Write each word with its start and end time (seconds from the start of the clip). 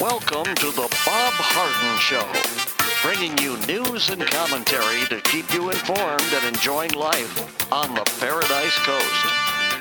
Welcome 0.00 0.54
to 0.54 0.70
the 0.72 0.88
Bob 1.04 1.34
Harden 1.36 1.98
Show, 2.00 2.24
bringing 3.06 3.36
you 3.36 3.58
news 3.66 4.08
and 4.08 4.22
commentary 4.22 5.04
to 5.08 5.20
keep 5.28 5.52
you 5.52 5.68
informed 5.68 6.22
and 6.32 6.56
enjoying 6.56 6.92
life 6.92 7.70
on 7.70 7.94
the 7.94 8.04
Paradise 8.18 8.78
Coast. 8.78 9.26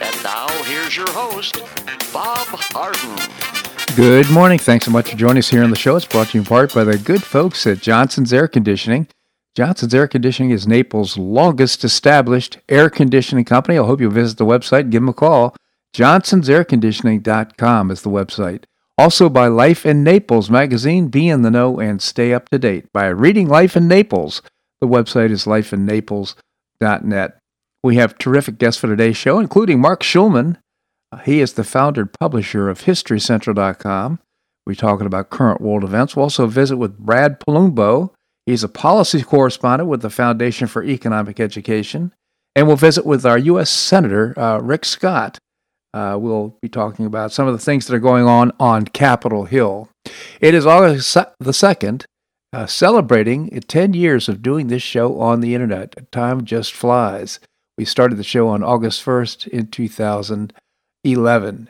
And 0.02 0.22
now, 0.22 0.50
here's 0.64 0.98
your 0.98 1.10
host, 1.12 1.64
Bob 2.12 2.48
Harden. 2.50 3.16
Good 3.96 4.30
morning. 4.30 4.60
Thanks 4.60 4.84
so 4.84 4.92
much 4.92 5.10
for 5.10 5.16
joining 5.16 5.38
us 5.38 5.48
here 5.48 5.64
on 5.64 5.70
the 5.70 5.78
show. 5.78 5.96
It's 5.96 6.06
brought 6.06 6.28
to 6.28 6.38
you 6.38 6.42
in 6.42 6.46
part 6.46 6.74
by 6.74 6.84
the 6.84 6.98
good 6.98 7.24
folks 7.24 7.66
at 7.66 7.80
Johnson's 7.80 8.34
Air 8.34 8.50
Conditioning. 8.50 9.08
Johnson's 9.56 9.94
Air 9.94 10.10
Conditioning 10.10 10.52
is 10.52 10.68
Naples' 10.68 11.18
longest 11.18 11.86
established 11.86 12.58
air 12.68 12.90
conditioning 12.90 13.46
company. 13.46 13.78
I 13.78 13.86
hope 13.86 14.02
you'll 14.02 14.12
visit 14.12 14.38
the 14.38 14.46
website 14.46 14.82
and 14.82 14.92
give 14.92 15.02
them 15.02 15.08
a 15.08 15.14
call. 15.14 15.56
Johnson'sAirConditioning.com 15.96 17.90
is 17.90 18.02
the 18.02 18.10
website. 18.10 18.66
Also 19.00 19.30
by 19.30 19.48
Life 19.48 19.86
in 19.86 20.04
Naples 20.04 20.50
magazine. 20.50 21.08
Be 21.08 21.30
in 21.30 21.42
the 21.42 21.50
know 21.50 21.80
and 21.80 22.02
stay 22.02 22.34
up 22.34 22.50
to 22.50 22.60
date 22.60 22.92
by 22.92 23.08
reading 23.08 23.48
Life 23.48 23.78
in 23.78 23.88
Naples. 23.88 24.42
The 24.82 24.88
website 24.88 25.32
is 25.32 25.46
lifeinnaples.net. 25.46 27.40
We 27.82 27.96
have 27.96 28.18
terrific 28.18 28.58
guests 28.58 28.82
for 28.82 28.88
today's 28.88 29.16
show, 29.16 29.40
including 29.40 29.80
Marc 29.80 30.04
Schulman. 30.04 30.58
He 31.24 31.40
is 31.40 31.54
the 31.54 31.64
founder 31.64 32.02
and 32.02 32.12
publisher 32.20 32.68
of 32.68 32.82
HistoryCentral.com. 32.82 34.20
We're 34.68 34.74
talking 34.74 35.08
about 35.08 35.30
current 35.30 35.62
world 35.62 35.86
events. 35.86 36.18
We'll 36.18 36.24
also 36.24 36.48
visit 36.48 36.76
with 36.76 36.98
Brad 36.98 37.40
Polumbo. 37.40 38.12
He's 38.46 38.66
a 38.66 38.68
policy 38.68 39.24
correspondent 39.24 39.90
with 39.90 40.02
the 40.02 40.10
Foundation 40.10 40.68
for 40.68 40.84
Economic 40.84 41.40
Education. 41.40 42.14
And 42.54 42.68
we'll 42.68 42.76
visit 42.76 43.06
with 43.06 43.26
our 43.26 43.38
U.S. 43.38 43.70
Senator, 43.70 44.38
uh, 44.38 44.60
Rick 44.60 44.84
Scott. 44.84 45.40
Uh, 45.94 46.18
we'll 46.20 46.58
be 46.62 46.70
talking 46.70 47.06
about 47.06 47.32
some 47.32 47.48
of 47.48 47.54
the 47.54 47.60
things 47.60 47.88
that 47.88 47.96
are 47.96 48.00
going 48.00 48.26
on 48.26 48.52
on 48.60 48.86
Capitol 48.86 49.46
Hill. 49.46 49.90
It 50.40 50.54
is 50.54 50.66
August 50.66 51.14
the 51.40 51.52
2nd, 51.52 52.06
uh, 52.54 52.66
celebrating 52.66 53.50
10 53.50 53.94
years 53.94 54.30
of 54.30 54.42
doing 54.42 54.68
this 54.68 54.84
show 54.84 55.20
on 55.20 55.42
the 55.42 55.56
internet. 55.56 56.12
Time 56.12 56.46
just 56.46 56.74
flies. 56.74 57.40
We 57.78 57.86
started 57.86 58.18
the 58.18 58.24
show 58.24 58.48
on 58.50 58.64
August 58.64 59.04
1st 59.04 59.48
in 59.48 59.68
2011. 59.68 61.70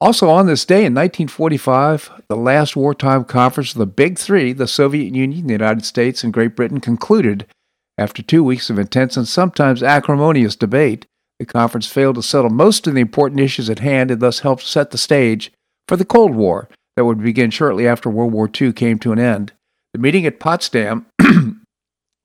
Also, 0.00 0.28
on 0.28 0.46
this 0.46 0.64
day 0.64 0.84
in 0.84 0.94
1945, 0.94 2.24
the 2.28 2.36
last 2.36 2.76
wartime 2.76 3.24
conference 3.24 3.72
of 3.72 3.78
the 3.78 3.86
Big 3.86 4.18
Three, 4.18 4.52
the 4.52 4.66
Soviet 4.66 5.14
Union, 5.14 5.46
the 5.46 5.52
United 5.52 5.84
States, 5.84 6.24
and 6.24 6.32
Great 6.32 6.56
Britain, 6.56 6.80
concluded 6.80 7.46
after 7.96 8.22
two 8.22 8.42
weeks 8.42 8.70
of 8.70 8.78
intense 8.78 9.16
and 9.16 9.28
sometimes 9.28 9.82
acrimonious 9.82 10.56
debate. 10.56 11.06
The 11.38 11.46
conference 11.46 11.86
failed 11.86 12.16
to 12.16 12.22
settle 12.22 12.50
most 12.50 12.86
of 12.86 12.94
the 12.94 13.00
important 13.00 13.40
issues 13.40 13.68
at 13.68 13.80
hand 13.80 14.10
and 14.10 14.20
thus 14.20 14.40
helped 14.40 14.62
set 14.62 14.90
the 14.90 14.98
stage 14.98 15.52
for 15.88 15.96
the 15.96 16.04
Cold 16.04 16.34
War 16.34 16.68
that 16.96 17.04
would 17.04 17.22
begin 17.22 17.50
shortly 17.50 17.88
after 17.88 18.08
World 18.08 18.32
War 18.32 18.48
II 18.48 18.72
came 18.72 18.98
to 19.00 19.12
an 19.12 19.18
end. 19.18 19.52
The 19.92 19.98
meeting 19.98 20.26
at 20.26 20.40
Potsdam 20.40 21.06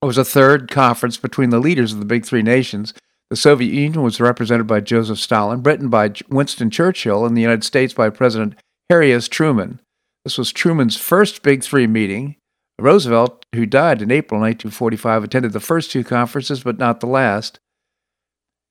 was 0.01 0.17
a 0.17 0.25
third 0.25 0.69
conference 0.69 1.17
between 1.17 1.49
the 1.49 1.59
leaders 1.59 1.93
of 1.93 1.99
the 1.99 2.05
big 2.05 2.25
three 2.25 2.43
nations. 2.43 2.93
The 3.29 3.35
Soviet 3.35 3.73
Union 3.73 4.01
was 4.01 4.19
represented 4.19 4.67
by 4.67 4.79
Joseph 4.79 5.19
Stalin, 5.19 5.61
Britain 5.61 5.89
by 5.89 6.13
Winston 6.29 6.69
Churchill, 6.69 7.25
and 7.25 7.35
the 7.35 7.41
United 7.41 7.63
States 7.63 7.94
by 7.94 8.09
President 8.09 8.55
Harry 8.89 9.13
S. 9.13 9.27
Truman. 9.27 9.79
This 10.23 10.38
was 10.38 10.51
Truman's 10.51 10.97
first 10.97 11.44
Big 11.44 11.63
Three 11.63 11.88
meeting. 11.88 12.35
Roosevelt, 12.79 13.45
who 13.53 13.66
died 13.66 14.01
in 14.01 14.09
April 14.09 14.39
1945, 14.39 15.23
attended 15.23 15.53
the 15.53 15.59
first 15.59 15.91
two 15.91 16.03
conferences, 16.03 16.63
but 16.63 16.79
not 16.79 17.01
the 17.01 17.07
last. 17.07 17.59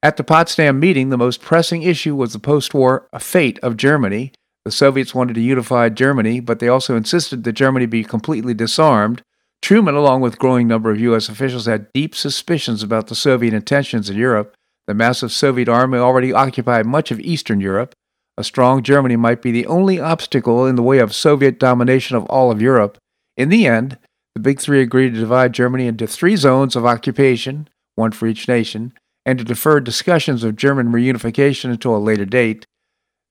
At 0.01 0.17
the 0.17 0.23
Potsdam 0.23 0.79
meeting, 0.79 1.09
the 1.09 1.19
most 1.19 1.41
pressing 1.41 1.83
issue 1.83 2.15
was 2.15 2.33
the 2.33 2.39
post 2.39 2.73
war 2.73 3.09
fate 3.19 3.59
of 3.65 3.77
Germany. 3.77 4.33
The 4.65 4.71
Soviets 4.71 5.13
wanted 5.13 5.35
to 5.35 5.41
unify 5.41 5.89
Germany, 5.89 6.39
but 6.39 6.61
they 6.61 6.69
also 6.69 6.95
insisted 6.95 7.43
that 7.43 7.53
Germany 7.53 7.87
be 7.87 8.05
completely 8.05 8.55
disarmed. 8.55 9.23
Truman, 9.61 9.97
along 9.97 10.21
with 10.21 10.35
a 10.35 10.39
growing 10.39 10.69
number 10.69 10.93
of 10.93 11.01
U.S. 11.01 11.29
officials, 11.29 11.67
had 11.67 11.93
deep 11.93 12.15
suspicions 12.15 12.85
about 12.85 13.09
the 13.09 13.17
Soviet 13.17 13.53
intentions 13.53 14.09
in 14.09 14.17
Europe. 14.17 14.55
The 14.87 14.95
massive 14.95 15.33
Soviet 15.33 15.69
army 15.69 15.99
already 15.99 16.33
occupied 16.33 16.87
much 16.87 17.11
of 17.11 17.19
Eastern 17.19 17.61
Europe. 17.61 17.93
A 18.37 18.45
strong 18.45 18.85
Germany 18.85 19.17
might 19.17 19.43
be 19.43 19.51
the 19.51 19.67
only 19.67 19.99
obstacle 19.99 20.65
in 20.65 20.77
the 20.77 20.83
way 20.83 21.01
of 21.01 21.13
Soviet 21.13 21.59
domination 21.59 22.17
of 22.17 22.25
all 22.27 22.53
of 22.53 22.63
Europe. 22.63 22.99
In 23.37 23.49
the 23.49 23.67
end, 23.67 23.99
the 24.37 24.41
Big 24.41 24.61
Three 24.61 24.81
agreed 24.81 25.15
to 25.15 25.21
divide 25.21 25.53
Germany 25.53 25.89
into 25.89 26.07
three 26.07 26.37
zones 26.37 26.77
of 26.77 26.87
occupation, 26.87 27.69
one 27.97 28.13
for 28.13 28.29
each 28.29 28.47
nation 28.47 28.93
and 29.29 29.39
to 29.39 29.45
defer 29.45 29.79
discussions 29.79 30.43
of 30.43 30.57
German 30.57 30.89
reunification 30.89 31.69
until 31.71 31.95
a 31.95 31.99
later 31.99 32.25
date. 32.25 32.65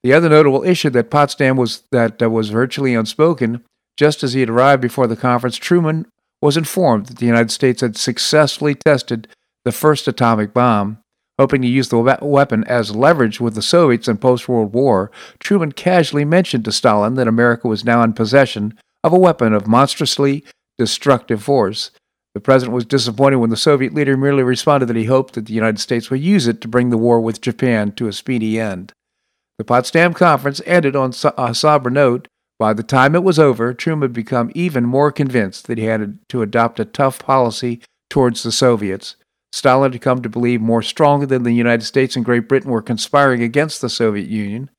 The 0.04 0.12
other 0.12 0.28
notable 0.28 0.62
issue 0.62 0.90
that 0.90 1.10
Potsdam 1.10 1.56
was 1.56 1.82
that 1.90 2.22
uh, 2.22 2.30
was 2.30 2.50
virtually 2.50 2.94
unspoken. 2.94 3.64
Just 3.96 4.22
as 4.22 4.32
he 4.32 4.38
had 4.38 4.48
arrived 4.48 4.80
before 4.80 5.08
the 5.08 5.16
conference, 5.16 5.56
Truman 5.56 6.06
was 6.40 6.56
informed 6.56 7.06
that 7.06 7.18
the 7.18 7.26
United 7.26 7.50
States 7.50 7.80
had 7.80 7.96
successfully 7.96 8.76
tested 8.76 9.26
the 9.64 9.72
first 9.72 10.06
atomic 10.06 10.54
bomb. 10.54 10.98
Hoping 11.36 11.62
to 11.62 11.68
use 11.68 11.88
the 11.88 12.18
weapon 12.22 12.62
as 12.68 12.94
leverage 12.94 13.40
with 13.40 13.56
the 13.56 13.60
Soviets 13.62 14.06
in 14.06 14.18
post 14.18 14.48
World 14.48 14.72
War, 14.72 15.10
Truman 15.40 15.72
casually 15.72 16.24
mentioned 16.24 16.64
to 16.66 16.70
Stalin 16.70 17.14
that 17.14 17.26
America 17.26 17.66
was 17.66 17.84
now 17.84 18.04
in 18.04 18.12
possession 18.12 18.78
of 19.02 19.12
a 19.12 19.18
weapon 19.18 19.52
of 19.52 19.66
monstrously 19.66 20.44
destructive 20.78 21.42
force. 21.42 21.90
The 22.38 22.42
president 22.42 22.72
was 22.72 22.84
disappointed 22.84 23.38
when 23.38 23.50
the 23.50 23.56
Soviet 23.56 23.92
leader 23.92 24.16
merely 24.16 24.44
responded 24.44 24.86
that 24.86 24.94
he 24.94 25.06
hoped 25.06 25.34
that 25.34 25.46
the 25.46 25.52
United 25.52 25.80
States 25.80 26.08
would 26.08 26.20
use 26.20 26.46
it 26.46 26.60
to 26.60 26.68
bring 26.68 26.90
the 26.90 26.96
war 26.96 27.20
with 27.20 27.40
Japan 27.40 27.90
to 27.96 28.06
a 28.06 28.12
speedy 28.12 28.60
end. 28.60 28.92
The 29.58 29.64
Potsdam 29.64 30.14
Conference 30.14 30.62
ended 30.64 30.94
on 30.94 31.12
a 31.36 31.52
sober 31.52 31.90
note. 31.90 32.28
By 32.56 32.74
the 32.74 32.84
time 32.84 33.16
it 33.16 33.24
was 33.24 33.40
over, 33.40 33.74
Truman 33.74 34.10
had 34.10 34.12
become 34.12 34.52
even 34.54 34.86
more 34.86 35.10
convinced 35.10 35.66
that 35.66 35.78
he 35.78 35.86
had 35.86 36.20
to 36.28 36.42
adopt 36.42 36.78
a 36.78 36.84
tough 36.84 37.18
policy 37.18 37.80
towards 38.08 38.44
the 38.44 38.52
Soviets. 38.52 39.16
Stalin 39.50 39.90
had 39.90 40.00
come 40.00 40.22
to 40.22 40.28
believe 40.28 40.60
more 40.60 40.80
strongly 40.80 41.26
than 41.26 41.42
the 41.42 41.50
United 41.50 41.86
States 41.86 42.14
and 42.14 42.24
Great 42.24 42.48
Britain 42.48 42.70
were 42.70 42.80
conspiring 42.80 43.42
against 43.42 43.80
the 43.80 43.88
Soviet 43.88 44.28
Union. 44.28 44.70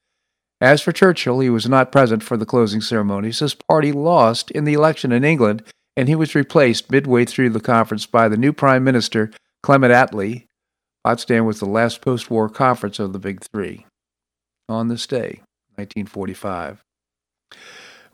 As 0.61 0.81
for 0.81 0.93
Churchill, 0.93 1.41
he 1.41 1.49
was 1.49 1.67
not 1.67 1.91
present 1.91 2.23
for 2.23 2.37
the 2.37 2.45
closing 2.45 2.79
ceremonies. 2.79 3.39
His 3.39 3.53
party 3.53 3.91
lost 3.91 4.49
in 4.51 4.63
the 4.63 4.73
election 4.73 5.11
in 5.11 5.25
England 5.25 5.61
and 5.99 6.07
he 6.07 6.15
was 6.15 6.33
replaced 6.33 6.89
midway 6.89 7.25
through 7.25 7.49
the 7.49 7.59
conference 7.59 8.05
by 8.05 8.29
the 8.29 8.37
new 8.37 8.53
Prime 8.53 8.85
Minister, 8.85 9.31
Clement 9.61 9.91
Attlee. 9.91 10.45
Potsdam 11.03 11.45
was 11.45 11.59
the 11.59 11.65
last 11.65 11.99
post 11.99 12.31
war 12.31 12.47
conference 12.47 12.99
of 12.99 13.11
the 13.11 13.19
Big 13.19 13.41
Three. 13.41 13.85
On 14.69 14.87
this 14.87 15.05
day, 15.05 15.41
1945. 15.75 16.81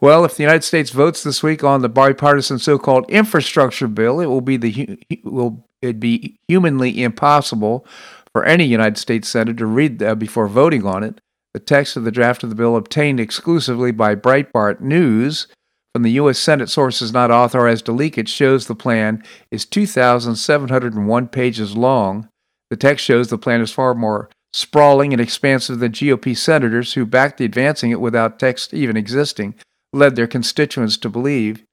Well, 0.02 0.26
if 0.26 0.36
the 0.36 0.42
United 0.42 0.64
States 0.64 0.90
votes 0.90 1.22
this 1.22 1.44
week 1.44 1.64
on 1.64 1.84
the 1.84 1.90
bipartisan 1.90 2.58
so-called 2.58 3.08
infrastructure 3.08 3.88
bill, 3.88 4.20
it 4.20 4.26
will 4.26 4.42
be 4.42 4.58
the 4.58 4.98
will 5.24 5.64
it 5.80 6.00
be 6.00 6.40
humanly 6.48 7.04
impossible 7.04 7.86
for 8.34 8.44
any 8.46 8.66
United 8.66 8.98
States 8.98 9.30
senator 9.30 9.60
to 9.60 9.66
read 9.68 10.00
that 10.00 10.18
before 10.18 10.48
voting 10.48 10.88
on 10.88 11.04
it. 11.04 11.22
The 11.54 11.60
text 11.60 11.96
of 11.98 12.04
the 12.04 12.12
draft 12.12 12.42
of 12.42 12.50
the 12.50 12.56
bill, 12.56 12.76
obtained 12.76 13.20
exclusively 13.20 13.92
by 13.92 14.16
Breitbart 14.16 14.82
News, 14.82 15.46
from 15.96 16.04
the 16.04 16.12
U.S. 16.12 16.38
Senate 16.38 16.68
sources 16.68 17.14
not 17.14 17.32
authorized 17.32 17.86
to 17.86 17.94
leak 17.94 18.18
it 18.18 18.28
shows 18.28 18.68
the 18.68 18.76
plan 18.76 19.24
is 19.50 19.64
2,701 19.64 21.28
pages 21.30 21.78
long. 21.78 22.28
The 22.70 22.76
text 22.76 23.06
shows 23.06 23.30
the 23.30 23.38
plan 23.38 23.62
is 23.62 23.72
far 23.72 23.96
more 23.96 24.30
sprawling 24.52 25.14
and 25.14 25.22
expansive 25.22 25.80
than 25.80 25.94
GOP 25.94 26.36
senators 26.36 26.96
who 26.96 27.06
backed 27.06 27.38
the 27.38 27.46
advancing 27.46 27.92
it 27.92 28.02
without 28.02 28.40
text 28.40 28.74
even 28.74 28.98
existing 28.98 29.56
led 29.94 30.18
their 30.18 30.28
constituents 30.28 30.98
to 30.98 31.08
believe. 31.08 31.64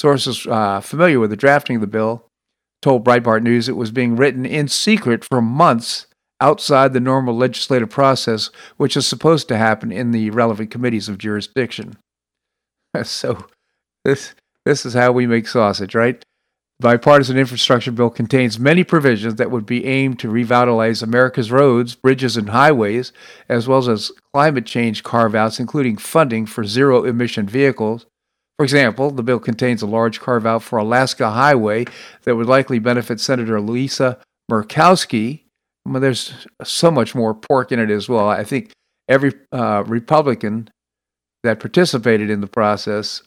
Sources 0.00 0.46
uh, 0.46 0.78
familiar 0.78 1.18
with 1.18 1.30
the 1.30 1.36
drafting 1.36 1.74
of 1.74 1.80
the 1.80 1.88
bill 1.88 2.28
told 2.80 3.04
Breitbart 3.04 3.42
News 3.42 3.68
it 3.68 3.74
was 3.74 3.90
being 3.90 4.14
written 4.14 4.46
in 4.46 4.68
secret 4.68 5.24
for 5.24 5.42
months 5.42 6.06
outside 6.40 6.92
the 6.92 7.00
normal 7.00 7.36
legislative 7.36 7.90
process, 7.90 8.50
which 8.76 8.96
is 8.96 9.04
supposed 9.04 9.48
to 9.48 9.56
happen 9.56 9.90
in 9.90 10.12
the 10.12 10.30
relevant 10.30 10.70
committees 10.70 11.08
of 11.08 11.18
jurisdiction. 11.18 11.96
so 13.02 13.46
this 14.04 14.34
this 14.64 14.86
is 14.86 14.94
how 14.94 15.12
we 15.12 15.26
make 15.26 15.46
sausage, 15.46 15.94
right? 15.94 16.24
Bipartisan 16.80 17.38
infrastructure 17.38 17.92
bill 17.92 18.10
contains 18.10 18.58
many 18.58 18.82
provisions 18.82 19.36
that 19.36 19.50
would 19.50 19.64
be 19.64 19.84
aimed 19.84 20.18
to 20.18 20.28
revitalize 20.28 21.02
America's 21.02 21.52
roads, 21.52 21.94
bridges, 21.94 22.36
and 22.36 22.50
highways, 22.50 23.12
as 23.48 23.68
well 23.68 23.88
as 23.88 24.10
climate 24.32 24.66
change 24.66 25.02
carve 25.02 25.34
outs, 25.34 25.60
including 25.60 25.96
funding 25.96 26.46
for 26.46 26.64
zero 26.64 27.04
emission 27.04 27.46
vehicles. 27.46 28.06
For 28.58 28.64
example, 28.64 29.10
the 29.10 29.22
bill 29.22 29.38
contains 29.38 29.82
a 29.82 29.86
large 29.86 30.20
carve 30.20 30.46
out 30.46 30.62
for 30.62 30.78
Alaska 30.78 31.30
Highway 31.30 31.86
that 32.22 32.36
would 32.36 32.46
likely 32.46 32.78
benefit 32.78 33.20
Senator 33.20 33.60
Lisa 33.60 34.18
Murkowski. 34.50 35.42
Well, 35.86 36.00
there's 36.00 36.46
so 36.62 36.90
much 36.90 37.14
more 37.14 37.34
pork 37.34 37.70
in 37.70 37.78
it 37.78 37.90
as 37.90 38.08
well. 38.08 38.28
I 38.28 38.44
think 38.44 38.72
every 39.08 39.32
uh, 39.52 39.84
Republican 39.86 40.70
that 41.44 41.60
participated 41.60 42.30
in 42.30 42.40
the 42.40 42.46
process 42.46 43.22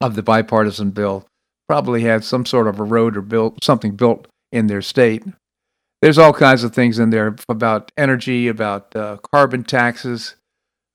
of 0.00 0.14
the 0.14 0.22
bipartisan 0.22 0.90
bill 0.90 1.26
probably 1.68 2.02
had 2.02 2.24
some 2.24 2.46
sort 2.46 2.68
of 2.68 2.78
a 2.78 2.84
road 2.84 3.16
or 3.16 3.22
built 3.22 3.64
something 3.64 3.96
built 3.96 4.26
in 4.52 4.66
their 4.66 4.82
state. 4.82 5.24
There's 6.02 6.18
all 6.18 6.32
kinds 6.32 6.62
of 6.62 6.74
things 6.74 6.98
in 6.98 7.10
there 7.10 7.34
about 7.48 7.90
energy, 7.96 8.48
about 8.48 8.94
uh, 8.94 9.16
carbon 9.32 9.64
taxes, 9.64 10.36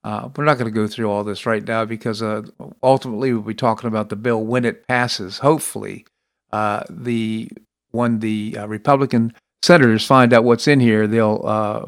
Uh, 0.03 0.29
we're 0.35 0.45
not 0.45 0.57
going 0.57 0.71
to 0.71 0.79
go 0.79 0.87
through 0.87 1.09
all 1.09 1.23
this 1.23 1.45
right 1.45 1.67
now 1.67 1.85
because 1.85 2.23
uh, 2.23 2.41
ultimately 2.81 3.33
we'll 3.33 3.43
be 3.43 3.53
talking 3.53 3.87
about 3.87 4.09
the 4.09 4.15
bill 4.15 4.43
when 4.43 4.65
it 4.65 4.87
passes. 4.87 5.39
Hopefully, 5.39 6.05
uh, 6.51 6.83
the 6.89 7.49
when 7.91 8.19
the 8.19 8.57
uh, 8.57 8.67
Republican 8.67 9.33
senators 9.61 10.05
find 10.05 10.33
out 10.33 10.43
what's 10.43 10.67
in 10.67 10.79
here, 10.79 11.05
they'll 11.05 11.41
uh, 11.45 11.85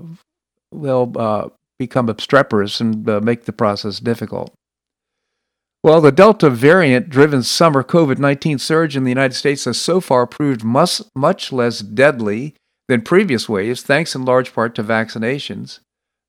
they'll 0.71 1.51
become 1.79 2.07
obstreperous 2.07 2.79
and 2.79 3.05
make 3.23 3.45
the 3.45 3.53
process 3.53 3.99
difficult. 3.99 4.53
Well, 5.83 5.99
the 5.99 6.13
Delta 6.13 6.49
variant 6.49 7.09
driven 7.09 7.43
summer 7.43 7.83
COVID 7.83 8.17
19 8.17 8.57
surge 8.57 8.95
in 8.95 9.03
the 9.03 9.11
United 9.11 9.33
States 9.33 9.65
has 9.65 9.77
so 9.77 9.99
far 9.99 10.25
proved 10.25 10.63
much, 10.63 11.01
much 11.13 11.51
less 11.51 11.79
deadly 11.79 12.55
than 12.87 13.01
previous 13.01 13.49
waves, 13.49 13.81
thanks 13.81 14.15
in 14.15 14.23
large 14.23 14.53
part 14.53 14.75
to 14.75 14.83
vaccinations. 14.83 15.79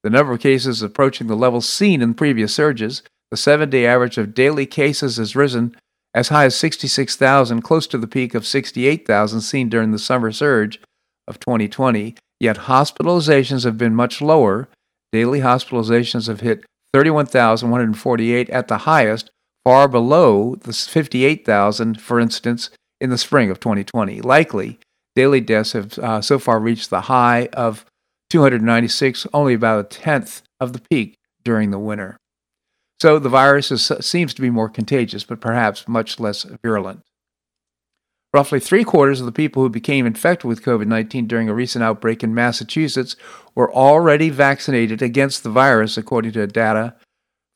The 0.03 0.11
number 0.11 0.33
of 0.33 0.41
cases 0.41 0.83
approaching 0.83 1.29
the 1.29 1.37
levels 1.37 1.69
seen 1.69 2.03
in 2.03 2.15
previous 2.15 2.53
surges, 2.53 3.05
the 3.31 3.37
seven 3.37 3.71
day 3.71 3.87
average 3.87 4.19
of 4.19 4.35
daily 4.35 4.67
cases 4.67 5.19
has 5.19 5.37
risen 5.37 5.77
as 6.12 6.31
high 6.31 6.47
as 6.47 6.56
66,000, 6.56 7.62
close 7.62 7.87
to 7.87 7.99
the 7.99 8.09
peak 8.09 8.35
of 8.35 8.47
68,000 8.47 9.41
seen 9.41 9.69
during 9.69 9.93
the 9.93 9.99
summer 10.01 10.33
surge 10.33 10.81
of 11.29 11.39
2020. 11.39 12.17
Yet 12.41 12.56
hospitalizations 12.56 13.65
have 13.65 13.79
been 13.79 13.95
much 13.95 14.21
lower. 14.21 14.69
Daily 15.12 15.41
hospitalizations 15.41 16.27
have 16.27 16.41
hit 16.41 16.65
31,148 16.93 18.51
at 18.51 18.69
the 18.69 18.79
highest, 18.79 19.31
far 19.64 19.88
below 19.88 20.56
the 20.56 20.72
58,000, 20.72 22.00
for 22.00 22.20
instance, 22.20 22.70
in 23.00 23.11
the 23.11 23.19
spring 23.19 23.50
of 23.50 23.61
2020. 23.61 24.20
Likely, 24.20 24.78
daily 25.16 25.40
deaths 25.40 25.72
have 25.72 25.99
uh, 25.99 26.20
so 26.20 26.38
far 26.38 26.61
reached 26.61 26.90
the 26.90 27.02
high 27.02 27.49
of 27.52 27.84
296, 28.31 29.26
only 29.32 29.55
about 29.55 29.81
a 29.81 29.88
tenth 29.88 30.43
of 30.61 30.72
the 30.72 30.82
peak 30.90 31.16
during 31.44 31.70
the 31.70 31.78
winter. 31.78 32.16
So 33.00 33.19
the 33.19 33.28
virus 33.28 33.70
is, 33.70 33.90
seems 34.00 34.34
to 34.34 34.43
be 34.43 34.50
more 34.50 34.69
contagious, 34.69 35.25
but 35.25 35.40
perhaps 35.40 35.88
much 35.88 36.20
less 36.20 36.44
virulent. 36.62 37.02
Roughly 38.32 38.58
three 38.58 38.82
quarters 38.82 39.20
of 39.20 39.26
the 39.26 39.32
people 39.32 39.62
who 39.62 39.69
became 39.69 40.06
infected 40.06 40.49
with 40.49 40.64
COVID 40.64 40.87
19 40.87 41.28
during 41.28 41.49
a 41.49 41.55
recent 41.55 41.84
outbreak 41.84 42.25
in 42.25 42.34
Massachusetts 42.34 43.14
were 43.55 43.72
already 43.72 44.28
vaccinated 44.28 45.02
against 45.02 45.44
the 45.44 45.50
virus, 45.50 45.96
according 45.96 46.32
to 46.32 46.46
data 46.49 46.96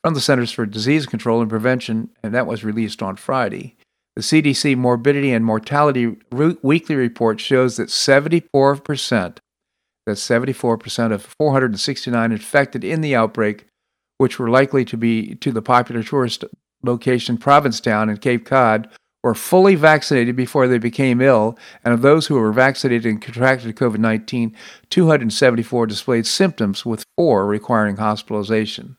from 0.03 0.13
the 0.13 0.21
Centers 0.21 0.51
for 0.51 0.65
Disease 0.65 1.05
Control 1.05 1.41
and 1.41 1.49
Prevention, 1.49 2.09
and 2.23 2.33
that 2.33 2.47
was 2.47 2.63
released 2.63 3.01
on 3.01 3.15
Friday. 3.15 3.75
The 4.15 4.21
CDC 4.21 4.75
Morbidity 4.75 5.31
and 5.31 5.45
Mortality 5.45 6.17
Weekly 6.31 6.95
Report 6.95 7.39
shows 7.39 7.77
that 7.77 7.89
74% 7.89 9.39
that's 10.09 10.27
74% 10.27 11.11
of 11.11 11.35
469 11.39 12.31
infected 12.31 12.83
in 12.83 13.01
the 13.01 13.15
outbreak, 13.15 13.67
which 14.17 14.39
were 14.39 14.49
likely 14.49 14.83
to 14.85 14.97
be 14.97 15.35
to 15.35 15.51
the 15.51 15.61
popular 15.61 16.01
tourist 16.01 16.43
location 16.83 17.37
Provincetown 17.37 18.09
in 18.09 18.17
Cape 18.17 18.45
Cod, 18.45 18.89
were 19.23 19.35
fully 19.35 19.75
vaccinated 19.75 20.35
before 20.35 20.67
they 20.67 20.79
became 20.79 21.21
ill, 21.21 21.57
and 21.83 21.93
of 21.93 22.01
those 22.01 22.25
who 22.27 22.35
were 22.35 22.51
vaccinated 22.51 23.05
and 23.05 23.21
contracted 23.21 23.75
COVID 23.75 23.99
19, 23.99 24.55
274 24.89 25.85
displayed 25.85 26.25
symptoms, 26.25 26.85
with 26.85 27.05
four 27.15 27.45
requiring 27.45 27.97
hospitalization. 27.97 28.95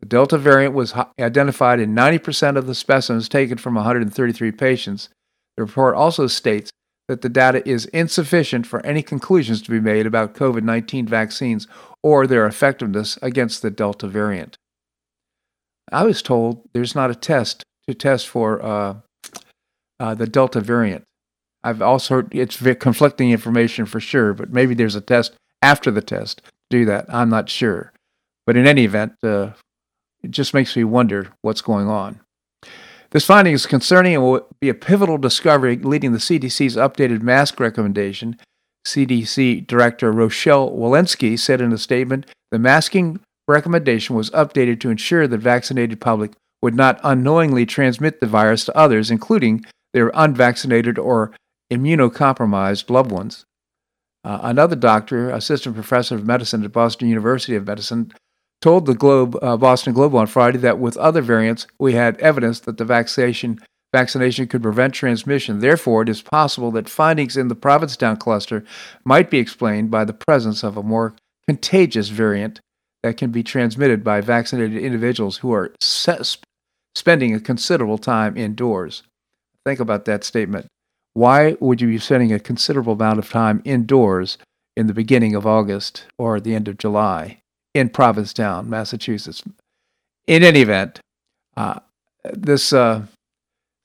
The 0.00 0.06
Delta 0.06 0.36
variant 0.38 0.74
was 0.74 0.94
identified 1.18 1.80
in 1.80 1.94
90% 1.94 2.56
of 2.56 2.66
the 2.66 2.74
specimens 2.74 3.28
taken 3.28 3.58
from 3.58 3.74
133 3.74 4.52
patients. 4.52 5.08
The 5.56 5.64
report 5.64 5.94
also 5.94 6.26
states 6.26 6.70
that 7.08 7.22
the 7.22 7.28
data 7.28 7.66
is 7.68 7.86
insufficient 7.86 8.66
for 8.66 8.84
any 8.84 9.02
conclusions 9.02 9.62
to 9.62 9.70
be 9.70 9.80
made 9.80 10.06
about 10.06 10.34
COVID 10.34 10.62
19 10.62 11.06
vaccines 11.06 11.66
or 12.02 12.26
their 12.26 12.46
effectiveness 12.46 13.18
against 13.22 13.62
the 13.62 13.70
Delta 13.70 14.06
variant. 14.06 14.56
I 15.92 16.04
was 16.04 16.20
told 16.20 16.68
there's 16.72 16.94
not 16.94 17.10
a 17.10 17.14
test 17.14 17.62
to 17.86 17.94
test 17.94 18.28
for 18.28 18.62
uh, 18.62 18.96
uh, 20.00 20.14
the 20.14 20.26
Delta 20.26 20.60
variant. 20.60 21.04
I've 21.62 21.82
also 21.82 22.16
heard 22.16 22.34
it's 22.34 22.56
conflicting 22.78 23.30
information 23.30 23.86
for 23.86 24.00
sure, 24.00 24.34
but 24.34 24.52
maybe 24.52 24.74
there's 24.74 24.94
a 24.94 25.00
test 25.00 25.34
after 25.62 25.90
the 25.90 26.02
test 26.02 26.38
to 26.38 26.52
do 26.70 26.84
that. 26.84 27.06
I'm 27.08 27.30
not 27.30 27.48
sure. 27.48 27.92
But 28.46 28.56
in 28.56 28.66
any 28.66 28.84
event, 28.84 29.14
uh, 29.22 29.50
it 30.26 30.32
just 30.32 30.52
makes 30.52 30.76
me 30.76 30.82
wonder 30.82 31.28
what's 31.42 31.60
going 31.60 31.86
on. 31.86 32.18
This 33.10 33.24
finding 33.24 33.54
is 33.54 33.64
concerning 33.64 34.14
and 34.14 34.24
will 34.24 34.48
be 34.60 34.68
a 34.68 34.74
pivotal 34.74 35.18
discovery 35.18 35.76
leading 35.76 36.10
the 36.10 36.18
CDC's 36.18 36.74
updated 36.74 37.22
mask 37.22 37.60
recommendation. 37.60 38.36
CDC 38.84 39.64
Director 39.68 40.10
Rochelle 40.10 40.70
Walensky 40.72 41.38
said 41.38 41.60
in 41.60 41.72
a 41.72 41.78
statement 41.78 42.26
the 42.50 42.58
masking 42.58 43.20
recommendation 43.46 44.16
was 44.16 44.30
updated 44.30 44.80
to 44.80 44.90
ensure 44.90 45.28
the 45.28 45.38
vaccinated 45.38 46.00
public 46.00 46.32
would 46.60 46.74
not 46.74 46.98
unknowingly 47.04 47.64
transmit 47.64 48.18
the 48.18 48.26
virus 48.26 48.64
to 48.64 48.76
others, 48.76 49.12
including 49.12 49.64
their 49.94 50.10
unvaccinated 50.12 50.98
or 50.98 51.30
immunocompromised 51.72 52.90
loved 52.90 53.12
ones. 53.12 53.44
Uh, 54.24 54.40
another 54.42 54.74
doctor, 54.74 55.30
assistant 55.30 55.76
professor 55.76 56.16
of 56.16 56.26
medicine 56.26 56.64
at 56.64 56.72
Boston 56.72 57.08
University 57.08 57.54
of 57.54 57.64
Medicine, 57.64 58.12
told 58.60 58.86
the 58.86 58.94
Globe, 58.94 59.36
uh, 59.42 59.56
Boston 59.56 59.92
Globe 59.92 60.14
on 60.14 60.26
Friday 60.26 60.58
that 60.58 60.78
with 60.78 60.96
other 60.96 61.22
variants, 61.22 61.66
we 61.78 61.92
had 61.92 62.16
evidence 62.18 62.60
that 62.60 62.78
the 62.78 62.84
vaccination 62.84 63.60
vaccination 63.94 64.46
could 64.46 64.62
prevent 64.62 64.92
transmission. 64.92 65.60
Therefore, 65.60 66.02
it 66.02 66.08
is 66.08 66.20
possible 66.20 66.70
that 66.72 66.88
findings 66.88 67.36
in 67.36 67.48
the 67.48 67.54
Provincetown 67.54 68.16
cluster 68.16 68.64
might 69.04 69.30
be 69.30 69.38
explained 69.38 69.90
by 69.90 70.04
the 70.04 70.12
presence 70.12 70.62
of 70.62 70.76
a 70.76 70.82
more 70.82 71.14
contagious 71.48 72.08
variant 72.08 72.60
that 73.02 73.16
can 73.16 73.30
be 73.30 73.42
transmitted 73.42 74.02
by 74.02 74.20
vaccinated 74.20 74.82
individuals 74.82 75.38
who 75.38 75.52
are 75.52 75.72
spending 76.94 77.34
a 77.34 77.40
considerable 77.40 77.98
time 77.98 78.36
indoors. 78.36 79.02
Think 79.64 79.80
about 79.80 80.04
that 80.06 80.24
statement. 80.24 80.66
Why 81.14 81.56
would 81.60 81.80
you 81.80 81.88
be 81.88 81.98
spending 81.98 82.32
a 82.32 82.40
considerable 82.40 82.94
amount 82.94 83.18
of 83.18 83.30
time 83.30 83.62
indoors 83.64 84.36
in 84.76 84.88
the 84.88 84.94
beginning 84.94 85.34
of 85.34 85.46
August 85.46 86.06
or 86.18 86.38
the 86.40 86.54
end 86.54 86.68
of 86.68 86.76
July? 86.76 87.38
In 87.76 87.90
Provincetown, 87.90 88.68
Massachusetts. 88.70 89.42
In 90.26 90.42
any 90.42 90.62
event, 90.62 91.00
uh, 91.56 91.80
this 92.32 92.72
uh, 92.72 93.06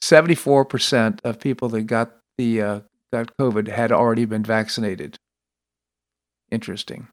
74% 0.04 1.20
of 1.24 1.40
people 1.40 1.70
that 1.70 1.84
got 1.84 2.18
the 2.38 2.62
uh, 2.62 2.80
got 3.12 3.36
COVID 3.40 3.68
had 3.68 3.92
already 3.92 4.26
been 4.26 4.44
vaccinated. 4.44 5.18
Interesting. 6.50 7.08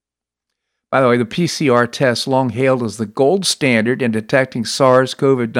By 0.90 1.00
the 1.00 1.08
way, 1.08 1.18
the 1.18 1.24
PCR 1.24 1.90
test, 1.90 2.26
long 2.26 2.50
hailed 2.50 2.82
as 2.82 2.96
the 2.96 3.06
gold 3.06 3.44
standard 3.44 4.00
in 4.00 4.10
detecting 4.10 4.64
SARS 4.64 5.12
CoV 5.12 5.52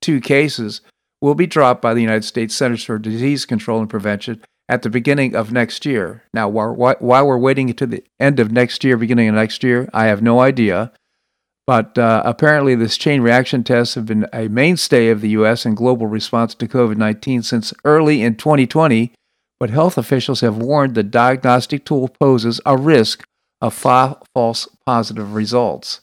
2 0.00 0.20
cases, 0.20 0.80
will 1.20 1.34
be 1.34 1.46
dropped 1.46 1.82
by 1.82 1.92
the 1.92 2.02
United 2.02 2.24
States 2.24 2.54
Centers 2.54 2.84
for 2.84 2.98
Disease 2.98 3.46
Control 3.46 3.80
and 3.80 3.90
Prevention 3.90 4.42
at 4.68 4.82
the 4.82 4.90
beginning 4.90 5.34
of 5.36 5.52
next 5.52 5.86
year. 5.86 6.24
Now, 6.34 6.48
while 6.48 6.96
we're 7.00 7.38
waiting 7.38 7.72
to 7.72 7.86
the 7.86 8.04
end 8.18 8.40
of 8.40 8.50
next 8.50 8.82
year, 8.84 8.96
beginning 8.96 9.28
of 9.28 9.34
next 9.34 9.62
year, 9.62 9.88
I 9.92 10.06
have 10.06 10.22
no 10.22 10.40
idea. 10.40 10.92
But 11.66 11.98
uh, 11.98 12.22
apparently, 12.24 12.74
this 12.74 12.96
chain 12.96 13.20
reaction 13.22 13.64
tests 13.64 13.94
have 13.96 14.06
been 14.06 14.26
a 14.32 14.48
mainstay 14.48 15.08
of 15.08 15.20
the 15.20 15.30
U.S. 15.30 15.66
and 15.66 15.76
global 15.76 16.06
response 16.06 16.54
to 16.54 16.68
COVID 16.68 16.96
19 16.96 17.42
since 17.42 17.72
early 17.84 18.22
in 18.22 18.36
2020. 18.36 19.12
But 19.58 19.70
health 19.70 19.96
officials 19.98 20.42
have 20.42 20.58
warned 20.58 20.94
the 20.94 21.02
diagnostic 21.02 21.84
tool 21.84 22.08
poses 22.08 22.60
a 22.66 22.76
risk 22.76 23.24
of 23.60 23.74
fa- 23.74 24.18
false 24.34 24.68
positive 24.84 25.34
results. 25.34 26.00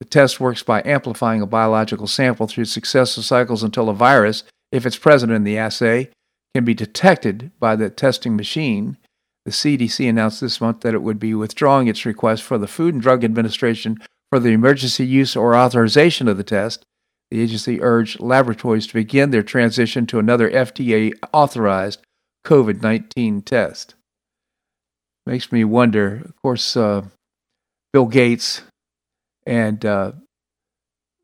The 0.00 0.06
test 0.06 0.40
works 0.40 0.62
by 0.62 0.82
amplifying 0.84 1.42
a 1.42 1.46
biological 1.46 2.06
sample 2.06 2.46
through 2.46 2.64
successive 2.64 3.24
cycles 3.24 3.62
until 3.62 3.90
a 3.90 3.94
virus, 3.94 4.44
if 4.72 4.86
it's 4.86 4.96
present 4.96 5.30
in 5.30 5.44
the 5.44 5.58
assay, 5.58 6.08
can 6.54 6.64
be 6.64 6.74
detected 6.74 7.52
by 7.58 7.76
the 7.76 7.90
testing 7.90 8.36
machine, 8.36 8.96
the 9.44 9.50
CDC 9.50 10.08
announced 10.08 10.40
this 10.40 10.60
month 10.60 10.80
that 10.80 10.94
it 10.94 11.02
would 11.02 11.18
be 11.18 11.34
withdrawing 11.34 11.86
its 11.86 12.04
request 12.04 12.42
for 12.42 12.58
the 12.58 12.66
Food 12.66 12.94
and 12.94 13.02
Drug 13.02 13.24
Administration 13.24 13.98
for 14.30 14.38
the 14.38 14.50
emergency 14.50 15.06
use 15.06 15.34
or 15.34 15.56
authorization 15.56 16.28
of 16.28 16.36
the 16.36 16.44
test. 16.44 16.84
The 17.30 17.40
agency 17.40 17.80
urged 17.80 18.20
laboratories 18.20 18.86
to 18.88 18.94
begin 18.94 19.30
their 19.30 19.42
transition 19.42 20.06
to 20.06 20.18
another 20.18 20.50
FDA 20.50 21.12
authorized 21.32 22.00
COVID 22.44 22.82
19 22.82 23.42
test. 23.42 23.94
Makes 25.26 25.52
me 25.52 25.64
wonder, 25.64 26.22
of 26.24 26.34
course, 26.42 26.76
uh, 26.76 27.06
Bill 27.92 28.06
Gates 28.06 28.62
and 29.46 29.84
uh, 29.84 30.12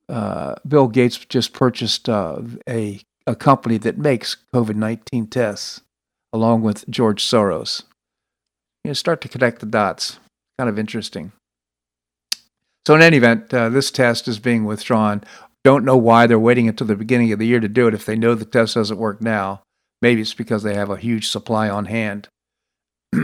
uh, 0.09 0.55
Bill 0.67 0.89
Gates 0.89 1.19
just 1.19 1.53
purchased 1.53 2.09
uh, 2.09 2.41
a 2.69 3.01
a 3.27 3.35
company 3.35 3.79
that 3.79 3.99
makes 3.99 4.37
COVID 4.55 4.77
19 4.77 5.27
tests, 5.27 5.83
along 6.33 6.63
with 6.63 6.89
George 6.89 7.23
Soros. 7.23 7.83
You 8.85 8.91
know, 8.91 8.95
start 8.95 9.21
to 9.23 9.29
connect 9.29 9.61
the 9.61 9.67
dots. 9.67 10.19
Kind 10.59 10.71
of 10.71 10.79
interesting. 10.79 11.33
So, 12.87 12.95
in 12.95 13.03
any 13.03 13.17
event, 13.17 13.53
uh, 13.53 13.69
this 13.69 13.91
test 13.91 14.29
is 14.29 14.39
being 14.39 14.65
withdrawn. 14.65 15.25
Don't 15.65 15.85
know 15.85 15.97
why 15.97 16.27
they're 16.27 16.39
waiting 16.39 16.69
until 16.69 16.87
the 16.87 16.95
beginning 16.95 17.33
of 17.33 17.41
the 17.41 17.47
year 17.47 17.59
to 17.59 17.69
do 17.69 17.89
it 17.89 17.95
if 17.95 18.07
they 18.07 18.15
know 18.15 18.35
the 18.35 18.45
test 18.45 18.75
doesn't 18.75 18.99
work 18.99 19.21
now. 19.21 19.63
Maybe 20.01 20.21
it's 20.21 20.35
because 20.35 20.63
they 20.63 20.75
have 20.75 20.91
a 20.91 20.97
huge 20.97 21.29
supply 21.29 21.69
on 21.69 21.87
hand. 21.87 22.29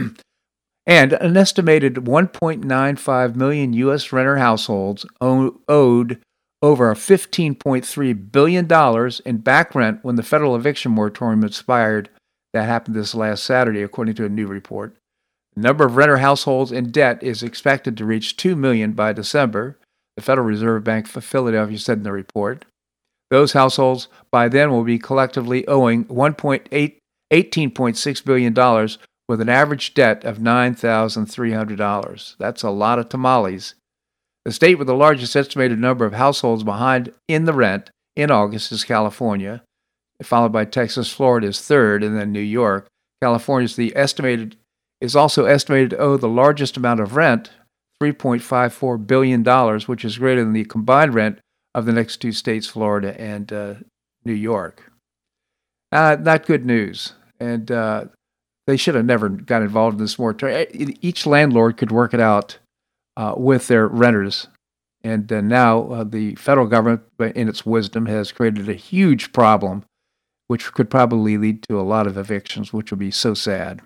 And 0.85 1.13
an 1.13 1.37
estimated 1.37 1.95
1.95 1.95 3.35
million 3.35 3.73
U.S. 3.73 4.11
renter 4.11 4.37
households 4.37 5.05
owed 5.21 6.21
over 6.63 6.95
$15.3 6.95 8.31
billion 8.31 9.11
in 9.25 9.37
back 9.39 9.75
rent 9.75 9.99
when 10.01 10.15
the 10.15 10.23
federal 10.23 10.55
eviction 10.55 10.93
moratorium 10.93 11.43
expired. 11.43 12.09
That 12.53 12.63
happened 12.63 12.95
this 12.95 13.13
last 13.13 13.43
Saturday, 13.43 13.83
according 13.83 14.15
to 14.15 14.25
a 14.25 14.29
new 14.29 14.47
report. 14.47 14.95
The 15.55 15.61
number 15.61 15.85
of 15.85 15.97
renter 15.97 16.17
households 16.17 16.71
in 16.71 16.91
debt 16.91 17.21
is 17.21 17.43
expected 17.43 17.97
to 17.97 18.05
reach 18.05 18.37
2 18.37 18.55
million 18.55 18.93
by 18.93 19.11
December, 19.11 19.77
the 20.15 20.23
Federal 20.23 20.47
Reserve 20.47 20.83
Bank 20.83 21.13
of 21.15 21.25
Philadelphia 21.25 21.77
said 21.77 21.97
in 21.97 22.03
the 22.03 22.13
report. 22.13 22.65
Those 23.29 23.53
households 23.53 24.07
by 24.31 24.47
then 24.47 24.71
will 24.71 24.83
be 24.83 24.99
collectively 24.99 25.67
owing 25.67 26.05
$1.8, 26.05 26.97
$18.6 27.31 28.25
billion 28.25 28.89
with 29.27 29.41
an 29.41 29.49
average 29.49 29.93
debt 29.93 30.23
of 30.23 30.37
$9,300. 30.37 32.37
That's 32.37 32.63
a 32.63 32.69
lot 32.69 32.99
of 32.99 33.09
tamales. 33.09 33.73
The 34.45 34.51
state 34.51 34.75
with 34.75 34.87
the 34.87 34.95
largest 34.95 35.35
estimated 35.35 35.79
number 35.79 36.05
of 36.05 36.13
households 36.13 36.63
behind 36.63 37.13
in 37.27 37.45
the 37.45 37.53
rent 37.53 37.91
in 38.15 38.29
August 38.29 38.71
is 38.71 38.83
California, 38.83 39.63
followed 40.21 40.51
by 40.51 40.65
Texas. 40.65 41.11
Florida 41.11 41.47
is 41.47 41.61
third, 41.61 42.03
and 42.03 42.17
then 42.17 42.31
New 42.31 42.41
York. 42.41 42.87
California 43.21 43.65
is 43.65 43.75
the 43.75 43.95
estimated 43.95 44.57
is 44.99 45.15
also 45.17 45.43
estimated 45.45 45.89
to 45.89 45.97
owe 45.97 46.15
the 46.15 46.29
largest 46.29 46.77
amount 46.77 47.01
of 47.01 47.17
rent, 47.17 47.51
$3.54 48.01 49.05
billion, 49.05 49.43
which 49.81 50.05
is 50.05 50.17
greater 50.17 50.41
than 50.41 50.53
the 50.53 50.63
combined 50.63 51.13
rent 51.13 51.39
of 51.75 51.85
the 51.85 51.91
next 51.91 52.17
two 52.17 52.31
states, 52.31 52.67
Florida 52.67 53.19
and 53.19 53.51
uh, 53.51 53.73
New 54.23 54.33
York. 54.33 54.93
Uh, 55.91 56.15
not 56.21 56.45
good 56.45 56.65
news. 56.65 57.13
And 57.37 57.69
uh, 57.69 58.05
they 58.65 58.77
should 58.77 58.95
have 58.95 59.03
never 59.03 59.27
got 59.27 59.61
involved 59.61 59.95
in 59.95 60.03
this 60.03 60.17
moratorium. 60.17 60.93
Each 61.01 61.25
landlord 61.25 61.75
could 61.75 61.91
work 61.91 62.13
it 62.13 62.21
out 62.21 62.59
uh, 63.17 63.33
with 63.37 63.67
their 63.67 63.87
renters. 63.87 64.47
And 65.03 65.31
uh, 65.31 65.41
now 65.41 66.03
the 66.03 66.35
federal 66.35 66.67
government, 66.67 67.01
in 67.19 67.49
its 67.49 67.65
wisdom, 67.65 68.05
has 68.05 68.31
created 68.31 68.69
a 68.69 68.73
huge 68.73 69.33
problem, 69.33 69.83
which 70.47 70.73
could 70.73 70.89
probably 70.89 71.37
lead 71.37 71.63
to 71.63 71.79
a 71.79 71.83
lot 71.83 72.07
of 72.07 72.17
evictions, 72.17 72.71
which 72.71 72.91
would 72.91 72.99
be 72.99 73.11
so 73.11 73.33
sad. 73.33 73.81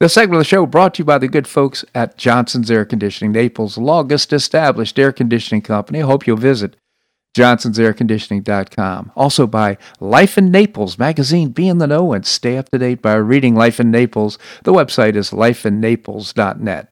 This 0.00 0.14
segment 0.14 0.36
of 0.36 0.40
the 0.40 0.44
show 0.44 0.66
brought 0.66 0.94
to 0.94 0.98
you 1.00 1.04
by 1.04 1.18
the 1.18 1.28
good 1.28 1.46
folks 1.46 1.84
at 1.94 2.18
Johnson's 2.18 2.70
Air 2.70 2.84
Conditioning, 2.84 3.30
Naples' 3.30 3.78
longest 3.78 4.32
established 4.32 4.98
air 4.98 5.12
conditioning 5.12 5.62
company. 5.62 6.02
I 6.02 6.06
hope 6.06 6.26
you'll 6.26 6.36
visit 6.36 6.76
johnsonsairconditioning.com. 7.36 9.12
Also 9.16 9.46
by 9.46 9.78
Life 10.00 10.36
in 10.36 10.50
Naples 10.50 10.98
magazine. 10.98 11.50
Be 11.50 11.68
in 11.68 11.78
the 11.78 11.86
know 11.86 12.12
and 12.12 12.26
stay 12.26 12.58
up 12.58 12.68
to 12.70 12.78
date 12.78 13.00
by 13.00 13.14
reading 13.14 13.54
Life 13.54 13.80
in 13.80 13.90
Naples. 13.90 14.38
The 14.64 14.72
website 14.72 15.16
is 15.16 15.30
lifeinnaples.net. 15.30 16.91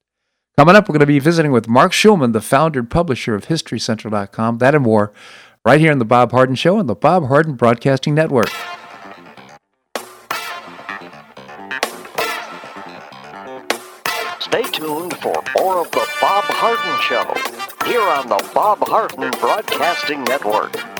Coming 0.58 0.76
up, 0.76 0.88
we're 0.88 0.94
going 0.94 1.00
to 1.00 1.06
be 1.06 1.18
visiting 1.18 1.52
with 1.52 1.68
Marc 1.68 1.92
Schulman, 1.92 2.32
the 2.32 2.40
founder 2.40 2.80
and 2.80 2.90
publisher 2.90 3.34
of 3.34 3.46
HistoryCentral.com. 3.46 4.58
That 4.58 4.74
and 4.74 4.84
more 4.84 5.12
right 5.64 5.80
here 5.80 5.92
on 5.92 5.98
The 5.98 6.04
Bob 6.04 6.32
Harden 6.32 6.54
Show 6.54 6.78
on 6.78 6.86
the 6.86 6.94
Bob 6.94 7.28
Harden 7.28 7.54
Broadcasting 7.54 8.14
Network. 8.14 8.48
Stay 14.40 14.62
tuned 14.72 15.16
for 15.18 15.42
more 15.56 15.80
of 15.80 15.90
The 15.92 16.06
Bob 16.20 16.44
Harden 16.44 17.00
Show 17.02 17.86
here 17.86 18.02
on 18.02 18.28
the 18.28 18.50
Bob 18.54 18.78
Harden 18.80 19.30
Broadcasting 19.40 20.24
Network. 20.24 20.99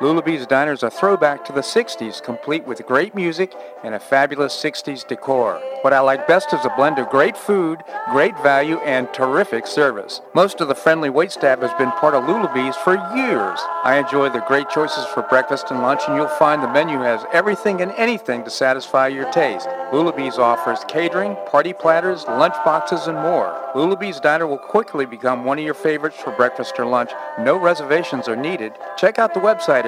Lulabee's 0.00 0.46
Diner 0.46 0.70
is 0.70 0.84
a 0.84 0.90
throwback 0.90 1.44
to 1.44 1.52
the 1.52 1.60
60s, 1.60 2.22
complete 2.22 2.64
with 2.64 2.86
great 2.86 3.16
music 3.16 3.52
and 3.82 3.96
a 3.96 3.98
fabulous 3.98 4.54
60s 4.54 5.04
decor. 5.04 5.60
What 5.82 5.92
I 5.92 5.98
like 5.98 6.28
best 6.28 6.52
is 6.52 6.64
a 6.64 6.72
blend 6.76 7.00
of 7.00 7.08
great 7.08 7.36
food, 7.36 7.82
great 8.12 8.36
value, 8.40 8.78
and 8.78 9.12
terrific 9.12 9.66
service. 9.66 10.20
Most 10.34 10.60
of 10.60 10.68
the 10.68 10.74
friendly 10.76 11.08
waitstaff 11.08 11.62
has 11.62 11.76
been 11.78 11.90
part 11.92 12.14
of 12.14 12.24
Lulabee's 12.24 12.76
for 12.76 12.94
years. 13.16 13.58
I 13.82 13.98
enjoy 13.98 14.28
the 14.28 14.44
great 14.46 14.68
choices 14.68 15.04
for 15.06 15.22
breakfast 15.22 15.72
and 15.72 15.82
lunch, 15.82 16.02
and 16.06 16.16
you'll 16.16 16.28
find 16.28 16.62
the 16.62 16.72
menu 16.72 16.98
has 17.00 17.24
everything 17.32 17.80
and 17.80 17.90
anything 17.92 18.44
to 18.44 18.50
satisfy 18.50 19.08
your 19.08 19.30
taste. 19.32 19.68
Lulabee's 19.92 20.38
offers 20.38 20.84
catering, 20.86 21.36
party 21.46 21.72
platters, 21.72 22.24
lunch 22.26 22.54
boxes, 22.64 23.08
and 23.08 23.18
more. 23.18 23.52
Lulabee's 23.74 24.20
Diner 24.20 24.46
will 24.46 24.58
quickly 24.58 25.06
become 25.06 25.44
one 25.44 25.58
of 25.58 25.64
your 25.64 25.74
favorites 25.74 26.18
for 26.18 26.30
breakfast 26.32 26.78
or 26.78 26.86
lunch. 26.86 27.10
No 27.40 27.56
reservations 27.56 28.28
are 28.28 28.36
needed. 28.36 28.72
Check 28.96 29.18
out 29.18 29.34
the 29.34 29.40
website 29.40 29.87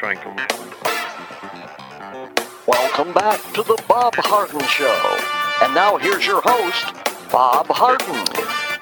don't 0.00 0.14
get 0.14 0.18
trying 0.18 0.18
to 0.18 0.28
Welcome 2.66 3.12
back 3.14 3.40
to 3.54 3.62
the 3.62 3.82
Bob 3.88 4.14
Harden 4.16 4.60
Show. 4.66 5.18
And 5.62 5.74
now 5.74 5.96
here's 5.96 6.26
your 6.26 6.42
host, 6.44 6.92
Bob 7.32 7.66
Harden. 7.68 8.26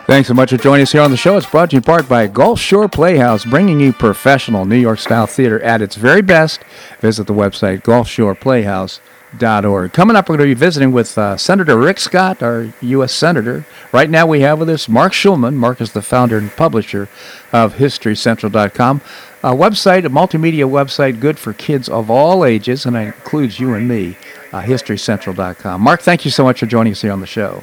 Thanks 0.07 0.27
so 0.29 0.35
much 0.35 0.51
for 0.51 0.57
joining 0.57 0.83
us 0.83 0.93
here 0.93 1.03
on 1.03 1.11
the 1.11 1.17
show. 1.17 1.37
It's 1.37 1.49
brought 1.49 1.71
to 1.71 1.77
you 1.77 1.79
in 1.79 1.85
part 1.85 2.09
by 2.09 2.27
Gulf 2.27 2.61
Shore 2.61 2.89
Playhouse, 2.89 3.45
bringing 3.45 3.81
you 3.81 3.93
professional 3.93 4.65
New 4.65 4.79
York 4.79 4.99
style 4.99 5.27
theater 5.27 5.61
at 5.63 5.83
its 5.83 5.97
very 5.97 6.23
best. 6.23 6.61
Visit 7.01 7.27
the 7.27 7.35
website 7.35 7.83
gulfshoreplayhouse.org. 7.83 9.93
Coming 9.93 10.17
up, 10.17 10.29
we're 10.29 10.37
going 10.37 10.49
to 10.49 10.55
be 10.55 10.59
visiting 10.59 10.93
with 10.93 11.19
uh, 11.19 11.37
Senator 11.37 11.77
Rick 11.77 11.99
Scott, 11.99 12.43
our 12.43 12.73
U.S. 12.81 13.13
Senator. 13.13 13.67
Right 13.93 14.11
now, 14.11 14.27
we 14.27 14.41
have 14.41 14.59
with 14.59 14.69
us 14.69 14.89
Marc 14.89 15.13
Schulman. 15.13 15.55
Marc 15.55 15.81
is 15.81 15.93
the 15.93 16.03
founder 16.03 16.39
and 16.39 16.51
publisher 16.53 17.09
of 17.53 17.75
HistoryCentral.com 17.75 19.01
a 19.47 19.51
website, 19.51 20.05
a 20.05 20.09
multimedia 20.09 20.69
website 20.69 21.21
good 21.21 21.39
for 21.39 21.53
kids 21.53 21.89
of 21.89 22.11
all 22.11 22.45
ages, 22.45 22.85
and 22.85 22.97
it 22.97 23.07
includes 23.07 23.61
you 23.61 23.75
and 23.75 23.87
me, 23.87 24.17
uh, 24.53 24.61
HistoryCentral.com. 24.61 25.81
Marc, 25.81 26.03
thank 26.03 26.25
you 26.25 26.33
so 26.33 26.43
much 26.43 26.59
for 26.59 26.67
joining 26.67 26.93
us 26.93 27.03
here 27.03 27.13
on 27.13 27.21
the 27.21 27.29
show. 27.29 27.63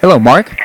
Hello, 0.00 0.18
Marc. 0.18 0.58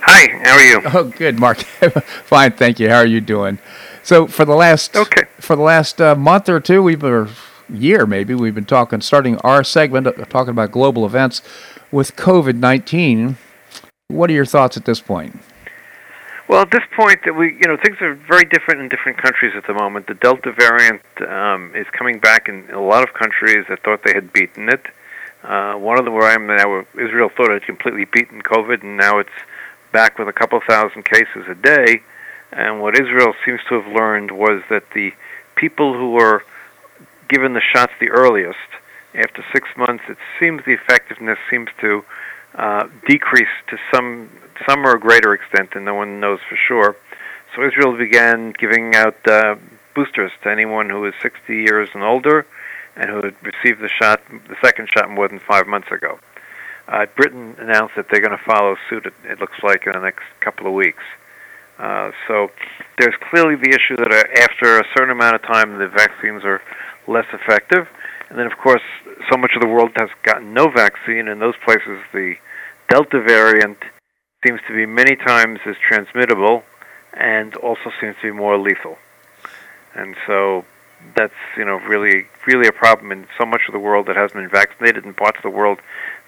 Hi, 0.00 0.28
how 0.42 0.54
are 0.54 0.64
you? 0.64 0.80
Oh, 0.94 1.04
good, 1.04 1.38
Mark. 1.38 1.58
Fine, 2.24 2.52
thank 2.52 2.80
you. 2.80 2.88
How 2.88 2.96
are 2.96 3.06
you 3.06 3.20
doing? 3.20 3.58
So, 4.02 4.26
for 4.26 4.46
the 4.46 4.54
last 4.54 4.96
okay. 4.96 5.24
for 5.38 5.56
the 5.56 5.62
last 5.62 6.00
uh, 6.00 6.14
month 6.14 6.48
or 6.48 6.58
two, 6.58 6.82
we've 6.82 7.00
been 7.00 7.28
year 7.68 8.06
maybe 8.06 8.34
we've 8.34 8.54
been 8.54 8.64
talking, 8.64 9.02
starting 9.02 9.36
our 9.38 9.62
segment, 9.62 10.06
uh, 10.06 10.12
talking 10.26 10.50
about 10.50 10.72
global 10.72 11.04
events 11.04 11.42
with 11.90 12.16
COVID 12.16 12.56
nineteen. 12.56 13.36
What 14.08 14.30
are 14.30 14.34
your 14.34 14.46
thoughts 14.46 14.76
at 14.78 14.86
this 14.86 15.00
point? 15.00 15.38
Well, 16.46 16.60
at 16.60 16.70
this 16.70 16.84
point, 16.94 17.20
that 17.24 17.34
we 17.34 17.54
you 17.54 17.66
know 17.66 17.76
things 17.82 17.96
are 18.02 18.14
very 18.14 18.44
different 18.44 18.82
in 18.82 18.88
different 18.88 19.18
countries 19.18 19.52
at 19.56 19.66
the 19.66 19.72
moment. 19.72 20.06
The 20.06 20.14
Delta 20.14 20.52
variant 20.52 21.02
um, 21.26 21.72
is 21.74 21.86
coming 21.96 22.18
back 22.18 22.48
in 22.48 22.68
a 22.70 22.80
lot 22.80 23.02
of 23.02 23.14
countries 23.14 23.64
that 23.68 23.82
thought 23.82 24.00
they 24.04 24.12
had 24.12 24.32
beaten 24.32 24.68
it. 24.68 24.84
Uh, 25.42 25.74
one 25.74 25.98
of 25.98 26.04
them 26.04 26.14
where 26.14 26.28
I 26.28 26.34
am 26.34 26.46
now, 26.46 26.84
Israel 26.94 27.30
thought 27.34 27.50
it 27.50 27.62
had 27.62 27.66
completely 27.66 28.04
beaten 28.04 28.42
COVID, 28.42 28.82
and 28.82 28.96
now 28.96 29.18
it's 29.18 29.38
back 29.92 30.18
with 30.18 30.28
a 30.28 30.32
couple 30.32 30.60
thousand 30.68 31.04
cases 31.04 31.44
a 31.48 31.54
day. 31.54 32.02
And 32.52 32.80
what 32.80 32.94
Israel 32.94 33.34
seems 33.44 33.60
to 33.68 33.80
have 33.80 33.92
learned 33.92 34.30
was 34.30 34.62
that 34.70 34.84
the 34.94 35.12
people 35.56 35.94
who 35.94 36.12
were 36.12 36.44
given 37.28 37.54
the 37.54 37.62
shots 37.74 37.92
the 38.00 38.10
earliest, 38.10 38.58
after 39.14 39.44
six 39.52 39.68
months, 39.76 40.04
it 40.08 40.18
seems 40.40 40.62
the 40.64 40.72
effectiveness 40.72 41.38
seems 41.50 41.68
to 41.80 42.04
uh, 42.54 42.88
decrease 43.08 43.48
to 43.68 43.78
some 43.92 44.30
some 44.68 44.86
or 44.86 44.94
a 44.94 45.00
greater 45.00 45.34
extent, 45.34 45.70
and 45.74 45.84
no 45.84 45.94
one 45.94 46.20
knows 46.20 46.40
for 46.48 46.56
sure. 46.56 46.96
So 47.54 47.64
Israel 47.66 47.96
began 47.96 48.52
giving 48.58 48.94
out 48.94 49.16
uh, 49.26 49.56
boosters 49.94 50.32
to 50.42 50.50
anyone 50.50 50.90
who 50.90 51.04
is 51.06 51.14
60 51.22 51.54
years 51.54 51.88
and 51.94 52.02
older, 52.02 52.46
and 52.96 53.10
who 53.10 53.16
had 53.16 53.34
received 53.42 53.80
the 53.80 53.88
shot, 53.88 54.22
the 54.48 54.56
second 54.62 54.88
shot, 54.94 55.10
more 55.10 55.28
than 55.28 55.38
five 55.38 55.66
months 55.66 55.88
ago. 55.90 56.18
Uh, 56.86 57.06
Britain 57.16 57.56
announced 57.58 57.94
that 57.96 58.06
they're 58.10 58.20
going 58.20 58.36
to 58.36 58.44
follow 58.44 58.76
suit. 58.90 59.06
It, 59.06 59.14
it 59.24 59.40
looks 59.40 59.62
like 59.62 59.86
in 59.86 59.92
the 59.92 60.00
next 60.00 60.24
couple 60.40 60.66
of 60.66 60.74
weeks. 60.74 61.02
Uh, 61.78 62.12
so 62.28 62.50
there's 62.98 63.14
clearly 63.30 63.56
the 63.56 63.70
issue 63.70 63.96
that 63.96 64.12
uh, 64.12 64.42
after 64.42 64.78
a 64.78 64.84
certain 64.96 65.10
amount 65.10 65.34
of 65.34 65.42
time, 65.42 65.78
the 65.78 65.88
vaccines 65.88 66.44
are 66.44 66.60
less 67.08 67.26
effective. 67.32 67.88
And 68.28 68.38
then, 68.38 68.46
of 68.46 68.56
course, 68.58 68.82
so 69.30 69.36
much 69.36 69.52
of 69.54 69.60
the 69.60 69.68
world 69.68 69.92
has 69.96 70.08
gotten 70.22 70.52
no 70.54 70.68
vaccine. 70.70 71.28
In 71.28 71.38
those 71.38 71.54
places, 71.64 72.00
the 72.12 72.34
Delta 72.88 73.20
variant 73.20 73.78
seems 74.44 74.60
to 74.68 74.74
be 74.74 74.86
many 74.86 75.16
times 75.16 75.60
as 75.66 75.76
transmittable 75.76 76.62
and 77.12 77.54
also 77.56 77.90
seems 78.00 78.16
to 78.16 78.22
be 78.22 78.32
more 78.32 78.58
lethal. 78.58 78.98
And 79.94 80.16
so 80.26 80.64
that's 81.14 81.34
you 81.56 81.64
know 81.64 81.76
really 81.80 82.26
really 82.46 82.66
a 82.66 82.72
problem 82.72 83.12
in 83.12 83.26
so 83.38 83.44
much 83.44 83.62
of 83.68 83.72
the 83.72 83.78
world 83.78 84.06
that 84.06 84.16
hasn't 84.16 84.40
been 84.40 84.48
vaccinated 84.48 85.04
and 85.04 85.14
parts 85.14 85.36
of 85.36 85.42
the 85.42 85.50
world 85.50 85.78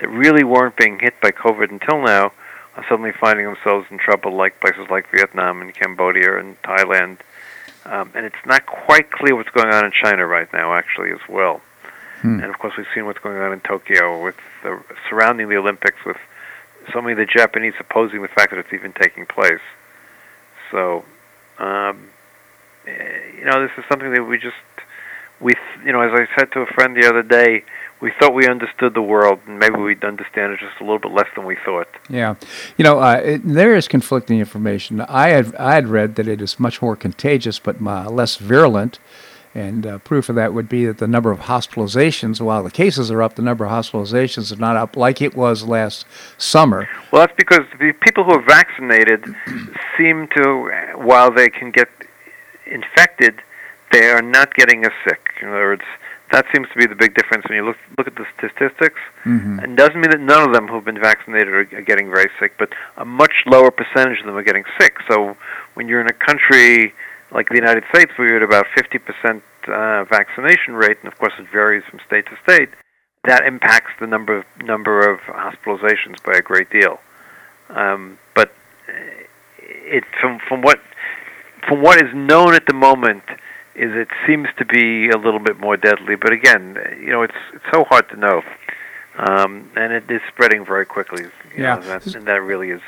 that 0.00 0.08
really 0.08 0.44
weren't 0.44 0.76
being 0.76 0.98
hit 0.98 1.18
by 1.20 1.30
COVID 1.30 1.70
until 1.70 2.02
now 2.02 2.32
are 2.76 2.84
suddenly 2.88 3.12
finding 3.12 3.46
themselves 3.46 3.86
in 3.90 3.98
trouble, 3.98 4.32
like 4.36 4.60
places 4.60 4.86
like 4.90 5.10
Vietnam 5.10 5.62
and 5.62 5.74
Cambodia 5.74 6.38
and 6.38 6.60
Thailand. 6.62 7.18
Um, 7.86 8.10
and 8.14 8.26
it's 8.26 8.44
not 8.44 8.66
quite 8.66 9.10
clear 9.10 9.34
what's 9.34 9.48
going 9.50 9.72
on 9.72 9.84
in 9.84 9.92
China 9.92 10.26
right 10.26 10.52
now, 10.52 10.74
actually, 10.74 11.10
as 11.10 11.20
well. 11.28 11.62
Hmm. 12.20 12.40
And 12.40 12.44
of 12.46 12.58
course, 12.58 12.74
we've 12.76 12.86
seen 12.94 13.06
what's 13.06 13.20
going 13.20 13.38
on 13.38 13.52
in 13.52 13.60
Tokyo 13.60 14.22
with 14.22 14.36
the, 14.62 14.82
surrounding 15.08 15.48
the 15.48 15.56
Olympics, 15.56 16.04
with 16.04 16.16
so 16.92 17.00
many 17.00 17.12
of 17.12 17.18
the 17.18 17.26
Japanese 17.26 17.74
opposing 17.78 18.22
the 18.22 18.28
fact 18.28 18.50
that 18.50 18.58
it's 18.58 18.72
even 18.72 18.92
taking 18.92 19.26
place. 19.26 19.60
So, 20.70 21.04
um, 21.58 22.10
eh, 22.86 23.38
you 23.38 23.44
know, 23.44 23.62
this 23.62 23.70
is 23.78 23.84
something 23.88 24.12
that 24.12 24.24
we 24.24 24.38
just 24.38 24.56
we, 25.40 25.52
you 25.84 25.92
know, 25.92 26.00
as 26.00 26.12
I 26.12 26.26
said 26.38 26.50
to 26.52 26.60
a 26.60 26.66
friend 26.66 26.96
the 26.96 27.06
other 27.06 27.22
day, 27.22 27.62
we 28.00 28.12
thought 28.18 28.34
we 28.34 28.46
understood 28.46 28.94
the 28.94 29.02
world, 29.02 29.40
and 29.46 29.58
maybe 29.58 29.76
we'd 29.76 30.04
understand 30.04 30.52
it 30.52 30.60
just 30.60 30.80
a 30.80 30.84
little 30.84 30.98
bit 30.98 31.12
less 31.12 31.28
than 31.34 31.46
we 31.46 31.56
thought. 31.64 31.88
Yeah, 32.08 32.34
you 32.76 32.84
know, 32.84 33.00
uh, 33.00 33.20
it, 33.24 33.42
there 33.44 33.74
is 33.74 33.88
conflicting 33.88 34.38
information. 34.38 35.00
I 35.02 35.28
had 35.28 35.54
I 35.56 35.74
had 35.74 35.88
read 35.88 36.16
that 36.16 36.28
it 36.28 36.40
is 36.40 36.60
much 36.60 36.82
more 36.82 36.96
contagious, 36.96 37.58
but 37.58 37.76
uh, 37.80 38.10
less 38.10 38.36
virulent. 38.36 38.98
And 39.56 39.86
uh, 39.86 39.98
proof 40.00 40.28
of 40.28 40.34
that 40.34 40.52
would 40.52 40.68
be 40.68 40.84
that 40.84 40.98
the 40.98 41.08
number 41.08 41.30
of 41.30 41.40
hospitalizations, 41.40 42.42
while 42.42 42.62
the 42.62 42.70
cases 42.70 43.10
are 43.10 43.22
up, 43.22 43.36
the 43.36 43.42
number 43.42 43.64
of 43.64 43.70
hospitalizations 43.70 44.52
is 44.52 44.58
not 44.58 44.76
up 44.76 44.98
like 44.98 45.22
it 45.22 45.34
was 45.34 45.64
last 45.64 46.04
summer. 46.36 46.86
Well, 47.10 47.22
that's 47.22 47.36
because 47.38 47.64
the 47.78 47.94
people 48.02 48.24
who 48.24 48.32
are 48.32 48.42
vaccinated 48.42 49.24
seem 49.96 50.28
to, 50.36 50.92
while 50.96 51.32
they 51.32 51.48
can 51.48 51.70
get 51.70 51.88
infected, 52.66 53.40
they 53.92 54.10
are 54.10 54.20
not 54.20 54.52
getting 54.52 54.84
as 54.84 54.92
sick. 55.08 55.30
In 55.40 55.48
other 55.48 55.68
words, 55.68 55.84
that 56.32 56.44
seems 56.54 56.68
to 56.68 56.76
be 56.76 56.84
the 56.84 56.94
big 56.94 57.14
difference 57.14 57.48
when 57.48 57.56
you 57.56 57.64
look 57.64 57.78
look 57.96 58.08
at 58.08 58.16
the 58.16 58.26
statistics. 58.36 59.00
Mm-hmm. 59.24 59.60
And 59.60 59.74
doesn't 59.74 59.98
mean 59.98 60.10
that 60.10 60.20
none 60.20 60.46
of 60.46 60.52
them 60.52 60.68
who've 60.68 60.84
been 60.84 61.00
vaccinated 61.00 61.48
are, 61.48 61.60
are 61.60 61.82
getting 61.82 62.10
very 62.10 62.28
sick, 62.38 62.52
but 62.58 62.74
a 62.98 63.06
much 63.06 63.44
lower 63.46 63.70
percentage 63.70 64.20
of 64.20 64.26
them 64.26 64.36
are 64.36 64.42
getting 64.42 64.64
sick. 64.78 64.98
So 65.08 65.34
when 65.72 65.88
you're 65.88 66.02
in 66.02 66.08
a 66.08 66.12
country 66.12 66.92
like 67.30 67.48
the 67.48 67.56
United 67.56 67.84
States, 67.92 68.12
you're 68.18 68.36
at 68.36 68.42
about 68.42 68.66
50% 68.76 69.42
uh, 69.68 70.04
vaccination 70.04 70.74
rate, 70.74 70.98
and 71.02 71.12
of 71.12 71.18
course 71.18 71.32
it 71.38 71.48
varies 71.50 71.82
from 71.90 72.00
state 72.06 72.26
to 72.26 72.36
state, 72.42 72.70
that 73.24 73.44
impacts 73.44 73.90
the 74.00 74.06
number 74.06 74.38
of, 74.38 74.44
number 74.62 75.00
of 75.00 75.18
hospitalizations 75.20 76.22
by 76.22 76.32
a 76.34 76.42
great 76.42 76.70
deal. 76.70 77.00
Um, 77.70 78.18
but 78.34 78.52
uh, 78.88 78.92
it 79.58 80.04
from 80.20 80.38
from 80.48 80.62
what 80.62 80.80
from 81.66 81.82
what 81.82 82.00
is 82.00 82.14
known 82.14 82.54
at 82.54 82.66
the 82.66 82.74
moment 82.74 83.24
is 83.74 83.92
it 83.92 84.08
seems 84.26 84.48
to 84.58 84.64
be 84.64 85.10
a 85.10 85.18
little 85.18 85.40
bit 85.40 85.58
more 85.58 85.76
deadly. 85.76 86.14
But 86.14 86.32
again, 86.32 86.78
you 87.00 87.10
know, 87.10 87.22
it's 87.22 87.34
it's 87.52 87.64
so 87.72 87.84
hard 87.84 88.08
to 88.10 88.16
know, 88.16 88.42
um, 89.18 89.70
and 89.76 89.92
it 89.92 90.08
is 90.10 90.20
spreading 90.28 90.64
very 90.64 90.86
quickly. 90.86 91.26
yeah, 91.56 91.76
know, 91.76 91.80
that, 91.82 92.06
and 92.14 92.26
that 92.26 92.42
really 92.42 92.70
is 92.70 92.82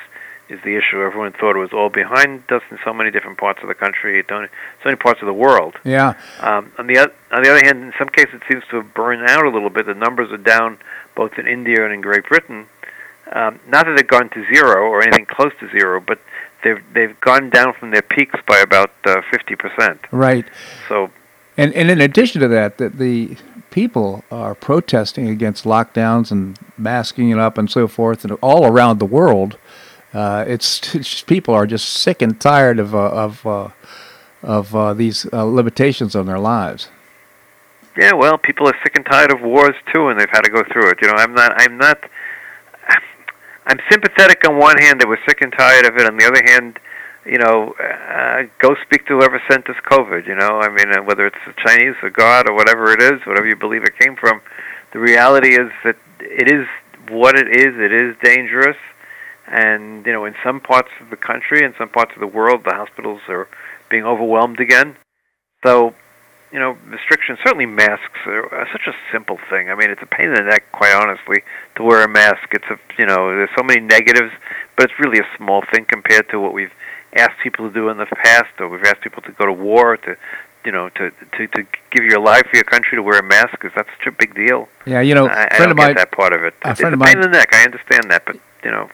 is 0.49 0.61
the 0.63 0.77
issue. 0.77 1.03
Everyone 1.03 1.33
thought 1.33 1.57
it 1.57 1.59
was 1.59 1.73
all 1.73 1.91
behind 1.91 2.51
us 2.51 2.63
in 2.71 2.79
so 2.85 2.93
many 2.93 3.11
different 3.11 3.39
parts 3.39 3.61
of 3.63 3.69
the 3.69 3.75
country, 3.75 4.25
so 4.29 4.47
many 4.85 4.97
parts 4.97 5.21
of 5.21 5.27
the 5.27 5.35
world. 5.35 5.77
Yeah. 5.85 6.15
Um, 6.41 6.73
on 6.79 6.87
the 6.87 6.99
on 7.31 7.43
the 7.43 7.51
other 7.51 7.65
hand, 7.65 7.83
in 7.83 7.93
some 7.99 8.09
cases, 8.09 8.35
it 8.35 8.43
seems 8.49 8.65
to 8.71 8.77
have 8.77 8.95
burned 8.95 9.29
out 9.29 9.45
a 9.45 9.51
little 9.51 9.71
bit. 9.71 9.87
The 9.87 9.95
numbers 9.95 10.33
are 10.33 10.39
down 10.39 10.79
both 11.15 11.39
in 11.39 11.47
India 11.47 11.85
and 11.85 11.93
in 11.93 12.01
Great 12.01 12.25
Britain. 12.25 12.67
Um, 13.33 13.61
not 13.69 13.85
that 13.87 13.97
they've 13.97 14.07
gone 14.07 14.31
to 14.31 14.47
zero 14.53 14.89
or 14.89 15.03
anything 15.03 15.27
close 15.27 15.53
to 15.61 15.69
zero, 15.71 16.01
but 16.01 16.19
they've 16.65 16.83
they've 16.95 17.19
gone 17.21 17.51
down 17.51 17.75
from 17.75 17.91
their 17.91 18.03
peaks 18.03 18.41
by 18.47 18.59
about 18.59 18.91
uh, 19.05 19.21
fifty 19.31 19.55
uh, 19.55 19.59
percent. 19.59 20.01
Right. 20.11 20.47
So. 20.89 21.11
And 21.57 21.75
and 21.75 21.91
in 21.91 22.01
addition 22.01 22.41
to 22.41 22.49
that, 22.49 22.79
that 22.79 22.99
the 22.99 23.37
people 23.71 24.25
are 24.31 24.55
protesting 24.55 25.29
against 25.29 25.65
lockdowns 25.65 26.31
and 26.31 26.59
masking 26.79 27.31
it 27.31 27.39
up 27.39 27.59
and 27.59 27.71
so 27.71 27.87
forth, 27.89 28.25
and 28.25 28.33
all 28.41 28.65
around 28.65 28.99
the 28.99 29.05
world 29.05 29.59
uh, 30.15 30.45
it's, 30.47 30.95
it's, 30.95 31.23
people 31.23 31.55
are 31.55 31.67
just 31.67 31.89
sick 31.89 32.23
and 32.23 32.41
tired 32.41 32.79
of 32.79 32.95
uh, 32.95 33.11
of 33.11 33.47
uh, 33.47 33.69
of 34.43 34.75
uh, 34.75 34.95
these 34.95 35.31
limitations 35.33 36.17
on 36.17 36.27
their 36.27 36.39
lives. 36.39 36.89
Yeah, 37.97 38.13
well, 38.15 38.39
people 38.39 38.69
are 38.69 38.77
sick 38.83 38.97
and 38.97 39.05
tired 39.05 39.33
of 39.33 39.41
wars 39.43 39.75
too, 39.93 40.09
and 40.09 40.19
they've 40.19 40.31
had 40.31 40.43
to 40.43 40.51
go 40.51 40.63
through 40.73 40.91
it. 40.91 40.99
You 41.03 41.09
know, 41.09 41.15
I'm 41.15 41.35
not. 41.35 41.61
I'm 41.61 41.77
not. 41.77 41.99
I'm 43.67 43.79
sympathetic 43.91 44.49
on 44.49 44.57
one 44.57 44.79
hand 44.79 45.01
that 45.01 45.09
we're 45.09 45.23
sick 45.29 45.43
and 45.43 45.53
tired 45.53 45.85
of 45.85 45.97
it. 45.97 46.07
On 46.07 46.17
the 46.17 46.25
other 46.25 46.43
hand, 46.47 46.79
you 47.27 47.37
know, 47.37 47.75
uh, 47.75 48.45
go 48.61 48.77
speak 48.87 49.07
to 49.09 49.19
whoever 49.19 49.43
sent 49.51 49.69
us 49.69 49.77
COVID. 49.91 50.27
You 50.27 50.37
know, 50.37 50.61
I 50.61 50.71
mean, 50.71 51.05
whether 51.05 51.27
it's 51.27 51.37
the 51.47 51.53
Chinese 51.67 51.97
or 52.03 52.09
God 52.09 52.49
or 52.49 52.55
whatever 52.55 52.93
it 52.93 53.03
is, 53.03 53.21
whatever 53.27 53.47
you 53.47 53.57
believe 53.57 53.85
it 53.85 53.99
came 53.99 54.17
from, 54.17 54.41
the 54.93 55.01
reality 55.01 55.61
is 55.61 55.71
that 55.85 55.97
it 56.21 56.51
is 56.51 56.67
what 57.11 57.37
it 57.37 57.49
is. 57.49 57.75
It 57.77 57.93
is 57.93 58.17
dangerous 58.23 58.77
and 59.51 60.05
you 60.07 60.13
know, 60.13 60.25
in 60.25 60.35
some 60.45 60.61
parts 60.61 60.91
of 61.01 61.11
the 61.11 61.17
country 61.17 61.65
and 61.65 61.75
some 61.79 61.89
parts 61.89 62.13
of 62.15 62.21
the 62.21 62.27
world, 62.27 62.63
the 62.65 62.75
hospitals 62.75 63.21
are 63.29 63.49
being 63.91 64.05
overwhelmed 64.05 64.61
again. 64.61 64.97
So, 65.65 65.95
you 66.53 66.59
know, 66.59 66.77
restrictions. 66.87 67.39
Certainly, 67.43 67.67
masks 67.67 68.21
are 68.27 68.69
such 68.73 68.87
a 68.87 68.95
simple 69.13 69.39
thing. 69.51 69.71
I 69.71 69.75
mean, 69.75 69.91
it's 69.91 70.03
a 70.03 70.07
pain 70.07 70.29
in 70.29 70.35
the 70.35 70.43
neck, 70.43 70.71
quite 70.73 70.95
honestly, 70.95 71.43
to 71.77 71.83
wear 71.83 72.05
a 72.05 72.09
mask. 72.09 72.49
It's 72.53 72.69
a 72.71 72.79
you 72.99 73.07
know, 73.07 73.29
there's 73.29 73.51
so 73.57 73.65
many 73.65 73.81
negatives, 73.81 74.33
but 74.77 74.91
it's 74.91 74.99
really 74.99 75.19
a 75.19 75.37
small 75.37 75.63
thing 75.73 75.85
compared 75.85 76.29
to 76.31 76.41
what 76.41 76.53
we've 76.53 76.73
asked 77.17 77.41
people 77.43 77.69
to 77.69 77.75
do 77.75 77.89
in 77.89 77.97
the 77.97 78.07
past, 78.07 78.53
or 78.61 78.69
we've 78.69 78.85
asked 78.85 79.01
people 79.03 79.23
to 79.23 79.33
go 79.33 79.47
to 79.47 79.53
war 79.53 79.97
to 79.97 80.17
you 80.65 80.73
know, 80.73 80.89
to, 80.91 81.11
to 81.11 81.47
to 81.47 81.63
give 81.93 82.05
your 82.05 82.21
life 82.21 82.43
for 82.51 82.57
your 82.57 82.65
country 82.65 82.97
to 82.97 83.03
wear 83.03 83.19
a 83.19 83.23
mask 83.23 83.53
because 83.53 83.71
that's 83.75 83.89
such 83.99 84.09
a 84.09 84.13
big 84.13 84.35
deal. 84.35 84.69
Yeah, 84.87 85.01
you 85.01 85.15
know, 85.15 85.27
I, 85.27 85.49
I 85.51 85.59
don't 85.59 85.77
get 85.77 85.97
that 85.97 86.13
part 86.13 86.33
of 86.33 86.45
it. 86.45 86.55
A 86.63 86.71
it's 86.71 86.81
friend 86.81 86.95
a 86.95 86.99
of 86.99 87.07
pain 87.07 87.19
mine, 87.19 87.25
in 87.25 87.33
the 87.33 87.39
neck. 87.39 87.55
I 87.55 87.65
understand 87.65 88.11
that, 88.11 88.27
but 88.27 88.37
you 88.65 88.71
know, 88.71 88.91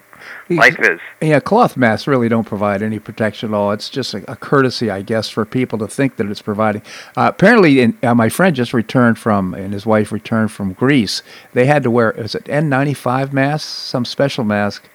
life 0.49 0.79
is. 0.81 1.01
Yeah, 1.21 1.41
cloth 1.41 1.77
masks 1.77 2.07
really 2.07 2.29
don't 2.29 2.45
provide 2.45 2.83
any 2.83 2.99
protection 2.99 3.51
at 3.51 3.57
all. 3.57 3.73
It's 3.73 3.89
just 3.89 4.15
a, 4.15 4.31
a 4.31 4.37
courtesy, 4.37 4.91
I 4.91 5.03
guess, 5.03 5.29
for 5.29 5.45
people 5.45 5.79
to 5.79 5.89
think 5.89 6.17
that 6.17 6.31
it's 6.31 6.43
providing. 6.43 6.83
Uh, 7.17 7.31
apparently, 7.35 7.81
in, 7.81 7.99
uh, 8.03 8.15
my 8.15 8.29
friend 8.29 8.55
just 8.55 8.73
returned 8.73 9.19
from, 9.19 9.55
and 9.55 9.73
his 9.73 9.87
wife 9.87 10.13
returned 10.13 10.53
from 10.53 10.73
Greece. 10.73 11.23
They 11.53 11.67
had 11.67 11.83
to 11.83 11.91
wear, 11.91 12.11
is 12.13 12.35
it 12.35 12.45
N95 12.45 13.33
masks, 13.33 13.69
some 13.69 14.05
special 14.05 14.45
mask 14.45 14.89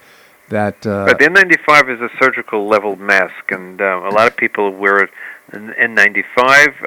that. 0.49 0.85
Uh, 0.85 1.05
but 1.05 1.19
the 1.19 1.25
N95 1.25 1.95
is 1.95 2.01
a 2.01 2.09
surgical 2.21 2.67
level 2.67 2.95
mask, 2.95 3.51
and 3.51 3.81
uh, 3.81 4.01
a 4.03 4.11
lot 4.11 4.27
of 4.27 4.35
people 4.35 4.71
wear 4.71 4.99
it 5.03 5.09
N95. 5.51 6.27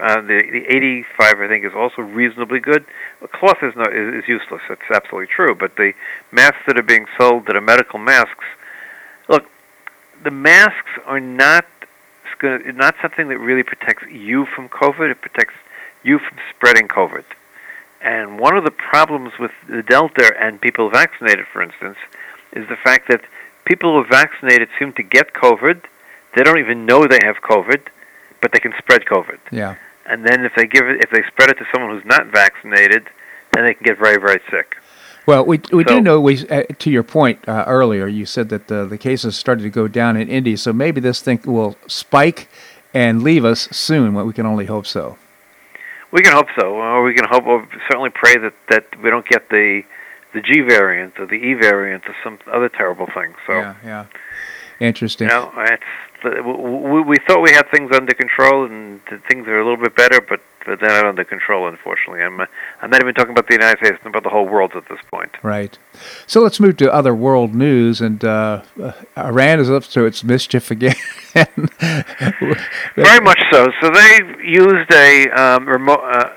Uh, 0.00 0.20
the 0.22 0.42
the 0.50 0.64
85 0.68 1.40
I 1.40 1.48
think 1.48 1.64
is 1.64 1.72
also 1.74 2.02
reasonably 2.02 2.60
good. 2.60 2.84
Cloth 3.32 3.62
is 3.62 3.74
not 3.76 3.94
is, 3.94 4.22
is 4.22 4.28
useless. 4.28 4.62
That's 4.68 4.90
absolutely 4.90 5.28
true. 5.34 5.54
But 5.54 5.76
the 5.76 5.92
masks 6.30 6.60
that 6.66 6.78
are 6.78 6.82
being 6.82 7.06
sold 7.18 7.46
that 7.46 7.56
are 7.56 7.60
medical 7.60 7.98
masks, 7.98 8.44
look, 9.28 9.44
the 10.22 10.30
masks 10.30 10.90
are 11.06 11.20
not 11.20 11.66
not 12.42 12.96
something 13.00 13.28
that 13.28 13.38
really 13.38 13.62
protects 13.62 14.04
you 14.10 14.46
from 14.46 14.68
COVID. 14.68 15.10
It 15.10 15.20
protects 15.20 15.54
you 16.02 16.18
from 16.18 16.38
spreading 16.50 16.88
COVID. 16.88 17.24
And 18.00 18.40
one 18.40 18.56
of 18.56 18.64
the 18.64 18.72
problems 18.72 19.32
with 19.38 19.52
the 19.68 19.84
Delta 19.84 20.32
and 20.40 20.60
people 20.60 20.90
vaccinated, 20.90 21.46
for 21.46 21.62
instance, 21.62 21.98
is 22.52 22.68
the 22.68 22.74
fact 22.74 23.06
that 23.08 23.22
people 23.64 23.92
who 23.92 23.98
are 24.00 24.08
vaccinated 24.08 24.68
seem 24.76 24.92
to 24.94 25.04
get 25.04 25.34
COVID 25.34 25.82
they 26.34 26.42
don't 26.42 26.58
even 26.58 26.86
know 26.86 27.06
they 27.06 27.20
have 27.22 27.36
COVID, 27.42 27.82
but 28.42 28.52
they 28.52 28.58
can 28.58 28.74
spread 28.78 29.06
COVID. 29.06 29.38
Yeah. 29.50 29.76
And 30.06 30.26
then 30.26 30.44
if 30.44 30.52
they 30.56 30.66
give 30.66 30.86
it, 30.86 31.00
if 31.00 31.10
they 31.10 31.22
spread 31.28 31.48
it 31.50 31.54
to 31.58 31.64
someone 31.72 31.94
who's 31.94 32.04
not 32.04 32.26
vaccinated, 32.26 33.08
then 33.54 33.64
they 33.64 33.72
can 33.74 33.84
get 33.84 33.98
very, 33.98 34.18
very 34.18 34.40
sick. 34.50 34.76
Well, 35.24 35.46
we 35.46 35.60
we 35.72 35.84
So- 35.84 35.94
do 35.94 36.00
know 36.00 36.20
we 36.20 36.46
uh, 36.48 36.64
to 36.80 36.90
your 36.90 37.04
point 37.04 37.48
uh, 37.48 37.64
earlier. 37.68 38.08
You 38.08 38.26
said 38.26 38.48
that 38.48 38.66
the 38.66 38.84
the 38.84 38.98
cases 38.98 39.36
started 39.36 39.62
to 39.62 39.70
go 39.70 39.86
down 39.88 40.16
in 40.16 40.28
India, 40.28 40.56
so 40.56 40.72
maybe 40.72 41.00
this 41.00 41.22
thing 41.22 41.40
will 41.46 41.76
spike 41.86 42.48
and 42.92 43.22
leave 43.22 43.44
us 43.44 43.68
soon. 43.70 44.14
Well, 44.14 44.26
we 44.26 44.32
can 44.32 44.44
only 44.46 44.66
hope 44.66 44.86
so. 44.86 45.16
We 46.10 46.20
can 46.20 46.32
hope 46.34 46.48
so, 46.58 46.74
or 46.74 47.02
we 47.04 47.14
can 47.14 47.24
hope, 47.30 47.46
or 47.46 47.66
certainly 47.88 48.10
pray 48.10 48.36
that 48.36 48.52
that 48.70 48.84
we 49.00 49.08
don't 49.10 49.26
get 49.26 49.48
the 49.48 49.84
the 50.34 50.40
G 50.40 50.60
variant 50.60 51.18
or 51.20 51.26
the 51.26 51.36
E 51.36 51.54
variant 51.54 52.02
or 52.08 52.16
some 52.24 52.38
other 52.52 52.68
terrible 52.68 53.06
thing. 53.06 53.34
So, 53.46 53.52
Yeah, 53.52 53.74
yeah. 53.84 54.04
Interesting. 54.80 55.28
you 55.28 55.34
know, 55.34 55.52
it's 55.58 55.82
we, 56.24 57.02
we 57.02 57.16
thought 57.26 57.42
we 57.42 57.52
had 57.52 57.70
things 57.70 57.90
under 57.94 58.14
control 58.14 58.66
and 58.66 59.00
things 59.28 59.46
are 59.48 59.58
a 59.60 59.64
little 59.64 59.82
bit 59.82 59.96
better, 59.96 60.20
but 60.20 60.40
but 60.64 60.78
they're 60.80 60.90
not 60.90 61.06
under 61.06 61.24
control, 61.24 61.68
unfortunately. 61.68 62.22
I'm 62.22 62.40
I'm 62.40 62.90
not 62.90 63.02
even 63.02 63.14
talking 63.14 63.32
about 63.32 63.48
the 63.48 63.54
United 63.54 63.78
States, 63.84 63.98
I'm 64.04 64.10
about 64.10 64.22
the 64.22 64.30
whole 64.30 64.48
world 64.48 64.72
at 64.76 64.88
this 64.88 64.98
point. 65.10 65.32
Right. 65.42 65.78
So 66.26 66.40
let's 66.40 66.60
move 66.60 66.76
to 66.78 66.92
other 66.92 67.14
world 67.14 67.54
news, 67.54 68.00
and 68.00 68.24
uh, 68.24 68.62
uh, 68.80 68.92
Iran 69.16 69.60
is 69.60 69.70
up 69.70 69.84
to 69.84 70.04
its 70.04 70.22
mischief 70.24 70.70
again. 70.70 70.94
Very 71.34 73.20
much 73.20 73.40
so. 73.50 73.68
So 73.80 73.90
they 73.90 74.20
used 74.44 74.92
a 74.92 75.28
um, 75.30 75.66
remote, 75.66 76.00
uh, 76.00 76.30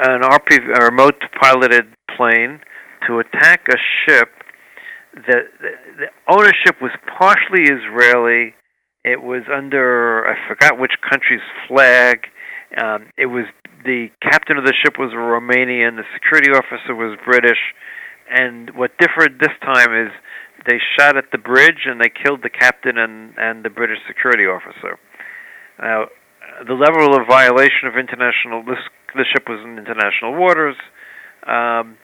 an 0.00 0.22
RP, 0.22 0.58
a 0.78 0.84
remote 0.84 1.20
piloted 1.40 1.86
plane 2.16 2.60
to 3.06 3.18
attack 3.18 3.66
a 3.68 3.76
ship. 4.04 4.28
The, 5.14 5.42
the 5.98 6.06
ownership 6.28 6.80
was 6.80 6.92
partially 7.18 7.64
Israeli. 7.64 8.54
It 9.04 9.22
was 9.22 9.42
under 9.52 10.26
I 10.26 10.36
forgot 10.48 10.78
which 10.78 10.92
country's 11.08 11.42
flag. 11.68 12.26
Um, 12.80 13.06
it 13.18 13.26
was 13.26 13.46
the 13.84 14.08
captain 14.22 14.56
of 14.56 14.64
the 14.64 14.72
ship 14.82 14.98
was 14.98 15.12
a 15.12 15.16
Romanian. 15.16 15.96
The 15.96 16.06
security 16.14 16.50
officer 16.50 16.94
was 16.94 17.18
British. 17.24 17.58
And 18.30 18.70
what 18.74 18.96
differed 18.98 19.40
this 19.40 19.52
time 19.60 19.92
is 19.92 20.12
they 20.66 20.78
shot 20.98 21.16
at 21.16 21.24
the 21.32 21.38
bridge 21.38 21.84
and 21.86 22.00
they 22.00 22.08
killed 22.08 22.40
the 22.42 22.50
captain 22.50 22.96
and, 22.96 23.34
and 23.36 23.64
the 23.64 23.70
British 23.70 23.98
security 24.06 24.44
officer. 24.46 24.98
Now, 25.78 26.06
the 26.66 26.74
level 26.74 27.18
of 27.18 27.26
violation 27.26 27.90
of 27.90 27.96
international 27.96 28.62
this 28.62 28.78
the 29.14 29.24
ship 29.32 29.48
was 29.48 29.60
in 29.64 29.78
international 29.78 30.38
waters. 30.38 30.76
Um, 31.46 31.98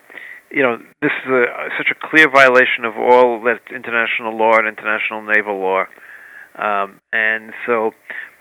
you 0.51 0.63
know, 0.63 0.77
this 1.01 1.13
is 1.25 1.31
a, 1.31 1.69
such 1.79 1.89
a 1.93 2.09
clear 2.09 2.29
violation 2.29 2.85
of 2.85 2.97
all 2.97 3.41
that 3.45 3.61
international 3.73 4.37
law 4.37 4.57
and 4.57 4.67
international 4.67 5.23
naval 5.23 5.61
law. 5.61 5.85
Um, 6.59 7.01
and 7.13 7.53
so, 7.67 7.93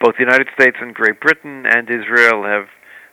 both 0.01 0.15
the 0.17 0.23
United 0.23 0.47
States 0.59 0.77
and 0.81 0.93
Great 0.93 1.21
Britain 1.21 1.65
and 1.65 1.89
Israel 1.89 2.43
have 2.43 2.67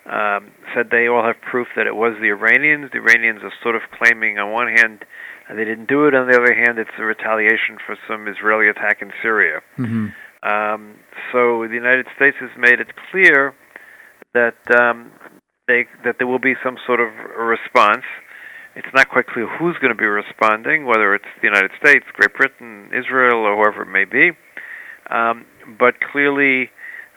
um, 0.07 0.51
said 0.75 0.89
they 0.91 1.09
all 1.09 1.25
have 1.25 1.37
proof 1.41 1.69
that 1.77 1.87
it 1.87 1.97
was 1.97 2.15
the 2.21 2.29
Iranians. 2.29 2.91
The 2.93 2.99
Iranians 2.99 3.41
are 3.43 3.53
sort 3.63 3.77
of 3.77 3.83
claiming, 3.93 4.39
on 4.39 4.53
one 4.53 4.69
hand, 4.69 5.05
they 5.49 5.65
didn't 5.65 5.89
do 5.89 6.07
it. 6.07 6.15
On 6.15 6.29
the 6.29 6.37
other 6.37 6.55
hand, 6.55 6.79
it's 6.79 6.97
a 6.99 7.05
retaliation 7.05 7.79
for 7.85 7.97
some 8.09 8.29
Israeli 8.29 8.69
attack 8.69 9.03
in 9.03 9.13
Syria. 9.23 9.61
hmm 9.77 10.09
Um, 10.43 10.97
so 11.33 11.67
the 11.67 11.75
United 11.75 12.07
States 12.17 12.37
has 12.41 12.51
made 12.59 12.79
it 12.79 12.89
clear 13.11 13.55
that 14.35 14.61
um, 14.77 15.11
they 15.67 15.87
that 16.05 16.17
there 16.19 16.27
will 16.27 16.39
be 16.39 16.55
some 16.63 16.77
sort 16.87 17.01
of 17.01 17.09
response. 17.39 18.05
It's 18.77 18.93
not 18.93 19.09
quite 19.09 19.27
clear 19.27 19.47
who's 19.47 19.77
going 19.79 19.95
to 19.97 19.97
be 19.97 20.05
responding, 20.05 20.85
whether 20.85 21.15
it's 21.15 21.31
the 21.41 21.47
United 21.47 21.71
States, 21.81 22.05
Great 22.13 22.35
Britain, 22.35 22.91
Israel, 22.93 23.47
or 23.47 23.57
whoever 23.57 23.83
it 23.83 23.93
may 23.93 24.05
be. 24.05 24.33
Um, 25.11 25.45
but 25.79 26.01
clearly, 26.01 26.71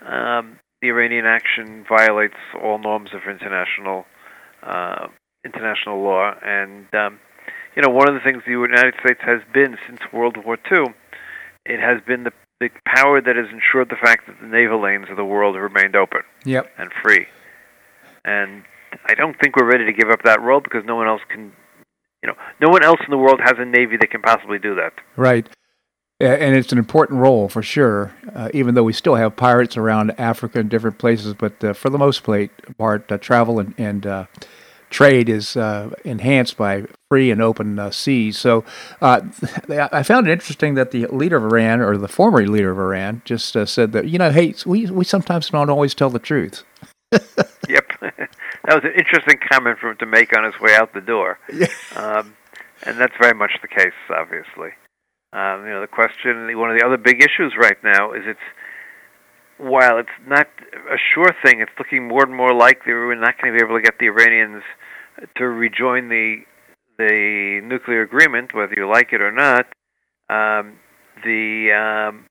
um, 0.06 0.58
the 0.82 0.88
Iranian 0.88 1.26
action 1.26 1.84
violates 1.88 2.36
all 2.60 2.78
norms 2.78 3.10
of 3.12 3.22
international 3.28 4.04
uh, 4.62 5.08
international 5.44 6.02
law, 6.02 6.34
and 6.42 6.86
um, 6.94 7.18
you 7.76 7.82
know 7.82 7.90
one 7.90 8.08
of 8.08 8.14
the 8.14 8.20
things 8.20 8.42
the 8.44 8.52
United 8.52 8.94
States 9.04 9.20
has 9.22 9.40
been 9.52 9.76
since 9.86 10.00
World 10.12 10.36
War 10.44 10.58
II, 10.70 10.92
it 11.64 11.80
has 11.80 12.00
been 12.06 12.24
the 12.24 12.32
the 12.60 12.70
power 12.84 13.20
that 13.20 13.36
has 13.36 13.46
ensured 13.52 13.88
the 13.88 13.96
fact 13.96 14.26
that 14.26 14.36
the 14.40 14.46
naval 14.48 14.82
lanes 14.82 15.06
of 15.10 15.16
the 15.16 15.24
world 15.24 15.54
have 15.54 15.62
remained 15.62 15.94
open 15.94 16.22
Yep. 16.44 16.66
and 16.76 16.90
free. 17.02 17.26
And 18.24 18.64
I 19.06 19.14
don't 19.14 19.38
think 19.40 19.54
we're 19.54 19.70
ready 19.70 19.86
to 19.86 19.92
give 19.92 20.10
up 20.10 20.24
that 20.24 20.42
role 20.42 20.60
because 20.60 20.82
no 20.84 20.96
one 20.96 21.06
else 21.06 21.20
can, 21.28 21.52
you 22.20 22.26
know, 22.26 22.34
no 22.60 22.68
one 22.68 22.82
else 22.82 22.98
in 23.06 23.12
the 23.12 23.16
world 23.16 23.40
has 23.40 23.54
a 23.58 23.64
navy 23.64 23.96
that 24.00 24.10
can 24.10 24.22
possibly 24.22 24.58
do 24.58 24.74
that. 24.74 24.92
Right. 25.16 25.48
And 26.20 26.56
it's 26.56 26.72
an 26.72 26.78
important 26.78 27.20
role 27.20 27.48
for 27.48 27.62
sure, 27.62 28.12
uh, 28.34 28.48
even 28.52 28.74
though 28.74 28.82
we 28.82 28.92
still 28.92 29.14
have 29.14 29.36
pirates 29.36 29.76
around 29.76 30.18
Africa 30.18 30.58
and 30.58 30.68
different 30.68 30.98
places. 30.98 31.34
But 31.34 31.62
uh, 31.62 31.72
for 31.74 31.90
the 31.90 31.98
most 31.98 32.24
part, 32.24 33.12
uh, 33.12 33.18
travel 33.18 33.60
and, 33.60 33.72
and 33.78 34.04
uh, 34.04 34.26
trade 34.90 35.28
is 35.28 35.56
uh, 35.56 35.90
enhanced 36.04 36.56
by 36.56 36.84
free 37.08 37.30
and 37.30 37.40
open 37.40 37.78
uh, 37.78 37.90
seas. 37.90 38.38
So 38.38 38.64
uh, 39.00 39.20
I 39.92 40.02
found 40.02 40.28
it 40.28 40.32
interesting 40.32 40.74
that 40.74 40.90
the 40.90 41.06
leader 41.06 41.36
of 41.36 41.44
Iran, 41.44 41.80
or 41.80 41.96
the 41.96 42.08
former 42.08 42.46
leader 42.46 42.70
of 42.70 42.78
Iran, 42.78 43.22
just 43.24 43.56
uh, 43.56 43.66
said 43.66 43.92
that, 43.92 44.08
you 44.08 44.18
know, 44.18 44.30
hey, 44.30 44.54
we, 44.66 44.86
we 44.86 45.04
sometimes 45.04 45.50
don't 45.50 45.70
always 45.70 45.94
tell 45.94 46.10
the 46.10 46.18
truth. 46.18 46.64
Yep, 47.68 47.86
that 48.00 48.28
was 48.64 48.84
an 48.84 48.94
interesting 48.96 49.38
comment 49.50 49.78
for 49.78 49.90
him 49.90 49.98
to 49.98 50.06
make 50.06 50.34
on 50.34 50.42
his 50.42 50.58
way 50.58 50.74
out 50.74 50.94
the 50.94 51.02
door. 51.02 51.38
Um, 51.96 52.34
and 52.84 52.98
that's 52.98 53.12
very 53.20 53.34
much 53.34 53.50
the 53.60 53.68
case, 53.68 53.92
obviously. 54.08 54.70
Um, 55.38 55.64
you 55.66 55.70
know, 55.70 55.80
the 55.80 55.86
question, 55.86 56.50
one 56.58 56.70
of 56.70 56.78
the 56.78 56.84
other 56.84 56.96
big 56.96 57.22
issues 57.22 57.54
right 57.56 57.76
now 57.84 58.12
is 58.12 58.22
it's 58.26 58.48
while 59.58 59.98
it's 59.98 60.18
not 60.26 60.48
a 60.90 60.98
sure 61.14 61.30
thing, 61.44 61.60
it's 61.60 61.70
looking 61.78 62.08
more 62.08 62.24
and 62.24 62.34
more 62.34 62.52
likely 62.52 62.92
we're 62.92 63.14
not 63.14 63.40
going 63.40 63.52
to 63.52 63.58
be 63.58 63.64
able 63.64 63.76
to 63.76 63.82
get 63.82 63.98
the 64.00 64.06
Iranians 64.06 64.62
to 65.36 65.44
rejoin 65.44 66.08
the 66.08 66.38
the 66.98 67.60
nuclear 67.62 68.02
agreement, 68.02 68.52
whether 68.52 68.74
you 68.76 68.88
like 68.90 69.12
it 69.12 69.20
or 69.20 69.30
not. 69.30 69.66
Um, 70.28 70.78
the 71.22 71.70
um, 71.72 72.26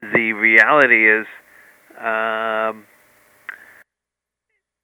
the 0.00 0.32
reality 0.32 1.10
is. 1.10 1.26
Um, 1.98 2.86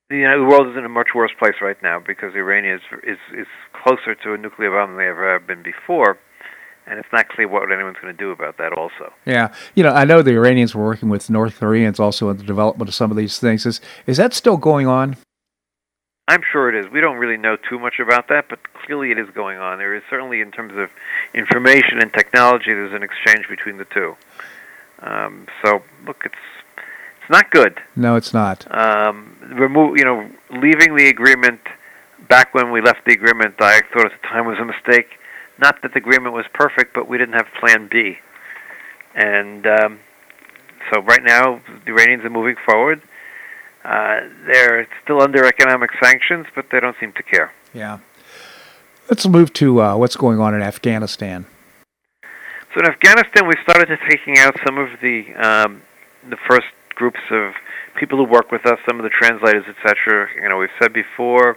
the, 0.09 0.17
you 0.17 0.27
know, 0.27 0.43
the 0.43 0.51
world 0.51 0.67
is 0.67 0.77
in 0.77 0.85
a 0.85 0.89
much 0.89 1.11
worse 1.15 1.31
place 1.39 1.55
right 1.63 1.81
now 1.83 2.03
because 2.05 2.35
Iran 2.35 2.65
is, 2.65 2.81
is 3.05 3.19
is 3.37 3.47
closer 3.73 4.15
to 4.15 4.35
a 4.35 4.39
nuclear 4.39 4.71
bomb 4.71 4.91
than 4.91 4.99
they 4.99 5.07
ever 5.07 5.33
have 5.33 5.47
been 5.47 5.63
before, 5.63 6.19
and 6.91 6.99
it's 6.99 7.09
not 7.13 7.29
clear 7.29 7.47
what 7.49 7.71
anyone's 7.73 7.97
going 8.03 8.15
to 8.15 8.19
do 8.19 8.31
about 8.33 8.59
that. 8.59 8.73
Also, 8.73 9.13
Yeah, 9.25 9.55
you 9.75 9.83
know, 9.85 9.91
I 9.91 10.05
know 10.05 10.21
the 10.23 10.33
Iranians 10.33 10.75
were 10.75 10.85
working 10.85 11.09
with 11.09 11.31
North 11.31 11.59
Koreans 11.61 12.01
also 12.01 12.29
in 12.31 12.37
the 12.37 12.43
development 12.43 12.89
of 12.89 12.95
some 12.95 13.11
of 13.11 13.17
these 13.17 13.39
things. 13.39 13.65
Is 13.65 13.81
is 14.07 14.17
that 14.17 14.35
still 14.35 14.57
going 14.57 14.87
on? 14.87 15.17
I'm 16.29 16.43
sure 16.53 16.69
it 16.69 16.77
is. 16.85 16.91
We 16.93 17.01
don't 17.01 17.17
really 17.17 17.37
know 17.37 17.57
too 17.57 17.79
much 17.79 17.99
about 17.99 18.29
that, 18.29 18.49
but 18.49 18.61
clearly 18.75 19.11
it 19.11 19.19
is 19.19 19.29
going 19.35 19.59
on. 19.59 19.79
There 19.79 19.95
is 19.97 20.03
certainly, 20.09 20.41
in 20.41 20.53
terms 20.53 20.75
of 20.77 20.89
information 21.35 21.99
and 22.01 22.13
technology, 22.13 22.73
there's 22.73 22.93
an 22.93 23.03
exchange 23.03 23.49
between 23.49 23.79
the 23.79 23.85
two. 23.87 24.17
Um, 25.01 25.47
so, 25.65 25.83
look, 26.07 26.23
it's 26.25 26.35
it's 26.77 27.31
not 27.31 27.51
good. 27.51 27.81
No, 27.97 28.17
it's 28.17 28.33
not. 28.35 28.67
um, 28.77 29.37
remove, 29.55 29.97
you 29.97 30.05
know, 30.05 30.29
leaving 30.51 30.95
the 30.97 31.09
agreement 31.09 31.61
back 32.29 32.55
when 32.55 32.71
we 32.71 32.81
left 32.81 33.05
the 33.07 33.13
agreement, 33.13 33.55
I 33.59 33.81
thought 33.93 34.07
at 34.07 34.13
the 34.21 34.29
time 34.29 34.47
was 34.47 34.59
a 34.59 34.65
mistake. 34.65 35.19
Not 35.61 35.83
that 35.83 35.93
the 35.93 35.99
agreement 35.99 36.35
was 36.35 36.47
perfect, 36.53 36.95
but 36.95 37.09
we 37.09 37.19
didn't 37.19 37.35
have 37.35 37.47
Plan 37.59 37.89
B. 37.91 38.19
And 39.15 39.67
um, 39.67 40.01
so 40.91 41.03
right 41.03 41.23
now, 41.23 41.61
the 41.85 41.93
Iranians 41.93 42.25
are 42.25 42.31
moving 42.31 42.57
forward. 42.65 43.03
Uh, 43.85 44.21
they're 44.47 44.87
still 45.03 45.21
under 45.21 45.45
economic 45.45 45.91
sanctions, 46.03 46.47
but 46.55 46.67
they 46.71 46.81
don't 46.81 46.97
seem 47.01 47.13
to 47.13 47.23
care. 47.23 47.53
Yeah. 47.75 47.99
Let's 49.09 49.27
move 49.27 49.53
to 49.55 49.83
uh, 49.83 49.97
what's 49.97 50.17
going 50.17 50.39
on 50.41 50.55
in 50.55 50.63
Afghanistan. 50.63 51.47
So 52.23 52.81
in 52.81 52.87
Afghanistan, 52.87 53.49
we 53.49 53.55
started 53.63 53.87
to 53.87 53.99
taking 54.09 54.39
out 54.39 54.57
some 54.65 54.79
of 54.79 54.89
the 55.03 55.35
um, 55.35 55.83
the 56.29 56.37
first 56.49 56.69
groups 56.95 57.19
of 57.31 57.55
people 57.97 58.19
who 58.19 58.25
work 58.25 58.53
with 58.53 58.65
us, 58.67 58.79
some 58.89 59.01
of 59.01 59.03
the 59.03 59.11
translators, 59.11 59.65
etc. 59.67 60.29
You 60.41 60.49
know, 60.49 60.59
we've 60.59 60.69
said 60.81 60.93
before, 60.93 61.57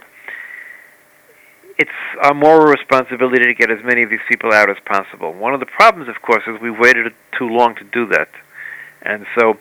it's 1.78 1.90
our 2.22 2.34
moral 2.34 2.66
responsibility 2.66 3.44
to 3.44 3.54
get 3.54 3.70
as 3.70 3.82
many 3.84 4.02
of 4.02 4.10
these 4.10 4.24
people 4.28 4.52
out 4.52 4.70
as 4.70 4.76
possible. 4.84 5.32
One 5.32 5.54
of 5.54 5.60
the 5.60 5.66
problems, 5.66 6.08
of 6.08 6.22
course, 6.22 6.42
is 6.46 6.60
we've 6.60 6.78
waited 6.78 7.12
too 7.36 7.48
long 7.48 7.74
to 7.76 7.84
do 7.84 8.06
that, 8.06 8.28
and 9.02 9.26
so 9.38 9.58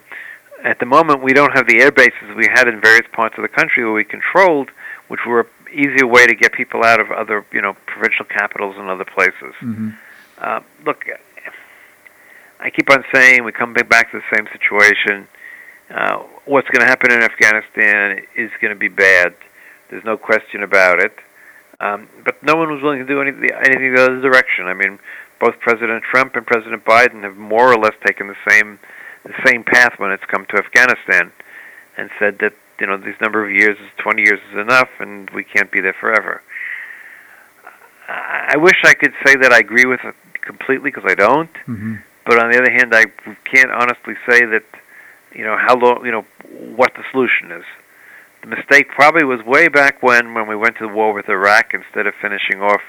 at 0.64 0.80
the 0.80 0.86
moment 0.86 1.22
we 1.22 1.34
don't 1.34 1.52
have 1.54 1.68
the 1.68 1.82
air 1.82 1.92
bases 1.92 2.36
we 2.36 2.48
had 2.52 2.68
in 2.68 2.80
various 2.80 3.06
parts 3.12 3.36
of 3.38 3.42
the 3.42 3.50
country 3.50 3.84
where 3.84 3.94
we 3.94 4.04
controlled, 4.04 4.70
which 5.10 5.20
were 5.28 5.42
an 5.42 5.48
easier 5.74 6.08
way 6.08 6.26
to 6.26 6.36
get 6.36 6.54
people 6.54 6.84
out 6.84 7.00
of 7.00 7.12
other, 7.12 7.46
you 7.52 7.62
know, 7.62 7.74
provincial 7.86 8.26
capitals 8.26 8.76
and 8.78 8.90
other 8.90 9.06
places. 9.06 9.54
Mm-hmm. 9.62 9.90
Uh, 10.38 10.62
look, 10.86 11.06
I 12.60 12.70
keep 12.70 12.90
on 12.90 13.04
saying 13.14 13.44
we 13.44 13.52
come 13.52 13.74
back 13.74 14.12
to 14.12 14.20
the 14.20 14.36
same 14.36 14.48
situation. 14.52 15.28
Uh, 15.90 16.24
what's 16.46 16.68
going 16.70 16.80
to 16.80 16.88
happen 16.88 17.12
in 17.12 17.22
Afghanistan 17.22 18.26
is 18.36 18.50
going 18.62 18.74
to 18.74 18.80
be 18.80 18.88
bad. 18.88 19.36
There's 19.90 20.06
no 20.06 20.18
question 20.18 20.64
about 20.64 21.00
it. 21.00 21.14
Um, 21.80 22.08
but 22.24 22.42
no 22.44 22.56
one 22.56 22.72
was 22.72 22.82
willing 22.82 23.00
to 23.00 23.06
do 23.06 23.22
anything, 23.22 23.50
anything 23.52 23.96
the 23.96 24.04
other 24.04 24.22
direction. 24.22 24.68
I 24.68 24.74
mean, 24.74 25.00
both 25.40 25.60
President 25.60 26.04
Trump 26.04 26.36
and 26.36 26.46
President 26.46 26.86
Biden 26.86 27.24
have 27.24 27.36
more 27.36 27.74
or 27.74 27.78
less 27.78 27.94
taken 28.06 28.28
the 28.28 28.38
same 28.48 28.80
the 29.24 29.34
same 29.46 29.64
path 29.64 29.94
when 30.00 30.12
it's 30.12 30.26
come 30.26 30.46
to 30.48 30.58
Afghanistan, 30.58 31.32
and 31.98 32.10
said 32.20 32.40
that 32.40 32.54
you 32.80 32.88
know 32.88 32.98
these 32.98 33.16
number 33.22 33.44
of 33.44 33.52
years, 33.52 33.78
20 33.98 34.22
years 34.22 34.40
is 34.52 34.60
enough, 34.60 34.90
and 35.00 35.30
we 35.32 35.44
can't 35.44 35.72
be 35.72 35.80
there 35.80 35.94
forever. 35.94 36.42
I 38.08 38.58
wish 38.58 38.76
I 38.84 38.94
could 38.94 39.14
say 39.26 39.36
that 39.38 39.54
I 39.54 39.60
agree 39.60 39.86
with 39.86 40.02
it 40.04 40.16
completely 40.42 40.92
because 40.92 41.10
I 41.10 41.16
don't. 41.16 41.54
Mm-hmm. 41.68 41.96
But 42.26 42.44
on 42.44 42.52
the 42.52 42.58
other 42.58 42.72
hand, 42.72 42.94
I 42.94 43.06
can't 43.50 43.72
honestly 43.72 44.16
say 44.30 44.46
that 44.46 44.64
you 45.34 45.44
know 45.44 45.58
how 45.58 45.76
long 45.78 46.06
you 46.06 46.12
know 46.12 46.26
what 46.76 46.94
the 46.96 47.04
solution 47.12 47.52
is. 47.52 47.66
The 48.44 48.50
mistake 48.50 48.90
probably 48.90 49.24
was 49.24 49.42
way 49.46 49.70
back 49.70 50.04
when 50.04 50.34
when 50.34 50.50
we 50.50 50.58
went 50.58 50.76
to 50.78 50.88
the 50.88 50.94
war 50.94 51.14
with 51.14 51.30
Iraq 51.30 51.74
instead 51.74 52.08
of 52.08 52.14
finishing 52.22 52.62
off 52.62 52.82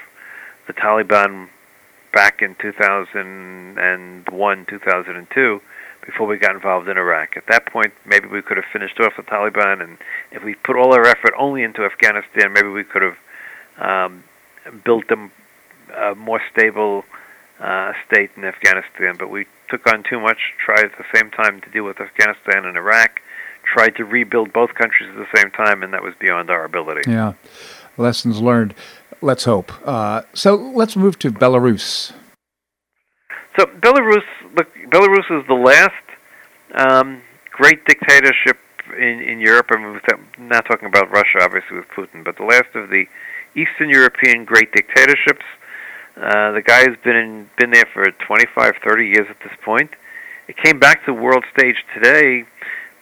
the 0.67 0.73
Taliban 0.73 1.47
back 2.11 2.41
in 2.41 2.55
2001, 2.55 4.65
2002 4.65 5.61
before 6.05 6.27
we 6.27 6.37
got 6.37 6.55
involved 6.55 6.89
in 6.89 6.97
Iraq. 6.97 7.37
At 7.37 7.47
that 7.47 7.67
point, 7.67 7.93
maybe 8.05 8.27
we 8.27 8.41
could 8.41 8.57
have 8.57 8.65
finished 8.73 8.99
off 8.99 9.15
the 9.15 9.23
Taliban, 9.23 9.81
and 9.81 9.97
if 10.29 10.43
we 10.43 10.55
put 10.55 10.75
all 10.75 10.93
our 10.93 11.07
effort 11.07 11.33
only 11.37 11.63
into 11.63 11.85
Afghanistan, 11.85 12.51
maybe 12.51 12.67
we 12.67 12.83
could 12.83 13.01
have 13.01 13.17
um, 13.77 14.25
built 14.83 15.05
a, 15.09 15.29
a 15.97 16.15
more 16.15 16.41
stable 16.51 17.05
uh, 17.61 17.93
state 18.05 18.31
in 18.35 18.43
Afghanistan. 18.43 19.15
But 19.17 19.29
we 19.29 19.45
took 19.69 19.87
on 19.87 20.03
too 20.03 20.19
much, 20.19 20.53
tried 20.57 20.83
at 20.83 20.97
the 20.97 21.05
same 21.15 21.31
time 21.31 21.61
to 21.61 21.69
deal 21.69 21.85
with 21.85 22.01
Afghanistan 22.01 22.65
and 22.65 22.75
Iraq, 22.75 23.21
tried 23.75 23.95
to 23.95 24.05
rebuild 24.05 24.53
both 24.53 24.73
countries 24.73 25.09
at 25.09 25.17
the 25.17 25.27
same 25.35 25.51
time, 25.51 25.83
and 25.83 25.93
that 25.93 26.01
was 26.01 26.13
beyond 26.19 26.49
our 26.49 26.63
ability. 26.63 27.09
Yeah, 27.09 27.33
lessons 27.97 28.41
learned. 28.41 28.73
Let's 29.21 29.43
hope. 29.43 29.71
Uh, 29.85 30.21
so 30.33 30.55
let's 30.55 30.95
move 30.95 31.19
to 31.19 31.31
Belarus. 31.31 32.13
So 33.57 33.65
Belarus, 33.65 34.23
look, 34.55 34.67
Belarus 34.89 35.39
is 35.39 35.47
the 35.47 35.53
last 35.53 36.05
um, 36.75 37.21
great 37.51 37.85
dictatorship 37.85 38.57
in 38.97 39.21
in 39.21 39.39
Europe. 39.39 39.67
I 39.71 39.77
mean, 39.77 39.99
I'm 40.11 40.47
not 40.47 40.65
talking 40.65 40.87
about 40.87 41.11
Russia, 41.11 41.39
obviously, 41.41 41.77
with 41.77 41.87
Putin, 41.89 42.23
but 42.23 42.37
the 42.37 42.43
last 42.43 42.73
of 42.75 42.89
the 42.89 43.05
Eastern 43.55 43.89
European 43.89 44.45
great 44.45 44.71
dictatorships. 44.71 45.45
Uh, 46.15 46.51
the 46.51 46.61
guy 46.61 46.79
has 46.79 46.95
been 47.03 47.15
in, 47.15 47.49
been 47.57 47.71
there 47.71 47.83
for 47.93 48.05
25, 48.25 48.73
30 48.87 49.05
years 49.05 49.27
at 49.29 49.37
this 49.43 49.51
point. 49.65 49.91
It 50.47 50.55
came 50.63 50.79
back 50.79 51.03
to 51.05 51.13
the 51.13 51.19
world 51.21 51.43
stage 51.57 51.75
today 51.93 52.45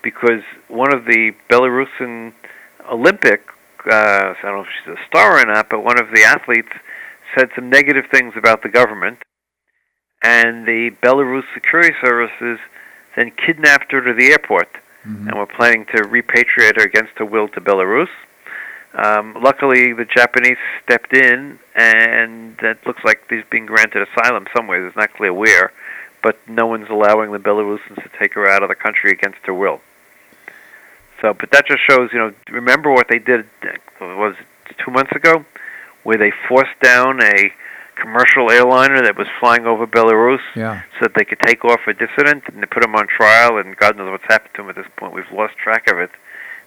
because 0.04 0.44
one 0.68 0.94
of 0.94 1.06
the 1.06 1.32
Belarusian 1.50 2.34
Olympic, 2.92 3.42
uh, 3.90 3.96
I 3.96 4.36
don't 4.42 4.56
know 4.58 4.62
if 4.62 4.68
she's 4.84 4.94
a 4.94 5.08
star 5.08 5.40
or 5.42 5.46
not, 5.46 5.70
but 5.70 5.84
one 5.84 6.00
of 6.00 6.10
the 6.14 6.24
athletes 6.24 6.70
said 7.36 7.50
some 7.56 7.70
negative 7.70 8.06
things 8.12 8.34
about 8.38 8.62
the 8.62 8.70
government, 8.70 9.20
and 10.24 10.68
the 10.68 10.92
Belarus 11.02 11.44
security 11.54 11.96
services 12.04 12.60
then 13.16 13.32
kidnapped 13.32 13.92
her 13.92 14.02
to 14.02 14.14
the 14.14 14.32
airport, 14.32 14.70
mm-hmm. 15.06 15.28
and 15.28 15.38
were 15.38 15.48
planning 15.48 15.86
to 15.96 16.04
repatriate 16.04 16.78
her 16.78 16.84
against 16.84 17.14
her 17.18 17.26
will 17.26 17.48
to 17.50 17.62
Belarus. 17.62 18.10
Um, 18.94 19.36
luckily, 19.42 19.94
the 19.94 20.06
Japanese 20.06 20.58
stepped 20.84 21.14
in, 21.14 21.58
and 21.76 22.56
it 22.62 22.78
looks 22.86 23.04
like 23.04 23.22
she's 23.30 23.44
being 23.50 23.66
granted 23.66 24.08
asylum 24.08 24.46
somewhere. 24.56 24.86
It's 24.86 24.96
not 24.96 25.14
clear 25.14 25.34
where, 25.34 25.72
but 26.22 26.38
no 26.48 26.68
one's 26.68 26.90
allowing 26.90 27.32
the 27.32 27.40
Belarusians 27.40 27.96
to 28.04 28.10
take 28.20 28.34
her 28.36 28.48
out 28.48 28.62
of 28.62 28.70
the 28.70 28.76
country 28.76 29.12
against 29.12 29.40
her 29.46 29.54
will. 29.54 29.82
So, 31.24 31.34
but 31.34 31.52
that 31.52 31.66
just 31.66 31.80
shows, 31.90 32.10
you 32.12 32.20
know, 32.20 32.34
remember 32.50 32.92
what 32.92 33.08
they 33.10 33.18
did 33.18 33.46
was 34.02 34.36
two 34.84 34.92
months 34.92 35.14
ago, 35.14 35.46
where 36.04 36.18
they 36.18 36.34
forced 36.50 36.78
down 36.82 37.24
a 37.24 37.50
commercial 37.96 38.52
airliner 38.52 39.02
that 39.02 39.18
was 39.18 39.28
flying 39.40 39.66
over 39.66 39.88
Belarus 39.88 40.42
yeah. 40.54 40.82
so 41.00 41.04
that 41.04 41.14
they 41.16 41.24
could 41.24 41.40
take 41.40 41.64
off 41.64 41.80
a 41.88 41.94
dissident, 41.94 42.44
and 42.50 42.62
they 42.62 42.66
put 42.66 42.84
him 42.84 42.94
on 42.94 43.08
trial, 43.08 43.58
and 43.58 43.78
God 43.78 43.96
knows 43.96 44.12
what's 44.12 44.26
happened 44.26 44.54
to 44.56 44.64
him 44.64 44.70
at 44.70 44.76
this 44.76 44.88
point. 44.98 45.14
We've 45.14 45.32
lost 45.32 45.56
track 45.56 45.90
of 45.90 45.98
it. 45.98 46.12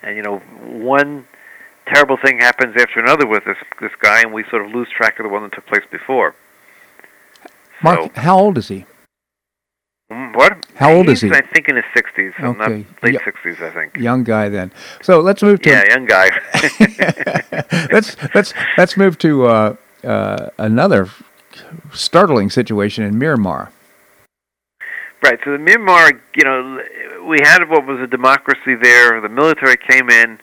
And, 0.02 0.16
you 0.16 0.22
know, 0.22 0.38
one 0.38 1.26
terrible 1.86 2.16
thing 2.16 2.38
happens 2.38 2.76
after 2.80 2.98
another 2.98 3.26
with 3.26 3.44
this 3.44 3.58
this 3.82 3.92
guy, 4.00 4.22
and 4.22 4.32
we 4.32 4.42
sort 4.44 4.64
of 4.64 4.72
lose 4.72 4.88
track 4.88 5.18
of 5.18 5.24
the 5.24 5.28
one 5.28 5.42
that 5.42 5.52
took 5.52 5.66
place 5.66 5.84
before. 5.90 6.34
Marc, 7.82 8.14
So- 8.14 8.20
how 8.22 8.38
old 8.38 8.56
is 8.56 8.68
he? 8.68 8.86
Mm, 10.12 10.36
What? 10.36 10.64
How 10.76 10.92
old 10.92 11.08
is 11.08 11.20
he? 11.22 11.30
I 11.30 11.40
think 11.40 11.68
in 11.68 11.76
his 11.76 11.84
sixties, 11.94 12.32
so 12.38 12.52
not 12.52 12.68
Okay. 12.70 12.86
late 13.02 13.14
Yeah. 13.14 13.24
sixties, 13.24 13.56
I 13.60 13.70
think. 13.70 13.96
Young 13.96 14.22
guy 14.24 14.48
then. 14.48 14.70
So 15.02 15.20
let's 15.20 15.42
move 15.42 15.60
to 15.62 15.70
Yeah, 15.70 15.84
young 15.90 16.06
guy. 16.06 16.30
let's 17.90 18.16
let's 18.34 18.54
let's 18.78 18.96
move 18.96 19.18
to 19.18 19.46
uh, 19.46 19.76
uh, 20.04 20.50
another 20.58 21.08
startling 21.92 22.50
situation 22.50 23.02
in 23.04 23.14
Myanmar. 23.18 23.70
Right. 25.22 25.38
So 25.44 25.50
the 25.52 25.58
Myanmar, 25.58 26.20
you 26.36 26.44
know, 26.44 26.82
we 27.26 27.38
had 27.42 27.68
what 27.68 27.84
was 27.86 27.98
a 28.00 28.06
democracy 28.06 28.74
there. 28.80 29.20
The 29.20 29.28
military 29.28 29.76
came 29.76 30.08
in 30.10 30.38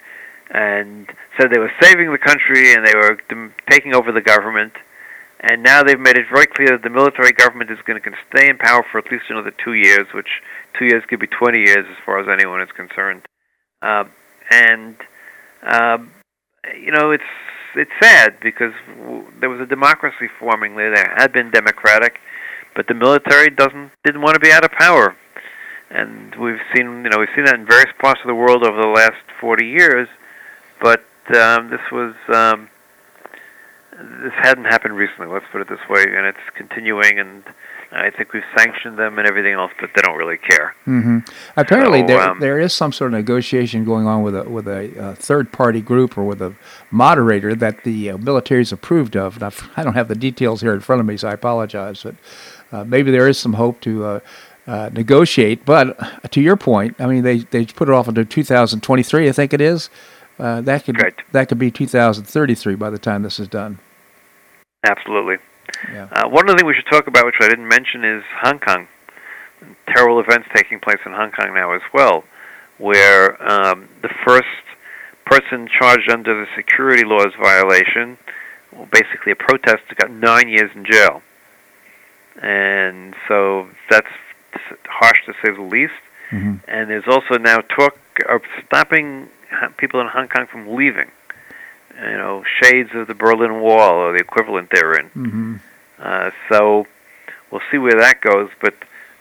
and 0.50 1.08
said 1.40 1.52
they 1.52 1.60
were 1.60 1.72
saving 1.82 2.12
the 2.12 2.18
country 2.18 2.74
and 2.74 2.86
they 2.86 2.96
were 2.96 3.18
taking 3.70 3.96
over 3.96 4.12
the 4.12 4.22
government. 4.22 4.74
And 5.44 5.62
now 5.62 5.84
they've 5.84 6.00
made 6.00 6.16
it 6.18 6.26
very 6.34 6.48
clear 6.48 6.70
that 6.70 6.84
the 6.84 6.90
military 6.90 7.34
government 7.34 7.70
is 7.70 7.78
going 7.86 8.02
to 8.02 8.12
stay 8.34 8.50
in 8.50 8.58
power 8.58 8.82
for 8.90 8.98
at 8.98 9.12
least 9.12 9.26
another 9.30 9.52
two 9.64 9.74
years, 9.74 10.08
which 10.14 10.42
two 10.80 10.86
years 10.86 11.04
could 11.10 11.20
be 11.20 11.28
20 11.28 11.60
years 11.60 11.86
as 11.90 11.98
far 12.06 12.20
as 12.20 12.28
anyone 12.32 12.62
is 12.62 12.72
concerned. 12.72 13.22
Uh, 13.82 14.06
and 14.50 14.96
um, 15.64 16.12
you 16.76 16.92
know, 16.92 17.12
it's 17.12 17.24
it's 17.76 17.92
sad 18.02 18.38
because 18.42 18.74
w- 19.00 19.26
there 19.40 19.50
was 19.50 19.60
a 19.60 19.66
democracy 19.66 20.30
forming 20.40 20.76
there 20.76 20.94
that 20.94 21.20
had 21.20 21.34
been 21.34 21.52
democratic, 21.52 22.20
but 22.76 22.88
the 22.88 22.94
military 22.94 23.50
doesn't 23.50 23.92
didn't 24.06 24.22
want 24.22 24.36
to 24.36 24.40
be 24.40 24.52
out 24.52 24.64
of 24.64 24.72
power, 24.72 25.16
and 25.90 26.36
we've 26.36 26.62
seen 26.76 27.04
you 27.04 27.10
know 27.10 27.20
we've 27.20 27.34
seen 27.36 27.46
that 27.46 27.56
in 27.56 27.66
various 27.66 27.94
parts 28.00 28.22
of 28.22 28.28
the 28.28 28.36
world 28.36 28.64
over 28.64 28.82
the 28.82 28.88
last 28.88 29.24
40 29.40 29.66
years, 29.66 30.08
but 30.82 31.04
um, 31.36 31.70
this 31.70 31.82
was 31.92 32.14
um, 32.34 32.70
this 33.98 34.34
hadn't 34.34 34.66
happened 34.66 34.96
recently. 34.96 35.28
Let's 35.28 35.46
put 35.52 35.62
it 35.62 35.70
this 35.70 35.80
way, 35.90 36.04
and 36.04 36.26
it's 36.26 36.38
continuing, 36.56 37.20
and 37.20 37.44
I 37.92 38.10
think 38.10 38.34
we've 38.34 38.44
sanctioned 38.58 38.98
them 38.98 39.20
and 39.20 39.28
everything 39.28 39.54
else, 39.54 39.72
but 39.80 39.92
they 39.96 40.02
don't 40.02 40.18
really 40.18 40.38
care. 40.38 40.76
hmm 40.86 41.20
Apparently, 41.56 42.02
So, 42.02 42.08
there 42.08 42.22
um, 42.22 42.40
there 42.40 42.60
is 42.60 42.74
some 42.74 42.92
sort 42.92 43.14
of 43.14 43.20
negotiation 43.20 43.86
going 43.86 44.08
on 44.08 44.24
with 44.24 44.36
a 44.36 44.44
with 44.50 44.68
a 44.68 45.00
uh, 45.00 45.16
third 45.16 45.52
party 45.52 45.82
group 45.82 46.18
or 46.18 46.24
with 46.24 46.42
a 46.42 46.56
moderator 46.92 47.54
that 47.56 47.84
the 47.84 48.12
uh, 48.12 48.18
military 48.18 48.62
is 48.62 48.72
approved 48.72 49.16
of. 49.16 49.42
I've, 49.44 49.70
I 49.78 49.84
don't 49.84 49.94
have 49.94 50.08
the 50.08 50.16
details 50.16 50.62
here 50.62 50.74
in 50.74 50.80
front 50.80 51.00
of 51.00 51.06
me, 51.06 51.18
so 51.18 51.28
I 51.28 51.34
apologize. 51.34 52.04
But 52.04 52.16
uh, 52.72 52.84
maybe 52.84 53.12
there 53.12 53.28
is 53.28 53.38
some 53.38 53.54
hope 53.54 53.82
to. 53.82 54.06
Uh, 54.06 54.20
uh, 54.66 54.90
negotiate, 54.94 55.66
but 55.66 56.32
to 56.32 56.40
your 56.40 56.56
point, 56.56 56.96
I 56.98 57.06
mean 57.06 57.24
they, 57.24 57.40
they 57.40 57.66
put 57.66 57.90
it 57.90 57.94
off 57.94 58.08
until 58.08 58.24
2023, 58.24 59.28
I 59.28 59.32
think 59.34 59.52
it 59.52 59.60
is. 59.60 59.90
Uh, 60.40 60.62
that 60.62 60.84
could 60.86 60.98
that 61.32 61.48
could 61.48 61.60
be 61.60 61.70
2033 61.70 62.76
by 62.76 62.90
the 62.90 62.98
time 62.98 63.24
this 63.24 63.40
is 63.40 63.48
done. 63.48 63.80
Absolutely. 64.84 65.38
Yeah. 65.92 66.08
Uh, 66.12 66.28
one 66.30 66.50
other 66.50 66.58
thing 66.58 66.68
we 66.68 66.74
should 66.74 66.92
talk 66.92 67.08
about, 67.08 67.26
which 67.26 67.36
I 67.40 67.48
didn't 67.48 67.68
mention, 67.68 68.04
is 68.04 68.24
Hong 68.42 68.60
Kong. 68.60 68.88
Terrible 69.88 70.20
events 70.20 70.48
taking 70.54 70.80
place 70.80 71.00
in 71.06 71.14
Hong 71.14 71.32
Kong 71.32 71.54
now 71.54 71.72
as 71.72 71.82
well, 71.94 72.24
where 72.78 73.42
um, 73.50 73.88
the 74.02 74.10
first 74.26 74.48
person 75.26 75.68
charged 75.68 76.12
under 76.12 76.34
the 76.34 76.48
security 76.56 77.04
laws 77.06 77.34
violation, 77.42 78.18
well, 78.74 78.88
basically 78.92 79.32
a 79.32 79.36
protester, 79.36 79.96
got 79.96 80.12
nine 80.12 80.50
years 80.50 80.70
in 80.76 80.86
jail. 80.86 81.22
And 82.42 83.16
so 83.28 83.70
that's 83.90 84.08
harsh 84.86 85.26
to 85.28 85.34
say 85.44 85.54
the 85.56 85.62
least. 85.62 85.94
hmm 86.30 86.56
And 86.68 86.90
there's 86.90 87.08
also 87.08 87.38
now 87.38 87.60
talk 87.60 87.98
of 88.30 88.42
stopping 88.66 89.30
people 89.78 90.02
in 90.02 90.08
Hong 90.08 90.28
Kong 90.28 90.48
from 90.48 90.76
leaving. 90.76 91.10
You 91.96 92.18
know, 92.18 92.44
shades 92.62 92.90
of 92.96 93.08
the 93.08 93.14
Berlin 93.14 93.62
Wall 93.62 93.96
or 93.98 94.14
the 94.14 94.20
equivalent 94.20 94.70
therein. 94.72 95.08
hmm 95.10 95.56
Uh, 96.00 96.32
so 96.50 96.86
we'll 97.52 97.62
see 97.72 97.78
where 97.78 98.00
that 98.00 98.20
goes. 98.20 98.50
But 98.60 98.74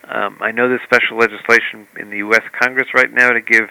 um, 0.08 0.38
I 0.40 0.50
know 0.52 0.68
there's 0.68 0.82
special 0.82 1.16
legislation 1.18 1.86
in 1.98 2.10
the 2.10 2.16
U.S. 2.18 2.42
Congress 2.58 2.88
right 2.94 3.12
now 3.12 3.30
to 3.30 3.40
give 3.40 3.70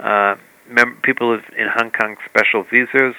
uh, 0.00 0.36
mem- 0.68 0.96
people 1.02 1.34
in 1.34 1.68
Hong 1.68 1.90
Kong 1.90 2.16
special 2.24 2.62
visas, 2.64 3.14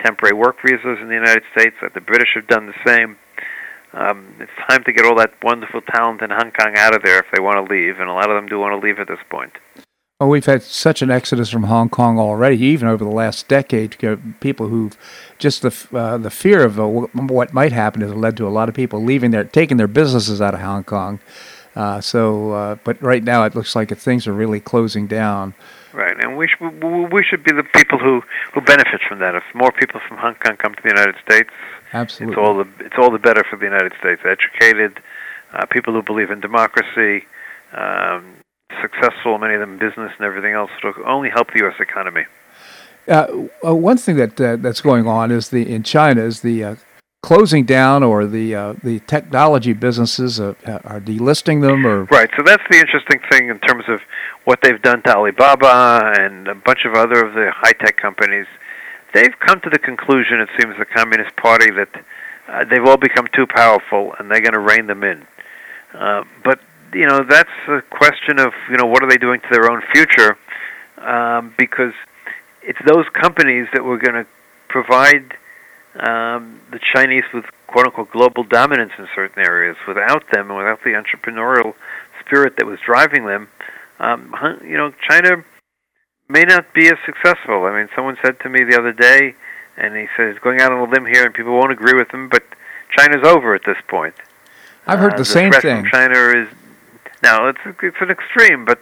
temporary 0.00 0.34
work 0.34 0.56
visas 0.64 0.98
in 1.00 1.08
the 1.08 1.14
United 1.14 1.42
States. 1.52 1.76
That 1.82 1.92
the 1.94 2.00
British 2.00 2.30
have 2.34 2.46
done 2.46 2.66
the 2.66 2.74
same. 2.84 3.16
Um, 3.92 4.34
it's 4.40 4.50
time 4.70 4.82
to 4.84 4.92
get 4.92 5.04
all 5.04 5.16
that 5.16 5.34
wonderful 5.42 5.82
talent 5.82 6.22
in 6.22 6.30
Hong 6.30 6.50
Kong 6.50 6.72
out 6.78 6.94
of 6.96 7.02
there 7.02 7.18
if 7.18 7.26
they 7.30 7.40
want 7.42 7.56
to 7.68 7.72
leave, 7.72 8.00
and 8.00 8.08
a 8.08 8.12
lot 8.14 8.30
of 8.30 8.36
them 8.36 8.46
do 8.48 8.58
want 8.58 8.72
to 8.72 8.84
leave 8.84 8.98
at 8.98 9.06
this 9.06 9.20
point. 9.28 9.52
Well, 10.22 10.30
we've 10.30 10.46
had 10.46 10.62
such 10.62 11.02
an 11.02 11.10
exodus 11.10 11.50
from 11.50 11.64
Hong 11.64 11.88
Kong 11.88 12.16
already, 12.16 12.56
even 12.58 12.86
over 12.86 13.02
the 13.02 13.10
last 13.10 13.48
decade. 13.48 13.96
People 14.38 14.68
who've 14.68 14.96
just 15.36 15.62
the 15.62 15.98
uh, 15.98 16.16
the 16.16 16.30
fear 16.30 16.62
of 16.62 16.78
uh, 16.78 16.86
what 16.86 17.52
might 17.52 17.72
happen 17.72 18.02
has 18.02 18.14
led 18.14 18.36
to 18.36 18.46
a 18.46 18.48
lot 18.48 18.68
of 18.68 18.74
people 18.76 19.02
leaving 19.02 19.32
their 19.32 19.42
taking 19.42 19.78
their 19.78 19.88
businesses 19.88 20.40
out 20.40 20.54
of 20.54 20.60
Hong 20.60 20.84
Kong. 20.84 21.18
Uh, 21.74 22.00
so, 22.00 22.52
uh, 22.52 22.76
but 22.84 23.02
right 23.02 23.24
now 23.24 23.42
it 23.42 23.56
looks 23.56 23.74
like 23.74 23.88
things 23.98 24.28
are 24.28 24.32
really 24.32 24.60
closing 24.60 25.08
down. 25.08 25.54
Right, 25.92 26.16
and 26.22 26.36
we 26.36 26.46
should 26.46 26.84
we 27.12 27.24
should 27.24 27.42
be 27.42 27.50
the 27.50 27.64
people 27.74 27.98
who 27.98 28.22
who 28.54 28.60
benefit 28.60 29.00
from 29.08 29.18
that. 29.18 29.34
If 29.34 29.42
more 29.56 29.72
people 29.72 30.00
from 30.06 30.18
Hong 30.18 30.36
Kong 30.36 30.56
come 30.56 30.76
to 30.76 30.82
the 30.84 30.90
United 30.90 31.16
States, 31.26 31.50
Absolutely. 31.92 32.34
it's 32.34 32.38
all 32.38 32.54
the 32.54 32.68
it's 32.78 32.94
all 32.96 33.10
the 33.10 33.18
better 33.18 33.42
for 33.42 33.56
the 33.56 33.64
United 33.64 33.92
States. 33.98 34.22
Educated 34.24 35.00
uh, 35.52 35.66
people 35.66 35.92
who 35.92 36.00
believe 36.00 36.30
in 36.30 36.38
democracy, 36.38 37.26
um, 37.72 38.36
successful, 38.80 39.38
many 39.38 39.54
of 39.54 39.60
them 39.60 39.78
business 39.78 40.12
and 40.16 40.24
everything 40.24 40.54
else. 40.54 40.70
It'll 40.78 41.06
only 41.06 41.30
help 41.30 41.52
the 41.52 41.60
U.S. 41.60 41.76
economy. 41.80 42.24
Uh, 43.08 43.48
uh, 43.66 43.74
one 43.74 43.96
thing 43.96 44.16
that 44.16 44.40
uh, 44.40 44.56
that's 44.56 44.80
going 44.80 45.06
on 45.06 45.30
is 45.30 45.48
the 45.48 45.68
in 45.68 45.82
China 45.82 46.22
is 46.22 46.40
the 46.42 46.62
uh, 46.62 46.76
closing 47.22 47.64
down 47.64 48.02
or 48.02 48.26
the 48.26 48.54
uh, 48.54 48.74
the 48.84 49.00
technology 49.00 49.72
businesses 49.72 50.38
uh, 50.38 50.54
are 50.84 51.00
delisting 51.00 51.62
them 51.62 51.84
or 51.84 52.04
right. 52.04 52.30
So 52.36 52.44
that's 52.44 52.62
the 52.70 52.78
interesting 52.78 53.20
thing 53.30 53.48
in 53.48 53.58
terms 53.58 53.84
of 53.88 54.00
what 54.44 54.60
they've 54.62 54.80
done 54.80 55.02
to 55.02 55.16
Alibaba 55.16 56.12
and 56.16 56.46
a 56.46 56.54
bunch 56.54 56.84
of 56.84 56.94
other 56.94 57.24
of 57.24 57.34
the 57.34 57.50
high 57.52 57.72
tech 57.72 57.96
companies. 57.96 58.46
They've 59.12 59.34
come 59.40 59.60
to 59.60 59.68
the 59.68 59.78
conclusion, 59.78 60.40
it 60.40 60.48
seems, 60.58 60.78
the 60.78 60.86
Communist 60.86 61.36
Party 61.36 61.70
that 61.72 62.68
they've 62.70 62.84
all 62.84 62.96
become 62.96 63.26
too 63.34 63.46
powerful 63.46 64.14
and 64.18 64.30
they're 64.30 64.40
going 64.40 64.54
to 64.54 64.58
rein 64.58 64.86
them 64.86 65.04
in. 65.04 65.26
but 66.44 66.60
you 66.92 67.06
know 67.06 67.24
that's 67.28 67.50
a 67.68 67.82
question 67.90 68.38
of 68.38 68.52
you 68.70 68.76
know 68.76 68.86
what 68.86 69.02
are 69.02 69.08
they 69.08 69.16
doing 69.16 69.40
to 69.40 69.48
their 69.50 69.70
own 69.70 69.82
future 69.92 70.36
um, 70.98 71.54
because 71.58 71.92
it's 72.62 72.78
those 72.86 73.06
companies 73.12 73.66
that 73.72 73.84
were 73.84 73.98
going 73.98 74.24
to 74.24 74.26
provide 74.68 75.36
um, 75.96 76.60
the 76.70 76.78
Chinese 76.94 77.24
with 77.34 77.44
quote 77.66 77.86
unquote 77.86 78.10
global 78.10 78.44
dominance 78.44 78.92
in 78.98 79.08
certain 79.14 79.42
areas. 79.44 79.76
Without 79.86 80.24
them 80.32 80.50
and 80.50 80.58
without 80.58 80.82
the 80.84 80.90
entrepreneurial 80.90 81.74
spirit 82.20 82.56
that 82.56 82.66
was 82.66 82.78
driving 82.84 83.26
them, 83.26 83.48
um, 83.98 84.34
you 84.64 84.76
know, 84.76 84.92
China 85.08 85.44
may 86.28 86.42
not 86.42 86.72
be 86.72 86.86
as 86.86 86.96
successful. 87.04 87.64
I 87.64 87.76
mean, 87.76 87.88
someone 87.94 88.16
said 88.24 88.40
to 88.40 88.48
me 88.48 88.64
the 88.64 88.78
other 88.78 88.92
day, 88.92 89.34
and 89.76 89.96
he 89.96 90.06
says 90.16 90.36
going 90.42 90.60
out 90.60 90.72
on 90.72 90.88
a 90.88 90.90
limb 90.90 91.06
here, 91.06 91.24
and 91.24 91.34
people 91.34 91.52
won't 91.52 91.72
agree 91.72 91.94
with 91.94 92.10
him, 92.10 92.28
but 92.28 92.42
China's 92.96 93.26
over 93.26 93.54
at 93.54 93.62
this 93.66 93.78
point. 93.88 94.14
I've 94.86 94.98
heard 94.98 95.14
uh, 95.14 95.16
the, 95.16 95.22
the 95.22 95.26
same 95.26 95.52
thing. 95.52 95.86
China 95.90 96.18
is 96.30 96.48
now 97.22 97.48
it's 97.48 97.60
it's 97.82 97.96
an 98.00 98.10
extreme, 98.10 98.64
but 98.64 98.80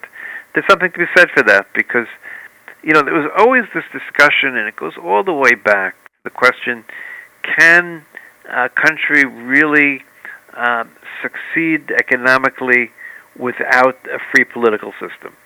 there's 0.55 0.67
something 0.69 0.91
to 0.91 0.99
be 0.99 1.07
said 1.15 1.31
for 1.31 1.43
that 1.45 1.67
because 1.75 2.07
you 2.83 2.93
know, 2.93 3.03
there 3.03 3.15
was 3.15 3.31
always 3.37 3.65
this 3.75 3.85
discussion, 3.93 4.57
and 4.57 4.67
it 4.67 4.77
goes 4.77 4.97
all 4.97 5.23
the 5.23 5.33
way 5.33 5.55
back. 5.55 5.95
The 6.25 6.31
question: 6.31 6.85
Can 7.43 8.05
a 8.49 8.69
country 8.69 9.25
really 9.25 10.03
um, 10.55 10.91
succeed 11.23 11.91
economically 11.91 12.91
without 13.37 13.99
a 14.11 14.19
free 14.33 14.45
political 14.45 14.93
system? 14.93 15.37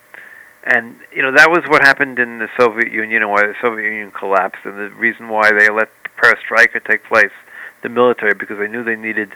And 0.64 0.96
you 1.12 1.22
know 1.22 1.32
that 1.32 1.50
was 1.50 1.64
what 1.68 1.82
happened 1.82 2.18
in 2.18 2.38
the 2.38 2.48
Soviet 2.58 2.92
Union, 2.92 3.22
and 3.22 3.30
why 3.30 3.42
the 3.42 3.54
Soviet 3.60 3.84
Union 3.84 4.12
collapsed, 4.12 4.64
and 4.64 4.78
the 4.78 4.90
reason 4.90 5.28
why 5.28 5.50
they 5.50 5.68
let 5.70 5.88
the 6.04 6.10
perestroika 6.16 6.82
take 6.84 7.04
place, 7.04 7.32
the 7.82 7.88
military, 7.88 8.34
because 8.34 8.58
they 8.58 8.68
knew 8.68 8.82
they 8.84 8.96
needed 8.96 9.32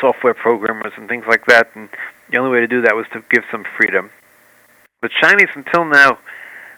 software 0.00 0.34
programmers 0.34 0.92
and 0.96 1.08
things 1.08 1.24
like 1.28 1.46
that, 1.46 1.70
and 1.74 1.88
the 2.30 2.38
only 2.38 2.50
way 2.50 2.60
to 2.60 2.66
do 2.66 2.82
that 2.82 2.94
was 2.94 3.06
to 3.12 3.22
give 3.30 3.44
some 3.50 3.64
freedom. 3.76 4.10
The 5.02 5.08
Chinese, 5.20 5.48
until 5.54 5.84
now, 5.84 6.18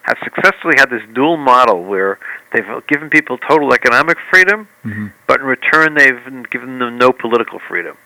have 0.03 0.19
successfully 0.25 0.75
had 0.77 0.91
this 0.91 1.03
dual 1.15 1.37
model 1.37 1.85
where 1.85 2.19
they've 2.53 2.67
given 2.89 3.11
people 3.11 3.39
total 3.39 3.73
economic 3.73 4.19
freedom, 4.31 4.69
mm-hmm. 4.85 5.09
but 5.27 5.41
in 5.41 5.47
return 5.47 5.95
they've 5.95 6.51
given 6.51 6.79
them 6.79 6.99
no 6.99 7.13
political 7.13 7.59
freedom. 7.59 7.97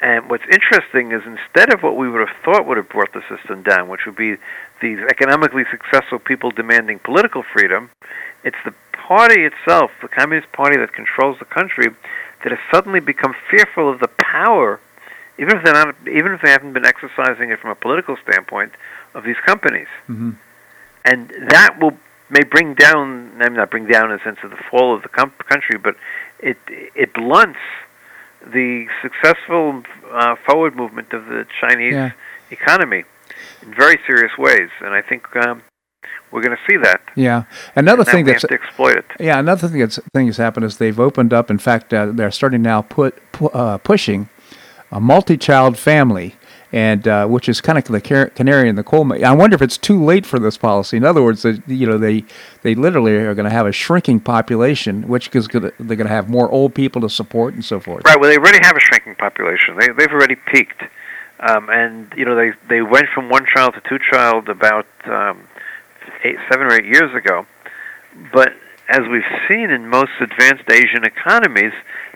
And 0.00 0.28
what's 0.28 0.44
interesting 0.52 1.12
is 1.12 1.22
instead 1.24 1.72
of 1.72 1.82
what 1.82 1.96
we 1.96 2.08
would 2.08 2.20
have 2.20 2.36
thought 2.44 2.66
would 2.66 2.76
have 2.76 2.88
brought 2.88 3.12
the 3.14 3.22
system 3.34 3.62
down, 3.62 3.88
which 3.88 4.04
would 4.04 4.16
be 4.16 4.36
these 4.82 4.98
economically 4.98 5.64
successful 5.70 6.18
people 6.18 6.50
demanding 6.50 6.98
political 6.98 7.42
freedom, 7.42 7.90
it's 8.44 8.56
the 8.64 8.74
party 8.92 9.42
itself, 9.42 9.90
the 10.02 10.08
Communist 10.08 10.52
Party 10.52 10.76
that 10.76 10.92
controls 10.92 11.38
the 11.38 11.46
country, 11.46 11.88
that 12.42 12.50
has 12.50 12.58
suddenly 12.70 13.00
become 13.00 13.34
fearful 13.50 13.88
of 13.88 14.00
the 14.00 14.10
power, 14.18 14.80
even 15.38 15.56
if 15.56 15.64
they're 15.64 15.74
not, 15.74 15.94
even 16.10 16.32
if 16.32 16.40
they 16.42 16.50
haven't 16.50 16.72
been 16.72 16.86
exercising 16.86 17.50
it 17.50 17.60
from 17.60 17.70
a 17.70 17.74
political 17.74 18.16
standpoint, 18.22 18.72
of 19.14 19.24
these 19.24 19.36
companies. 19.44 19.88
Mm-hmm 20.08 20.30
and 21.06 21.30
that 21.48 21.78
will 21.80 21.96
may 22.28 22.42
bring 22.42 22.74
down, 22.74 23.30
I 23.40 23.48
mean, 23.48 23.54
not 23.54 23.70
bring 23.70 23.86
down 23.86 24.10
in 24.10 24.18
the 24.18 24.24
sense 24.24 24.38
of 24.42 24.50
the 24.50 24.58
fall 24.68 24.94
of 24.94 25.02
the 25.02 25.08
com- 25.08 25.32
country, 25.48 25.78
but 25.78 25.94
it 26.40 26.58
it 26.68 27.14
blunts 27.14 27.60
the 28.44 28.86
successful 29.00 29.82
uh, 30.12 30.36
forward 30.44 30.76
movement 30.76 31.12
of 31.12 31.26
the 31.26 31.46
Chinese 31.60 31.94
yeah. 31.94 32.12
economy 32.50 33.04
in 33.62 33.74
very 33.74 33.98
serious 34.06 34.36
ways, 34.36 34.68
and 34.80 34.94
I 34.94 35.02
think 35.02 35.34
um, 35.36 35.62
we're 36.30 36.42
going 36.42 36.56
to 36.56 36.62
see 36.68 36.76
that. 36.78 37.00
Yeah, 37.14 37.44
another 37.76 38.04
thing 38.04 38.24
that 38.26 38.32
that's 38.32 38.46
to 38.46 38.52
exploit 38.54 38.96
it. 38.96 39.06
Yeah, 39.20 39.38
another 39.38 39.68
thing 39.68 39.80
that's 39.80 40.00
thing 40.12 40.26
that's 40.26 40.38
happened 40.38 40.66
is 40.66 40.78
they've 40.78 41.00
opened 41.00 41.32
up. 41.32 41.50
In 41.50 41.58
fact, 41.58 41.94
uh, 41.94 42.06
they're 42.06 42.32
starting 42.32 42.62
now 42.62 42.82
put 42.82 43.14
pu- 43.32 43.48
uh, 43.48 43.78
pushing 43.78 44.28
a 44.96 45.00
multi-child 45.00 45.76
family 45.78 46.34
and 46.72 47.06
uh, 47.06 47.26
which 47.26 47.48
is 47.48 47.60
kind 47.60 47.78
of 47.78 47.84
the 47.84 48.30
canary 48.34 48.68
in 48.68 48.76
the 48.76 48.82
coal 48.82 49.04
mine. 49.04 49.22
I 49.22 49.32
wonder 49.32 49.54
if 49.54 49.62
it's 49.62 49.76
too 49.76 50.02
late 50.02 50.24
for 50.24 50.38
this 50.38 50.56
policy. 50.56 50.96
In 50.96 51.04
other 51.04 51.22
words, 51.22 51.42
they, 51.42 51.60
you 51.66 51.86
know, 51.86 51.98
they 51.98 52.24
they 52.62 52.74
literally 52.74 53.12
are 53.12 53.34
going 53.34 53.44
to 53.44 53.54
have 53.54 53.66
a 53.66 53.72
shrinking 53.72 54.20
population, 54.20 55.06
which 55.06 55.34
is 55.34 55.46
to, 55.48 55.60
they're 55.60 55.96
going 55.96 56.08
to 56.08 56.08
have 56.08 56.28
more 56.28 56.50
old 56.50 56.74
people 56.74 57.02
to 57.02 57.10
support 57.10 57.54
and 57.54 57.64
so 57.64 57.78
forth. 57.78 58.04
Right. 58.04 58.18
Well, 58.18 58.30
they 58.30 58.38
already 58.38 58.58
have 58.62 58.76
a 58.76 58.80
shrinking 58.80 59.16
population. 59.16 59.76
They 59.78 59.88
they've 59.88 60.10
already 60.10 60.34
peaked, 60.34 60.82
um, 61.40 61.68
and 61.70 62.12
you 62.16 62.24
know 62.24 62.34
they 62.34 62.52
they 62.68 62.82
went 62.82 63.06
from 63.14 63.28
one 63.28 63.46
child 63.54 63.74
to 63.74 63.82
two 63.88 63.98
child 64.10 64.48
about 64.48 64.86
um, 65.04 65.46
eight, 66.24 66.36
seven 66.50 66.66
or 66.66 66.72
eight 66.72 66.86
years 66.86 67.14
ago, 67.14 67.46
but 68.32 68.54
as 68.88 69.00
we've 69.10 69.22
seen 69.48 69.70
in 69.70 69.88
most 69.88 70.12
advanced 70.20 70.70
Asian 70.70 71.04
economies, 71.04 71.72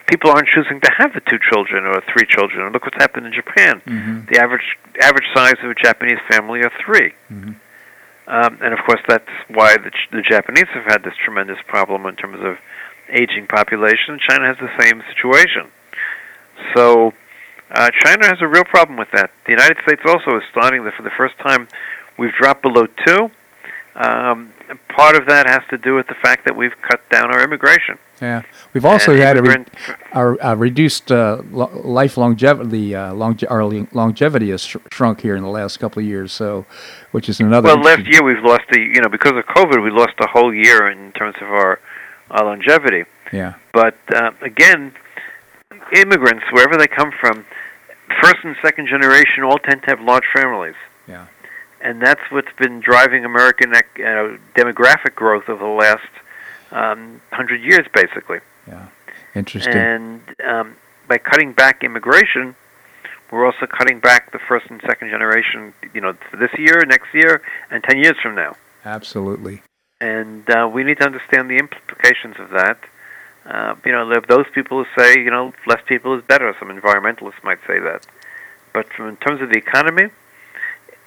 people 0.07 0.31
aren't 0.31 0.49
choosing 0.49 0.81
to 0.81 0.91
have 0.99 1.13
the 1.15 1.21
two 1.21 1.39
children 1.51 1.85
or 1.85 2.03
three 2.13 2.27
children. 2.27 2.73
Look 2.73 2.85
what's 2.85 2.97
happened 2.97 3.27
in 3.27 3.33
Japan. 3.33 3.81
Mm-hmm. 3.87 4.33
The 4.33 4.41
average 4.41 4.77
average 5.01 5.27
size 5.35 5.57
of 5.63 5.71
a 5.71 5.75
Japanese 5.75 6.19
family 6.29 6.61
are 6.61 6.73
3 6.85 7.13
mm-hmm. 7.31 7.53
um, 8.27 8.59
and 8.61 8.75
of 8.75 8.81
course, 8.85 9.01
that's 9.09 9.31
why 9.49 9.77
the, 9.77 9.91
the 10.11 10.23
Japanese 10.23 10.69
have 10.75 10.85
had 10.85 11.03
this 11.03 11.15
tremendous 11.25 11.59
problem 11.67 12.07
in 12.07 12.17
terms 12.17 12.39
of 12.45 12.59
aging 13.09 13.47
population. 13.47 14.19
China 14.29 14.47
has 14.47 14.59
the 14.59 14.71
same 14.79 15.03
situation. 15.09 15.71
So 16.75 17.13
uh, 17.71 17.91
China 18.05 18.27
has 18.27 18.39
a 18.41 18.49
real 18.49 18.65
problem 18.65 18.99
with 18.99 19.11
that. 19.13 19.31
The 19.45 19.53
United 19.53 19.79
States 19.87 20.03
also 20.05 20.37
is 20.37 20.43
starting 20.51 20.85
that 20.85 20.95
for 20.95 21.03
the 21.03 21.11
first 21.17 21.39
time. 21.39 21.69
We've 22.19 22.33
dropped 22.33 22.63
below 22.63 22.87
two. 23.07 23.31
Um, 23.95 24.53
part 24.89 25.17
of 25.17 25.27
that 25.27 25.47
has 25.47 25.63
to 25.71 25.79
do 25.79 25.95
with 25.95 26.07
the 26.09 26.15
fact 26.15 26.45
that 26.45 26.57
we've 26.57 26.75
cut 26.83 27.01
down 27.11 27.33
our 27.33 27.43
immigration. 27.43 27.99
Yeah, 28.21 28.43
we've 28.75 28.85
also 28.85 29.13
and 29.13 29.21
had 29.21 29.37
a, 29.39 29.43
re- 29.43 29.65
a, 30.13 30.53
a 30.53 30.57
reduced 30.57 31.11
uh, 31.11 31.43
lo- 31.51 31.71
life 31.85 32.17
longevity. 32.17 32.95
Uh, 32.95 33.15
longe- 33.15 33.45
our 33.45 33.65
longevity 33.65 34.51
has 34.51 34.63
sh- 34.63 34.77
shrunk 34.93 35.23
here 35.23 35.37
in 35.37 35.43
the 35.43 35.49
last 35.49 35.79
couple 35.79 36.01
of 36.01 36.07
years, 36.07 36.31
so 36.33 36.67
which 37.13 37.29
is 37.29 37.41
another. 37.41 37.69
Well, 37.69 37.81
last 37.83 38.07
year 38.07 38.23
we've 38.23 38.45
lost 38.45 38.65
the 38.71 38.81
you 38.81 39.01
know 39.01 39.09
because 39.09 39.33
of 39.33 39.45
COVID 39.47 39.83
we 39.83 39.91
lost 39.91 40.15
a 40.21 40.27
whole 40.27 40.53
year 40.53 40.91
in 40.91 41.13
terms 41.13 41.37
of 41.41 41.49
our, 41.49 41.81
our 42.31 42.45
longevity. 42.45 43.05
Yeah. 43.33 43.55
But 43.73 43.97
uh, 44.15 44.33
again, 44.43 44.93
immigrants 45.95 46.45
wherever 46.53 46.77
they 46.77 46.89
come 46.89 47.13
from, 47.19 47.47
first 48.23 48.39
and 48.45 48.57
second 48.63 48.89
generation 48.89 49.45
all 49.45 49.59
tend 49.59 49.83
to 49.83 49.87
have 49.89 50.01
large 50.01 50.25
families. 50.35 50.75
Yeah. 51.09 51.27
And 51.81 52.01
that's 52.03 52.21
what's 52.31 52.53
been 52.59 52.81
driving 52.81 53.25
American 53.25 53.75
uh, 53.75 53.81
demographic 54.55 55.15
growth 55.15 55.49
over 55.49 55.65
the 55.65 55.71
last 55.71 56.11
um, 56.73 57.21
hundred 57.33 57.63
years, 57.63 57.87
basically. 57.95 58.41
Yeah, 58.69 58.89
interesting. 59.35 59.73
And 59.75 60.21
um, 60.47 60.77
by 61.09 61.19
cutting 61.19 61.53
back 61.53 61.83
immigration, 61.83 62.55
we're 63.31 63.47
also 63.47 63.67
cutting 63.67 63.99
back 63.99 64.33
the 64.33 64.39
first 64.39 64.67
and 64.69 64.81
second 64.83 65.09
generation. 65.09 65.73
You 65.95 66.01
know, 66.01 66.15
this 66.39 66.51
year, 66.59 66.85
next 66.87 67.15
year, 67.15 67.41
and 67.71 67.83
ten 67.83 67.99
years 67.99 68.17
from 68.23 68.35
now. 68.35 68.57
Absolutely. 68.85 69.63
And 70.01 70.49
uh, 70.51 70.69
we 70.73 70.85
need 70.85 70.99
to 70.99 71.05
understand 71.05 71.51
the 71.51 71.57
implications 71.57 72.37
of 72.39 72.51
that. 72.51 72.79
Uh, 73.47 73.75
you 73.85 73.93
know, 73.93 74.09
there 74.09 74.21
those 74.29 74.47
people 74.55 74.85
who 74.85 75.03
say, 75.03 75.19
you 75.19 75.31
know, 75.31 75.53
less 75.67 75.81
people 75.87 76.15
is 76.15 76.23
better. 76.25 76.55
Some 76.59 76.69
environmentalists 76.69 77.43
might 77.43 77.59
say 77.67 77.79
that. 77.79 78.07
But 78.73 78.93
from 78.93 79.09
in 79.09 79.17
terms 79.17 79.41
of 79.41 79.49
the 79.51 79.57
economy, 79.57 80.11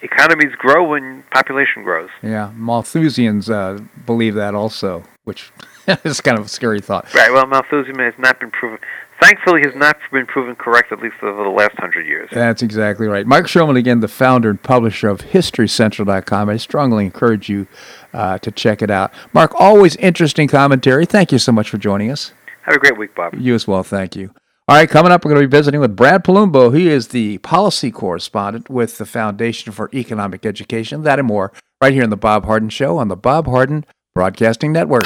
economies 0.03 0.53
grow 0.57 0.83
when 0.89 1.23
population 1.31 1.83
grows. 1.83 2.09
Yeah, 2.21 2.51
Malthusians 2.55 3.49
uh, 3.49 3.81
believe 4.05 4.35
that 4.35 4.53
also, 4.53 5.03
which 5.23 5.51
is 6.03 6.21
kind 6.21 6.37
of 6.37 6.45
a 6.45 6.49
scary 6.49 6.81
thought. 6.81 7.11
Right. 7.13 7.31
Well, 7.31 7.47
Malthusian 7.47 7.97
has 7.99 8.13
not 8.17 8.39
been 8.39 8.51
proven. 8.51 8.79
Thankfully, 9.21 9.61
has 9.63 9.75
not 9.75 9.97
been 10.11 10.25
proven 10.25 10.55
correct, 10.55 10.91
at 10.91 10.99
least 10.99 11.15
over 11.21 11.43
the 11.43 11.49
last 11.49 11.77
hundred 11.77 12.05
years. 12.05 12.29
That's 12.33 12.61
exactly 12.61 13.07
right. 13.07 13.25
Marc 13.25 13.45
Schulman, 13.45 13.77
again, 13.77 14.01
the 14.01 14.07
founder 14.09 14.49
and 14.49 14.61
publisher 14.61 15.07
of 15.07 15.21
HistoryCentral.com. 15.21 16.49
I 16.49 16.57
strongly 16.57 17.05
encourage 17.05 17.47
you 17.47 17.67
uh, 18.13 18.39
to 18.39 18.51
check 18.51 18.81
it 18.81 18.91
out. 18.91 19.13
Marc, 19.31 19.53
always 19.55 19.95
interesting 19.97 20.49
commentary. 20.49 21.05
Thank 21.05 21.31
you 21.31 21.39
so 21.39 21.53
much 21.53 21.69
for 21.69 21.77
joining 21.77 22.11
us. 22.11 22.33
Have 22.63 22.75
a 22.75 22.79
great 22.79 22.97
week, 22.97 23.15
Bob. 23.15 23.35
You 23.35 23.55
as 23.55 23.67
well. 23.67 23.83
Thank 23.83 24.15
you. 24.15 24.33
All 24.65 24.77
right, 24.77 24.89
coming 24.89 25.11
up, 25.11 25.25
we're 25.25 25.31
going 25.33 25.41
to 25.41 25.47
be 25.49 25.57
visiting 25.57 25.81
with 25.81 25.93
Brad 25.93 26.23
Polumbo. 26.23 26.73
He 26.73 26.87
is 26.87 27.09
the 27.09 27.37
policy 27.39 27.91
correspondent 27.91 28.69
with 28.69 28.97
the 28.97 29.05
Foundation 29.05 29.73
for 29.73 29.89
Economic 29.93 30.45
Education. 30.45 31.03
That 31.03 31.19
and 31.19 31.27
more 31.27 31.51
right 31.81 31.91
here 31.91 32.03
on 32.03 32.09
The 32.09 32.15
Bob 32.15 32.45
Harden 32.45 32.69
Show 32.69 32.97
on 32.97 33.09
the 33.09 33.17
Bob 33.17 33.45
Harden 33.45 33.85
Broadcasting 34.15 34.71
Network. 34.71 35.03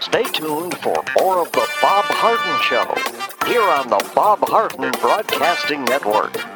Stay 0.00 0.22
tuned 0.32 0.78
for 0.78 1.02
more 1.18 1.40
of 1.40 1.50
The 1.50 1.68
Bob 1.82 2.04
Harden 2.04 2.62
Show 2.62 2.94
here 3.48 3.62
on 3.62 3.88
the 3.88 4.12
Bob 4.14 4.48
Harden 4.48 4.92
Broadcasting 5.00 5.82
Network. 5.86 6.55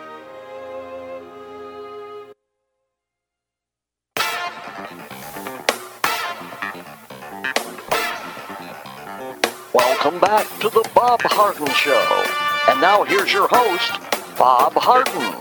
Bob 11.11 11.21
Harden 11.23 11.67
Show. 11.73 12.23
And 12.71 12.79
now 12.79 13.03
here's 13.03 13.33
your 13.33 13.49
host, 13.51 13.91
Bob 14.37 14.71
Harden. 14.75 15.33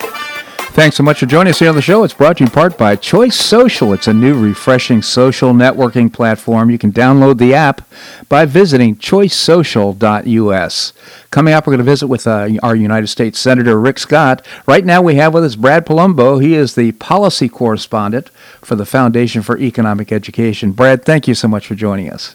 Thanks 0.73 0.97
so 0.97 1.05
much 1.05 1.21
for 1.21 1.27
joining 1.27 1.53
us 1.53 1.61
here 1.61 1.69
on 1.69 1.77
the 1.77 1.83
show. 1.83 2.03
It's 2.03 2.13
brought 2.13 2.39
to 2.39 2.43
you 2.43 2.47
in 2.49 2.53
part 2.53 2.77
by 2.77 2.97
Choice 2.97 3.37
Social. 3.37 3.93
It's 3.93 4.09
a 4.09 4.13
new, 4.13 4.35
refreshing 4.37 5.01
social 5.01 5.53
networking 5.53 6.13
platform. 6.13 6.71
You 6.71 6.79
can 6.79 6.91
download 6.91 7.39
the 7.39 7.55
app 7.55 7.89
by 8.29 8.47
visiting 8.47 8.97
choicesocial.us. 8.97 10.93
Coming 11.31 11.55
up, 11.55 11.69
we're 11.69 11.75
going 11.75 11.79
to 11.79 11.85
visit 11.85 12.09
with 12.09 12.27
uh, 12.27 12.49
our 12.65 12.75
United 12.75 13.07
States 13.07 13.39
Senator 13.39 13.79
Rick 13.79 14.01
Scott. 14.01 14.45
Right 14.67 14.85
now, 14.85 15.01
we 15.01 15.15
have 15.15 15.33
with 15.33 15.45
us 15.45 15.55
Brad 15.55 15.87
Polumbo. 15.87 16.43
He 16.43 16.55
is 16.55 16.75
the 16.75 16.91
policy 16.93 17.49
correspondent 17.49 18.31
for 18.61 18.75
the 18.75 18.85
Foundation 18.85 19.43
for 19.43 19.57
Economic 19.57 20.11
Education. 20.11 20.73
Brad, 20.73 21.05
thank 21.05 21.29
you 21.29 21.35
so 21.37 21.47
much 21.47 21.69
for 21.69 21.77
joining 21.77 22.11
us. 22.11 22.35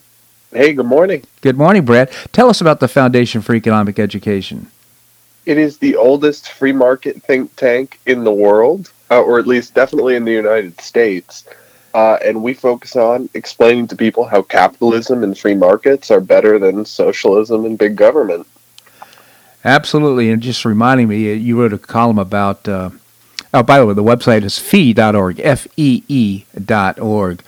Hey, 0.51 0.73
good 0.73 0.85
morning. 0.85 1.23
Good 1.41 1.57
morning, 1.57 1.83
Brad. 1.83 2.11
Tell 2.31 2.49
us 2.49 2.61
about 2.61 2.79
the 2.79 2.87
Foundation 2.87 3.41
for 3.41 3.53
Economic 3.55 3.99
Education. 3.99 4.67
It 5.45 5.57
is 5.57 5.77
the 5.77 5.95
oldest 5.95 6.49
free 6.49 6.71
market 6.71 7.21
think 7.23 7.55
tank 7.55 7.99
in 8.05 8.23
the 8.23 8.33
world, 8.33 8.91
uh, 9.11 9.21
or 9.21 9.37
at 9.37 9.47
least 9.47 9.73
definitely 9.73 10.15
in 10.15 10.25
the 10.25 10.31
United 10.31 10.79
States. 10.79 11.45
Uh, 11.93 12.17
and 12.25 12.41
we 12.41 12.53
focus 12.53 12.95
on 12.95 13.29
explaining 13.33 13.87
to 13.87 13.95
people 13.95 14.25
how 14.25 14.41
capitalism 14.41 15.23
and 15.23 15.37
free 15.37 15.53
markets 15.55 16.11
are 16.11 16.19
better 16.19 16.59
than 16.59 16.83
socialism 16.83 17.65
and 17.65 17.77
big 17.77 17.95
government. 17.95 18.45
Absolutely. 19.63 20.29
And 20.29 20.41
just 20.41 20.65
reminding 20.65 21.07
me, 21.07 21.31
uh, 21.31 21.35
you 21.35 21.59
wrote 21.61 21.73
a 21.73 21.77
column 21.77 22.19
about. 22.19 22.67
Uh, 22.67 22.91
oh, 23.53 23.63
by 23.63 23.79
the 23.79 23.85
way, 23.85 23.93
the 23.93 24.03
website 24.03 24.43
is 24.43 24.59
fee.org, 24.59 25.39
F 25.39 25.67
E 25.77 26.03
E 26.07 26.45
dot 26.63 26.99
org 26.99 27.41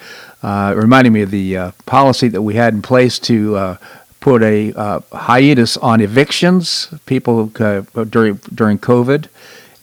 uh, 0.43 0.73
reminding 0.75 1.13
me 1.13 1.21
of 1.21 1.31
the 1.31 1.57
uh, 1.57 1.71
policy 1.85 2.27
that 2.27 2.41
we 2.41 2.55
had 2.55 2.73
in 2.73 2.81
place 2.81 3.19
to 3.19 3.55
uh, 3.55 3.77
put 4.19 4.43
a 4.43 4.73
uh, 4.73 4.99
hiatus 5.11 5.77
on 5.77 6.01
evictions, 6.01 6.93
people 7.05 7.51
uh, 7.59 7.81
during 8.05 8.35
during 8.53 8.77
COVID, 8.77 9.27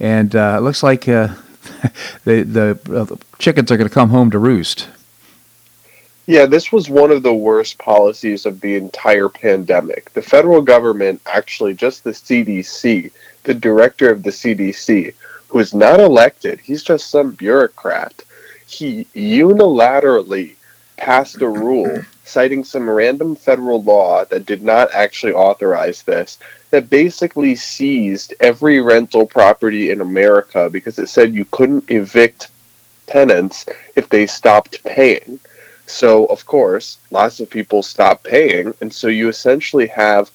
and 0.00 0.34
it 0.34 0.61
looks 0.61 0.82
like 0.82 1.05
the 1.05 1.32
the 2.24 3.18
chickens 3.38 3.70
are 3.72 3.76
going 3.76 3.88
to 3.88 3.94
come 3.94 4.11
home 4.11 4.30
to 4.30 4.38
roost. 4.38 4.88
Yeah, 6.26 6.46
this 6.46 6.72
was 6.72 6.88
one 6.88 7.11
of 7.11 7.22
the 7.22 7.34
worst 7.34 7.76
policies 7.76 8.46
of 8.46 8.61
the 8.62 8.76
entire 8.76 9.28
pandemic. 9.28 10.11
The 10.14 10.22
federal 10.22 10.62
government, 10.62 11.20
actually, 11.26 11.74
just 11.74 12.02
the 12.02 12.12
CDC, 12.12 13.12
the 13.42 13.52
director 13.52 14.11
of 14.11 14.22
the 14.22 14.30
CDC, 14.30 15.12
who 15.48 15.59
is 15.59 15.74
not 15.74 16.00
elected, 16.00 16.61
he's 16.61 16.82
just 16.82 17.11
some 17.11 17.32
bureaucrat 17.32 18.24
he 18.66 19.06
unilaterally 19.14 20.54
passed 20.96 21.40
a 21.42 21.48
rule 21.48 22.02
citing 22.24 22.64
some 22.64 22.88
random 22.88 23.36
federal 23.36 23.82
law 23.82 24.24
that 24.24 24.46
did 24.46 24.62
not 24.62 24.92
actually 24.94 25.32
authorize 25.32 26.02
this 26.02 26.38
that 26.70 26.90
basically 26.90 27.54
seized 27.54 28.34
every 28.40 28.80
rental 28.80 29.26
property 29.26 29.90
in 29.90 30.00
America 30.00 30.68
because 30.70 30.98
it 30.98 31.08
said 31.08 31.34
you 31.34 31.44
couldn't 31.46 31.88
evict 31.90 32.48
tenants 33.06 33.66
if 33.94 34.08
they 34.08 34.26
stopped 34.26 34.82
paying. 34.84 35.38
So, 35.86 36.24
of 36.26 36.46
course, 36.46 36.98
lots 37.10 37.40
of 37.40 37.50
people 37.50 37.82
stopped 37.82 38.24
paying, 38.24 38.72
and 38.80 38.92
so 38.92 39.08
you 39.08 39.28
essentially 39.28 39.86
have 39.88 40.30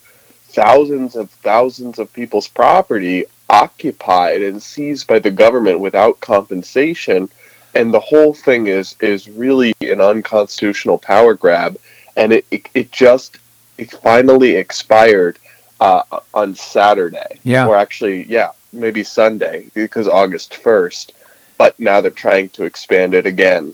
thousands 0.50 1.16
of 1.16 1.30
thousands 1.30 2.00
of 2.00 2.14
people's 2.14 2.48
property 2.48 3.26
occupied 3.50 4.42
and 4.42 4.62
seized 4.62 5.08
by 5.08 5.20
the 5.20 5.32
government 5.32 5.80
without 5.80 6.20
compensation 6.20 7.30
and 7.74 7.94
the 7.94 8.00
whole 8.00 8.34
thing 8.34 8.68
is 8.68 8.96
is 9.00 9.30
really 9.30 9.74
an 9.82 10.02
unconstitutional 10.02 10.98
power 10.98 11.34
grab, 11.34 11.78
and 12.16 12.34
it 12.34 12.46
it, 12.52 12.70
it 12.74 12.92
just 12.92 13.38
it 13.78 13.92
finally 13.92 14.56
expired 14.56 15.40
uh, 15.80 16.04
on 16.34 16.56
Saturday. 16.56 17.40
Yeah, 17.44 17.68
or 17.68 17.76
actually, 17.76 18.24
yeah, 18.24 18.52
maybe 18.74 19.04
Sunday 19.04 19.70
because 19.74 20.08
August 20.08 20.56
first. 20.56 21.14
But 21.58 21.78
now 21.78 22.00
they're 22.00 22.12
trying 22.12 22.50
to 22.50 22.64
expand 22.64 23.14
it 23.14 23.26
again. 23.26 23.74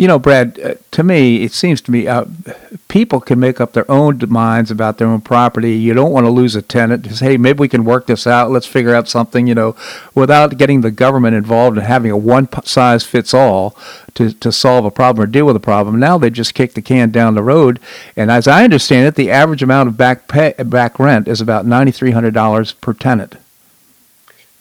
You 0.00 0.08
know, 0.08 0.18
Brad, 0.18 0.58
uh, 0.58 0.74
to 0.92 1.02
me, 1.02 1.42
it 1.42 1.52
seems 1.52 1.82
to 1.82 1.90
me 1.90 2.08
uh, 2.08 2.24
people 2.88 3.20
can 3.20 3.38
make 3.38 3.60
up 3.60 3.74
their 3.74 3.88
own 3.90 4.18
minds 4.30 4.70
about 4.70 4.96
their 4.96 5.06
own 5.06 5.20
property. 5.20 5.74
You 5.74 5.92
don't 5.92 6.10
want 6.10 6.24
to 6.24 6.30
lose 6.30 6.56
a 6.56 6.62
tenant. 6.62 7.02
Just, 7.02 7.20
hey, 7.20 7.36
maybe 7.36 7.58
we 7.58 7.68
can 7.68 7.84
work 7.84 8.06
this 8.06 8.26
out. 8.26 8.50
Let's 8.50 8.64
figure 8.64 8.94
out 8.94 9.10
something, 9.10 9.46
you 9.46 9.54
know, 9.54 9.76
without 10.14 10.56
getting 10.56 10.80
the 10.80 10.90
government 10.90 11.36
involved 11.36 11.76
and 11.76 11.86
having 11.86 12.10
a 12.10 12.16
one 12.16 12.48
size 12.64 13.04
fits 13.04 13.34
all 13.34 13.76
to, 14.14 14.32
to 14.32 14.50
solve 14.50 14.86
a 14.86 14.90
problem 14.90 15.22
or 15.22 15.26
deal 15.26 15.44
with 15.44 15.56
a 15.56 15.60
problem. 15.60 16.00
Now 16.00 16.16
they 16.16 16.30
just 16.30 16.54
kick 16.54 16.72
the 16.72 16.80
can 16.80 17.10
down 17.10 17.34
the 17.34 17.42
road. 17.42 17.78
And 18.16 18.30
as 18.30 18.48
I 18.48 18.64
understand 18.64 19.06
it, 19.06 19.16
the 19.16 19.30
average 19.30 19.62
amount 19.62 19.90
of 19.90 19.98
back, 19.98 20.28
pay, 20.28 20.54
back 20.64 20.98
rent 20.98 21.28
is 21.28 21.42
about 21.42 21.66
$9,300 21.66 22.80
per 22.80 22.94
tenant 22.94 23.36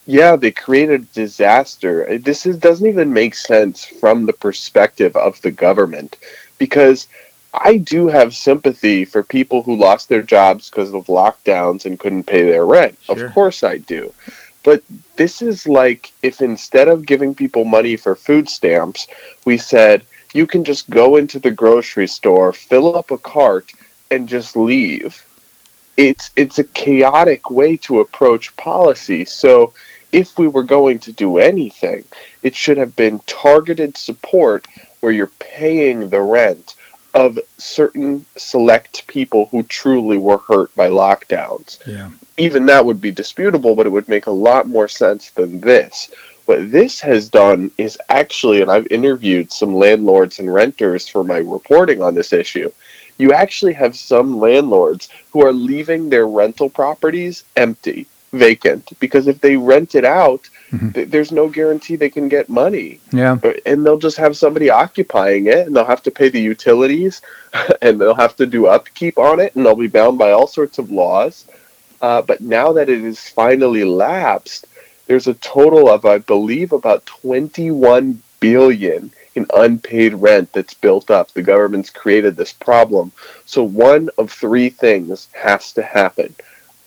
yeah, 0.09 0.35
they 0.35 0.49
created 0.49 1.01
a 1.01 1.13
disaster. 1.13 2.17
This 2.17 2.47
is, 2.47 2.57
doesn't 2.57 2.87
even 2.87 3.13
make 3.13 3.35
sense 3.35 3.85
from 3.85 4.25
the 4.25 4.33
perspective 4.33 5.15
of 5.15 5.39
the 5.43 5.51
government 5.51 6.17
because 6.57 7.07
I 7.53 7.77
do 7.77 8.07
have 8.07 8.33
sympathy 8.33 9.05
for 9.05 9.21
people 9.21 9.61
who 9.61 9.75
lost 9.75 10.09
their 10.09 10.23
jobs 10.23 10.67
because 10.67 10.95
of 10.95 11.05
lockdowns 11.05 11.85
and 11.85 11.99
couldn't 11.99 12.23
pay 12.23 12.41
their 12.41 12.65
rent. 12.65 12.97
Sure. 13.03 13.27
Of 13.27 13.33
course 13.35 13.63
I 13.63 13.77
do. 13.77 14.11
But 14.63 14.81
this 15.15 15.43
is 15.43 15.67
like 15.67 16.11
if 16.23 16.41
instead 16.41 16.87
of 16.87 17.05
giving 17.05 17.35
people 17.35 17.63
money 17.63 17.95
for 17.95 18.15
food 18.15 18.49
stamps, 18.49 19.07
we 19.45 19.59
said 19.59 20.01
you 20.33 20.47
can 20.47 20.63
just 20.63 20.89
go 20.89 21.17
into 21.17 21.37
the 21.37 21.51
grocery 21.51 22.07
store, 22.07 22.51
fill 22.51 22.97
up 22.97 23.11
a 23.11 23.17
cart, 23.19 23.71
and 24.09 24.27
just 24.27 24.57
leave. 24.57 25.23
It's 25.97 26.31
it's 26.35 26.57
a 26.57 26.63
chaotic 26.63 27.51
way 27.51 27.77
to 27.77 27.99
approach 27.99 28.55
policy. 28.57 29.23
So 29.23 29.71
if 30.11 30.37
we 30.37 30.47
were 30.47 30.63
going 30.63 30.99
to 30.99 31.11
do 31.11 31.37
anything, 31.37 32.03
it 32.43 32.55
should 32.55 32.77
have 32.77 32.95
been 32.95 33.19
targeted 33.27 33.97
support 33.97 34.67
where 34.99 35.11
you're 35.11 35.31
paying 35.39 36.09
the 36.09 36.21
rent 36.21 36.75
of 37.13 37.39
certain 37.57 38.25
select 38.35 39.07
people 39.07 39.47
who 39.47 39.63
truly 39.63 40.17
were 40.17 40.37
hurt 40.37 40.73
by 40.75 40.89
lockdowns. 40.89 41.85
Yeah. 41.87 42.09
Even 42.37 42.65
that 42.67 42.85
would 42.85 43.01
be 43.01 43.11
disputable, 43.11 43.75
but 43.75 43.85
it 43.85 43.91
would 43.91 44.07
make 44.07 44.27
a 44.27 44.31
lot 44.31 44.67
more 44.67 44.87
sense 44.87 45.31
than 45.31 45.59
this. 45.59 46.11
What 46.45 46.71
this 46.71 46.99
has 47.01 47.29
done 47.29 47.71
is 47.77 47.97
actually, 48.09 48.61
and 48.61 48.71
I've 48.71 48.87
interviewed 48.87 49.51
some 49.51 49.75
landlords 49.75 50.39
and 50.39 50.53
renters 50.53 51.07
for 51.07 51.23
my 51.23 51.37
reporting 51.37 52.01
on 52.01 52.15
this 52.15 52.33
issue, 52.33 52.71
you 53.17 53.33
actually 53.33 53.73
have 53.73 53.95
some 53.95 54.39
landlords 54.39 55.09
who 55.31 55.45
are 55.45 55.53
leaving 55.53 56.09
their 56.09 56.27
rental 56.27 56.69
properties 56.69 57.43
empty 57.55 58.07
vacant 58.31 58.91
because 58.99 59.27
if 59.27 59.41
they 59.41 59.57
rent 59.57 59.95
it 59.95 60.05
out, 60.05 60.49
mm-hmm. 60.71 60.91
th- 60.91 61.09
there's 61.09 61.31
no 61.31 61.49
guarantee 61.49 61.95
they 61.95 62.09
can 62.09 62.29
get 62.29 62.49
money. 62.49 62.99
Yeah. 63.11 63.37
And 63.65 63.85
they'll 63.85 63.97
just 63.97 64.17
have 64.17 64.37
somebody 64.37 64.69
occupying 64.69 65.47
it 65.47 65.67
and 65.67 65.75
they'll 65.75 65.85
have 65.85 66.03
to 66.03 66.11
pay 66.11 66.29
the 66.29 66.41
utilities 66.41 67.21
and 67.81 67.99
they'll 67.99 68.15
have 68.15 68.35
to 68.37 68.45
do 68.45 68.67
upkeep 68.67 69.17
on 69.17 69.39
it 69.39 69.55
and 69.55 69.65
they'll 69.65 69.75
be 69.75 69.87
bound 69.87 70.17
by 70.17 70.31
all 70.31 70.47
sorts 70.47 70.77
of 70.77 70.91
laws. 70.91 71.45
Uh, 72.01 72.21
but 72.21 72.41
now 72.41 72.71
that 72.73 72.89
it 72.89 73.03
is 73.03 73.27
finally 73.29 73.83
lapsed, 73.83 74.65
there's 75.07 75.27
a 75.27 75.33
total 75.35 75.89
of, 75.89 76.05
I 76.05 76.19
believe, 76.19 76.71
about 76.71 77.05
21 77.05 78.21
billion 78.39 79.11
in 79.35 79.45
unpaid 79.53 80.13
rent 80.13 80.51
that's 80.53 80.73
built 80.73 81.09
up. 81.09 81.31
The 81.31 81.41
government's 81.41 81.89
created 81.89 82.35
this 82.35 82.53
problem. 82.53 83.11
So 83.45 83.63
one 83.63 84.09
of 84.17 84.31
three 84.31 84.69
things 84.69 85.27
has 85.33 85.73
to 85.73 85.81
happen. 85.81 86.35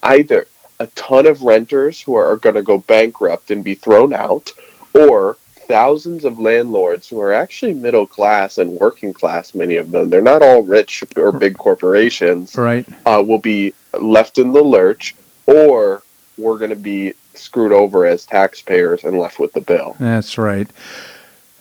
Either 0.02 0.46
a 0.82 0.86
ton 0.88 1.26
of 1.26 1.42
renters 1.42 2.00
who 2.00 2.16
are, 2.16 2.36
going 2.36 2.56
to 2.56 2.62
go 2.62 2.78
bankrupt 2.78 3.52
and 3.52 3.62
be 3.62 3.74
thrown 3.74 4.12
out, 4.12 4.50
or 4.94 5.36
thousands 5.68 6.24
of 6.24 6.40
landlords 6.40 7.08
who 7.08 7.20
are 7.20 7.32
actually 7.32 7.72
middle 7.72 8.06
class 8.06 8.58
and 8.58 8.72
working 8.72 9.12
class, 9.12 9.54
many 9.54 9.76
of 9.76 9.92
them, 9.92 10.10
they're 10.10 10.20
not 10.20 10.42
all 10.42 10.62
rich 10.62 11.04
or 11.16 11.30
big 11.30 11.56
corporations, 11.56 12.56
right? 12.56 12.84
Uh, 13.06 13.22
will 13.24 13.38
be 13.38 13.72
left 14.00 14.38
in 14.38 14.52
the 14.52 14.60
lurch, 14.60 15.14
or 15.46 16.02
we're 16.36 16.58
going 16.58 16.70
to 16.70 16.76
be 16.76 17.14
screwed 17.34 17.72
over 17.72 18.04
as 18.04 18.26
taxpayers 18.26 19.04
and 19.04 19.16
left 19.16 19.38
with 19.38 19.52
the 19.52 19.60
bill. 19.60 19.96
That's 20.00 20.36
right. 20.36 20.68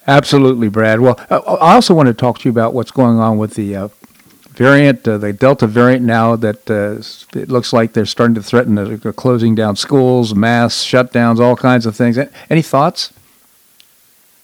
Absolutely, 0.07 0.67
Brad. 0.67 0.99
Well, 0.99 1.15
I 1.29 1.75
also 1.75 1.93
want 1.93 2.07
to 2.07 2.13
talk 2.13 2.39
to 2.39 2.45
you 2.45 2.51
about 2.51 2.73
what's 2.73 2.91
going 2.91 3.19
on 3.19 3.37
with 3.37 3.53
the 3.53 3.75
uh, 3.75 3.87
variant, 4.53 5.07
uh, 5.07 5.17
the 5.17 5.33
Delta 5.33 5.67
variant 5.67 6.05
now 6.05 6.35
that 6.35 6.69
uh, 6.69 7.39
it 7.39 7.49
looks 7.49 7.73
like 7.73 7.93
they're 7.93 8.05
starting 8.05 8.35
to 8.35 8.43
threaten 8.43 8.99
closing 9.13 9.55
down 9.55 9.75
schools, 9.75 10.35
mass 10.35 10.83
shutdowns, 10.83 11.39
all 11.39 11.55
kinds 11.55 11.85
of 11.85 11.95
things. 11.95 12.17
Any 12.49 12.61
thoughts? 12.61 13.13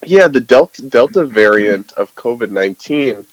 Yeah, 0.05 0.28
the 0.28 0.39
Delta 0.39 0.84
Delta 0.84 1.26
variant 1.26 1.91
of 1.93 2.14
COVID 2.16 2.51
nineteen 2.51 3.26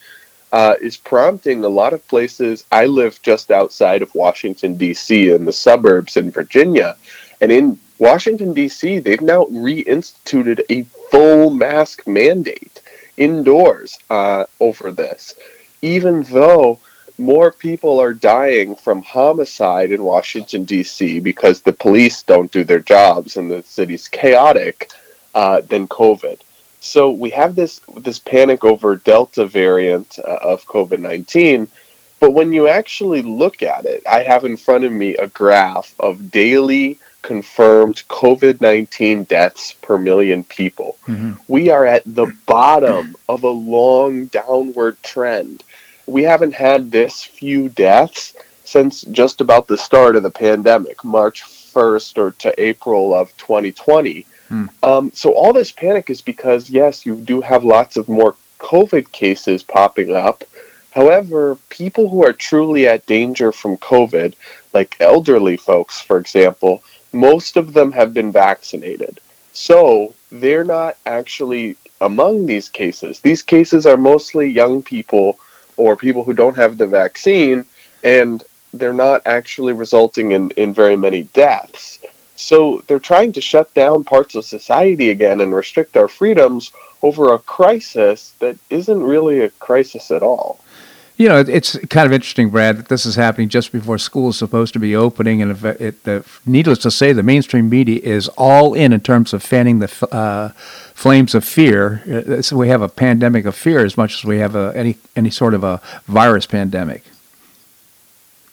uh, 0.52 0.74
is 0.80 0.96
prompting 0.96 1.64
a 1.64 1.68
lot 1.68 1.92
of 1.92 2.06
places. 2.08 2.64
I 2.72 2.86
live 2.86 3.20
just 3.22 3.50
outside 3.50 4.02
of 4.02 4.14
Washington 4.14 4.76
D.C. 4.76 5.30
in 5.30 5.44
the 5.44 5.52
suburbs 5.52 6.16
in 6.16 6.30
Virginia, 6.30 6.96
and 7.40 7.52
in 7.52 7.78
Washington 7.98 8.52
D.C. 8.54 8.98
they've 8.98 9.20
now 9.20 9.44
reinstituted 9.44 10.60
a 10.70 10.82
full 11.10 11.50
mask 11.50 12.06
mandate 12.06 12.80
indoors 13.16 13.98
uh, 14.10 14.44
over 14.58 14.90
this 14.90 15.34
even 15.84 16.22
though 16.24 16.78
more 17.18 17.52
people 17.52 18.00
are 18.00 18.14
dying 18.14 18.74
from 18.74 19.02
homicide 19.02 19.92
in 19.92 20.02
Washington, 20.02 20.64
D.C., 20.64 21.20
because 21.20 21.60
the 21.60 21.72
police 21.72 22.22
don't 22.22 22.50
do 22.50 22.64
their 22.64 22.80
jobs 22.80 23.36
and 23.36 23.50
the 23.50 23.62
city's 23.62 24.08
chaotic, 24.08 24.90
uh, 25.34 25.60
than 25.60 25.86
COVID. 25.88 26.40
So 26.80 27.10
we 27.10 27.30
have 27.30 27.54
this 27.54 27.80
this 27.96 28.18
panic 28.18 28.62
over 28.62 28.96
Delta 28.96 29.46
variant 29.46 30.18
uh, 30.18 30.38
of 30.42 30.66
COVID 30.66 30.98
nineteen, 30.98 31.66
but 32.20 32.32
when 32.32 32.52
you 32.52 32.68
actually 32.68 33.22
look 33.22 33.62
at 33.62 33.84
it, 33.86 34.02
I 34.06 34.22
have 34.22 34.44
in 34.44 34.56
front 34.56 34.84
of 34.84 34.92
me 34.92 35.16
a 35.16 35.28
graph 35.28 35.94
of 35.98 36.30
daily 36.30 36.98
confirmed 37.22 38.02
COVID 38.08 38.60
19 38.60 39.24
deaths 39.24 39.72
per 39.80 39.96
million 39.96 40.44
people. 40.44 40.98
Mm-hmm. 41.06 41.32
We 41.48 41.70
are 41.70 41.86
at 41.86 42.02
the 42.04 42.26
bottom 42.44 43.16
of 43.30 43.42
a 43.42 43.48
long 43.48 44.26
downward 44.26 45.02
trend 45.02 45.64
we 46.06 46.22
haven't 46.22 46.54
had 46.54 46.90
this 46.90 47.22
few 47.22 47.68
deaths 47.68 48.34
since 48.64 49.02
just 49.02 49.40
about 49.40 49.66
the 49.66 49.78
start 49.78 50.16
of 50.16 50.22
the 50.22 50.30
pandemic, 50.30 51.04
March 51.04 51.42
1st 51.42 52.18
or 52.18 52.30
to 52.32 52.62
April 52.62 53.14
of 53.14 53.36
2020. 53.36 54.26
Hmm. 54.48 54.66
Um, 54.82 55.10
so 55.14 55.32
all 55.32 55.52
this 55.52 55.72
panic 55.72 56.10
is 56.10 56.22
because, 56.22 56.70
yes, 56.70 57.04
you 57.04 57.16
do 57.16 57.40
have 57.40 57.64
lots 57.64 57.96
of 57.96 58.08
more 58.08 58.36
COVID 58.58 59.12
cases 59.12 59.62
popping 59.62 60.14
up. 60.14 60.44
However, 60.90 61.56
people 61.70 62.08
who 62.08 62.24
are 62.24 62.32
truly 62.32 62.86
at 62.86 63.06
danger 63.06 63.50
from 63.52 63.76
COVID, 63.78 64.34
like 64.72 64.96
elderly 65.00 65.56
folks, 65.56 66.00
for 66.00 66.18
example, 66.18 66.82
most 67.12 67.56
of 67.56 67.72
them 67.72 67.92
have 67.92 68.14
been 68.14 68.30
vaccinated. 68.30 69.20
So 69.52 70.14
they're 70.30 70.64
not 70.64 70.96
actually 71.06 71.76
among 72.00 72.46
these 72.46 72.68
cases. 72.68 73.20
These 73.20 73.42
cases 73.42 73.86
are 73.86 73.96
mostly 73.96 74.48
young 74.48 74.82
people 74.82 75.38
or 75.76 75.96
people 75.96 76.24
who 76.24 76.34
don't 76.34 76.56
have 76.56 76.78
the 76.78 76.86
vaccine, 76.86 77.64
and 78.02 78.44
they're 78.72 78.92
not 78.92 79.22
actually 79.26 79.72
resulting 79.72 80.32
in, 80.32 80.50
in 80.52 80.74
very 80.74 80.96
many 80.96 81.24
deaths. 81.34 81.98
So 82.36 82.82
they're 82.86 82.98
trying 82.98 83.32
to 83.32 83.40
shut 83.40 83.72
down 83.74 84.04
parts 84.04 84.34
of 84.34 84.44
society 84.44 85.10
again 85.10 85.40
and 85.40 85.54
restrict 85.54 85.96
our 85.96 86.08
freedoms 86.08 86.72
over 87.02 87.32
a 87.32 87.38
crisis 87.38 88.34
that 88.40 88.56
isn't 88.70 89.02
really 89.02 89.40
a 89.40 89.50
crisis 89.50 90.10
at 90.10 90.22
all. 90.22 90.60
You 91.16 91.28
know, 91.28 91.38
it's 91.38 91.78
kind 91.90 92.06
of 92.06 92.12
interesting, 92.12 92.50
Brad, 92.50 92.76
that 92.76 92.88
this 92.88 93.06
is 93.06 93.14
happening 93.14 93.48
just 93.48 93.70
before 93.70 93.98
school 93.98 94.30
is 94.30 94.36
supposed 94.36 94.72
to 94.72 94.80
be 94.80 94.96
opening, 94.96 95.42
and 95.42 95.64
it, 95.64 95.94
it, 96.04 96.24
needless 96.44 96.78
to 96.78 96.90
say, 96.90 97.12
the 97.12 97.22
mainstream 97.22 97.68
media 97.68 98.00
is 98.02 98.26
all 98.36 98.74
in 98.74 98.92
in 98.92 99.00
terms 99.00 99.32
of 99.32 99.40
fanning 99.40 99.78
the 99.78 100.08
uh, 100.10 100.50
flames 100.94 101.34
of 101.34 101.44
fear. 101.44 102.02
Uh, 102.08 102.42
so 102.42 102.56
we 102.56 102.68
have 102.68 102.82
a 102.82 102.88
pandemic 102.88 103.44
of 103.44 103.54
fear 103.54 103.84
as 103.84 103.96
much 103.96 104.14
as 104.14 104.24
we 104.24 104.38
have 104.38 104.56
a, 104.56 104.72
any 104.74 104.96
any 105.14 105.30
sort 105.30 105.54
of 105.54 105.62
a 105.62 105.80
virus 106.06 106.46
pandemic. 106.46 107.04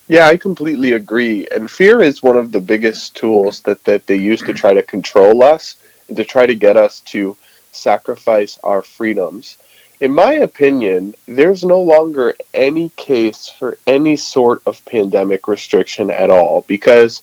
Yeah, 0.07 0.27
I 0.27 0.35
completely 0.35 0.91
agree. 0.91 1.47
And 1.55 1.71
fear 1.71 2.01
is 2.01 2.21
one 2.21 2.35
of 2.35 2.51
the 2.51 2.59
biggest 2.59 3.15
tools 3.15 3.61
that, 3.61 3.81
that 3.85 4.07
they 4.07 4.17
use 4.17 4.41
to 4.41 4.53
try 4.53 4.73
to 4.73 4.83
control 4.83 5.41
us 5.41 5.77
and 6.09 6.17
to 6.17 6.25
try 6.25 6.45
to 6.45 6.55
get 6.55 6.75
us 6.75 6.99
to 7.11 7.37
sacrifice 7.71 8.59
our 8.63 8.81
freedoms 8.81 9.57
in 10.01 10.11
my 10.11 10.33
opinion, 10.33 11.13
there's 11.27 11.63
no 11.63 11.79
longer 11.79 12.35
any 12.55 12.89
case 12.97 13.47
for 13.47 13.77
any 13.85 14.17
sort 14.17 14.63
of 14.65 14.83
pandemic 14.85 15.47
restriction 15.47 16.09
at 16.09 16.31
all 16.31 16.65
because 16.67 17.21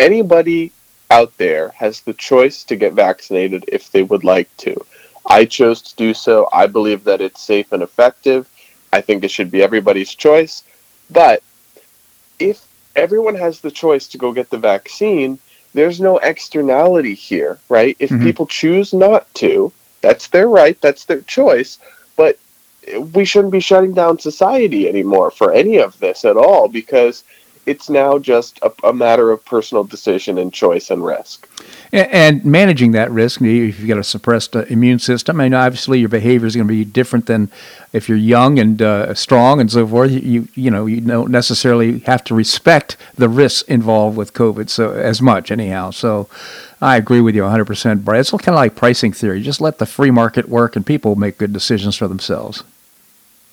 anybody 0.00 0.72
out 1.10 1.36
there 1.38 1.70
has 1.70 2.00
the 2.00 2.14
choice 2.14 2.64
to 2.64 2.76
get 2.76 2.92
vaccinated 2.92 3.64
if 3.68 3.90
they 3.90 4.02
would 4.02 4.24
like 4.24 4.54
to. 4.58 4.74
I 5.26 5.44
chose 5.44 5.82
to 5.82 5.96
do 5.96 6.14
so. 6.14 6.48
I 6.52 6.66
believe 6.66 7.04
that 7.04 7.20
it's 7.20 7.42
safe 7.42 7.72
and 7.72 7.82
effective. 7.82 8.48
I 8.92 9.00
think 9.00 9.24
it 9.24 9.30
should 9.30 9.50
be 9.50 9.62
everybody's 9.62 10.14
choice. 10.14 10.62
But 11.10 11.42
if 12.38 12.66
everyone 12.94 13.34
has 13.34 13.60
the 13.60 13.70
choice 13.70 14.06
to 14.08 14.18
go 14.18 14.32
get 14.32 14.50
the 14.50 14.58
vaccine, 14.58 15.38
there's 15.74 16.00
no 16.00 16.18
externality 16.18 17.14
here, 17.14 17.58
right? 17.68 17.96
If 17.98 18.10
mm-hmm. 18.10 18.24
people 18.24 18.46
choose 18.46 18.92
not 18.92 19.32
to, 19.34 19.72
that's 20.00 20.28
their 20.28 20.48
right, 20.48 20.80
that's 20.80 21.04
their 21.04 21.22
choice 21.22 21.78
but 22.16 22.38
we 23.14 23.24
shouldn't 23.24 23.52
be 23.52 23.60
shutting 23.60 23.92
down 23.92 24.18
society 24.18 24.88
anymore 24.88 25.30
for 25.30 25.52
any 25.52 25.78
of 25.78 25.98
this 26.00 26.24
at 26.24 26.36
all 26.36 26.68
because 26.68 27.24
it's 27.66 27.90
now 27.90 28.18
just 28.18 28.58
a, 28.62 28.72
a, 28.84 28.92
matter 28.92 29.30
of 29.32 29.44
personal 29.44 29.82
decision 29.82 30.38
and 30.38 30.52
choice 30.52 30.90
and 30.90 31.04
risk. 31.04 31.48
And, 31.92 32.12
and 32.12 32.44
managing 32.44 32.92
that 32.92 33.10
risk, 33.10 33.42
if 33.42 33.80
you've 33.80 33.88
got 33.88 33.98
a 33.98 34.04
suppressed 34.04 34.54
uh, 34.54 34.64
immune 34.66 35.00
system, 35.00 35.36
mean, 35.36 35.52
obviously 35.52 35.98
your 35.98 36.08
behavior 36.08 36.46
is 36.46 36.54
going 36.54 36.68
to 36.68 36.72
be 36.72 36.84
different 36.84 37.26
than 37.26 37.50
if 37.92 38.08
you're 38.08 38.18
young 38.18 38.58
and 38.58 38.80
uh, 38.80 39.14
strong 39.14 39.60
and 39.60 39.70
so 39.70 39.86
forth. 39.86 40.12
You 40.12 40.48
you 40.54 40.70
know 40.70 40.86
you 40.86 41.00
don't 41.00 41.30
necessarily 41.30 42.00
have 42.00 42.22
to 42.24 42.34
respect 42.34 42.96
the 43.16 43.28
risks 43.28 43.68
involved 43.68 44.16
with 44.16 44.32
COVID 44.32 44.70
so 44.70 44.92
as 44.92 45.20
much 45.20 45.50
anyhow. 45.50 45.90
So. 45.90 46.28
I 46.78 46.98
agree 46.98 47.22
with 47.22 47.34
you 47.34 47.40
100%, 47.40 48.04
Brad. 48.04 48.20
It's 48.20 48.30
kind 48.32 48.48
of 48.48 48.56
like 48.56 48.76
pricing 48.76 49.14
theory. 49.14 49.40
Just 49.40 49.62
let 49.62 49.78
the 49.78 49.86
free 49.86 50.10
market 50.10 50.46
work 50.46 50.76
and 50.76 50.84
people 50.84 51.16
make 51.16 51.38
good 51.38 51.54
decisions 51.54 51.96
for 51.96 52.06
themselves. 52.06 52.64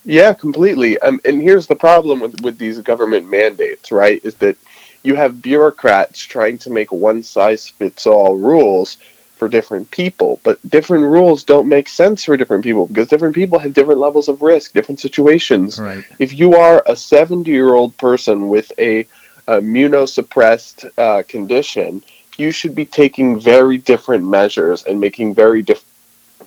Yeah, 0.06 0.34
completely. 0.34 1.00
Um, 1.00 1.20
and 1.26 1.42
here's 1.42 1.68
the 1.68 1.76
problem 1.76 2.20
with, 2.20 2.42
with 2.42 2.58
these 2.58 2.80
government 2.80 3.30
mandates, 3.30 3.92
right? 3.92 4.20
Is 4.24 4.36
that 4.36 4.58
you 5.04 5.16
have 5.16 5.42
bureaucrats 5.42 6.20
trying 6.20 6.58
to 6.60 6.70
make 6.70 6.92
one 6.92 7.24
size 7.24 7.68
fits 7.68 8.06
all 8.06 8.36
rules 8.36 8.98
for 9.38 9.50
different 9.50 9.90
people, 9.92 10.40
but 10.44 10.58
different 10.70 11.04
rules 11.04 11.44
don't 11.44 11.68
make 11.68 11.90
sense 11.90 12.24
for 12.24 12.38
different 12.38 12.64
people 12.64 12.88
because 12.88 13.08
different 13.08 13.36
people 13.36 13.60
have 13.60 13.74
different 13.74 14.00
levels 14.00 14.30
of 14.30 14.42
risk, 14.42 14.74
different 14.74 15.00
situations. 15.00 15.80
Right. 15.80 16.04
If 16.20 16.34
you 16.34 16.54
are 16.54 16.84
a 16.86 16.96
70 16.96 17.50
year 17.50 17.74
old 17.74 17.98
person 17.98 18.48
with 18.48 18.72
a 18.78 19.08
immunosuppressed 19.48 20.90
uh, 20.98 21.24
condition, 21.28 22.04
you 22.38 22.52
should 22.52 22.74
be 22.74 22.86
taking 22.86 23.40
very 23.40 23.78
different 23.78 24.26
measures 24.26 24.84
and 24.84 25.00
making 25.00 25.36
very 25.36 25.62
different 25.62 25.88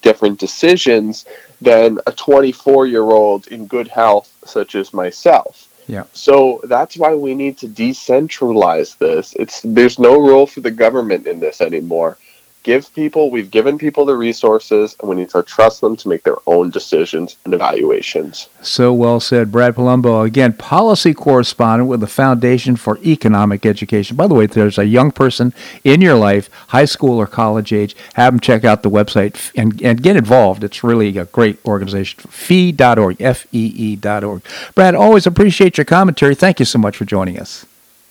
different 0.03 0.39
decisions 0.39 1.25
than 1.61 1.99
a 2.07 2.13
24 2.13 2.87
year 2.87 3.03
old 3.03 3.47
in 3.49 3.67
good 3.67 3.89
health, 3.89 4.33
such 4.45 4.75
as 4.75 4.93
myself. 4.93 5.69
Yeah. 5.89 6.05
So 6.13 6.61
that's 6.65 6.97
why 6.97 7.15
we 7.15 7.35
need 7.35 7.59
to 7.59 7.69
decentralize 7.69 8.99
this. 8.99 9.35
It's 9.35 9.61
there's 9.63 9.99
no 9.99 10.21
role 10.21 10.47
for 10.47 10.61
the 10.61 10.71
government 10.71 11.27
in 11.27 11.39
this 11.39 11.61
anymore 11.61 12.19
give 12.67 12.93
people, 12.95 13.31
we've 13.31 13.53
given 13.53 13.79
people 13.79 14.05
the 14.05 14.17
resources, 14.17 14.97
and 14.99 15.09
we 15.09 15.15
need 15.15 15.31
to 15.31 15.41
trust 15.45 15.81
them 15.81 15.95
to 15.95 16.09
make 16.09 16.25
their 16.25 16.37
own 16.49 16.69
decisions 16.69 17.37
and 17.45 17.55
evaluations. 17.55 18.49
So 18.61 18.93
well 18.93 19.21
said, 19.21 19.53
Brad 19.53 19.77
Polumbo. 19.77 20.27
Again, 20.27 20.53
policy 20.53 21.15
correspondent 21.15 21.89
with 21.89 22.01
the 22.01 22.09
Foundation 22.09 22.75
for 22.75 22.99
Economic 22.99 23.65
Education. 23.65 24.17
By 24.17 24.27
the 24.27 24.35
way, 24.35 24.45
if 24.45 24.51
there's 24.51 24.79
a 24.79 24.85
young 24.85 25.13
person 25.13 25.55
in 25.85 26.01
your 26.01 26.17
life, 26.17 26.51
high 26.69 26.87
school 26.87 27.19
or 27.19 27.29
college 27.29 27.73
age, 27.73 27.95
have 28.15 28.33
them 28.33 28.41
check 28.41 28.65
out 28.65 28.83
the 28.83 28.91
website 28.91 29.53
and, 29.55 29.81
and 29.81 30.03
get 30.03 30.17
involved. 30.17 30.65
It's 30.65 30.83
really 30.83 31.17
a 31.17 31.27
great 31.27 31.65
organization. 31.65 32.19
Fee.org, 32.29 33.23
F-E-E.org. 33.23 34.43
Brad, 34.75 34.95
always 34.97 35.25
appreciate 35.25 35.79
your 35.79 35.85
commentary. 35.85 36.35
Thank 36.35 36.59
you 36.59 36.67
so 36.67 36.81
much 36.81 36.97
for 36.97 37.05
joining 37.05 37.39
us. 37.39 37.65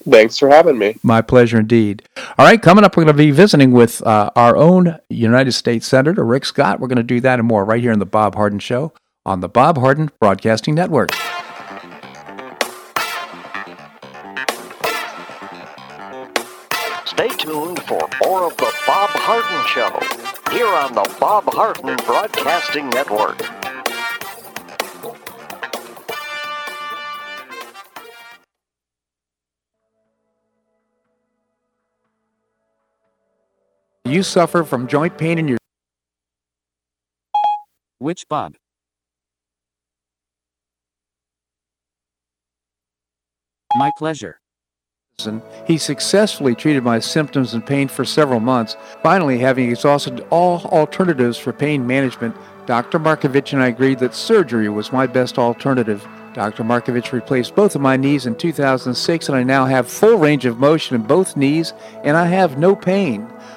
Thanks 0.09 0.37
for 0.37 0.49
having 0.49 0.77
me. 0.77 0.95
My 1.01 1.21
pleasure 1.21 1.59
indeed. 1.59 2.03
All 2.37 2.45
right, 2.45 2.61
coming 2.61 2.83
up, 2.83 2.95
we're 2.95 3.05
going 3.05 3.17
to 3.17 3.23
be 3.23 3.31
visiting 3.31 3.71
with 3.71 4.05
uh, 4.05 4.29
our 4.35 4.55
own 4.55 4.99
United 5.09 5.53
States 5.53 5.87
Senator, 5.87 6.23
Rick 6.23 6.45
Scott. 6.45 6.79
We're 6.79 6.87
going 6.87 6.97
to 6.97 7.03
do 7.03 7.19
that 7.21 7.39
and 7.39 7.47
more 7.47 7.65
right 7.65 7.81
here 7.81 7.91
in 7.91 7.99
the 7.99 8.05
Bob 8.05 8.35
Harden 8.35 8.59
Show 8.59 8.93
on 9.25 9.39
the 9.39 9.49
Bob 9.49 9.79
Harden 9.79 10.11
Broadcasting 10.19 10.75
Network. 10.75 11.11
Stay 17.05 17.29
tuned 17.29 17.81
for 17.83 18.07
more 18.23 18.43
of 18.45 18.57
the 18.57 18.71
Bob 18.85 19.09
Harden 19.09 19.65
Show 19.67 20.53
here 20.53 20.67
on 20.67 20.93
the 20.93 21.15
Bob 21.19 21.45
Harden 21.45 21.95
Broadcasting 22.05 22.89
Network. 22.89 23.64
You 34.15 34.23
suffer 34.23 34.63
from 34.63 34.87
joint 34.87 35.17
pain 35.17 35.37
in 35.37 35.49
your 35.49 35.57
Which 37.99 38.23
Bob? 38.29 38.55
My 43.75 43.91
pleasure. 43.97 44.39
He 45.67 45.77
successfully 45.77 46.55
treated 46.55 46.81
my 46.81 46.99
symptoms 46.99 47.53
and 47.53 47.65
pain 47.65 47.89
for 47.89 48.05
several 48.05 48.39
months. 48.39 48.77
Finally, 49.03 49.39
having 49.39 49.69
exhausted 49.69 50.25
all 50.29 50.61
alternatives 50.67 51.37
for 51.37 51.51
pain 51.51 51.85
management, 51.85 52.37
Dr. 52.67 52.99
Markovich 52.99 53.51
and 53.51 53.61
I 53.61 53.67
agreed 53.67 53.99
that 53.99 54.15
surgery 54.15 54.69
was 54.69 54.93
my 54.93 55.07
best 55.07 55.37
alternative. 55.37 56.07
Dr. 56.33 56.63
Markovich 56.63 57.11
replaced 57.11 57.53
both 57.53 57.75
of 57.75 57.81
my 57.81 57.97
knees 57.97 58.25
in 58.25 58.35
2006, 58.35 59.27
and 59.27 59.37
I 59.37 59.43
now 59.43 59.65
have 59.65 59.89
full 59.89 60.17
range 60.17 60.45
of 60.45 60.57
motion 60.57 60.95
in 60.95 61.03
both 61.03 61.35
knees, 61.35 61.73
and 62.05 62.15
I 62.15 62.27
have 62.27 62.57
no 62.57 62.77
pain. 62.77 63.29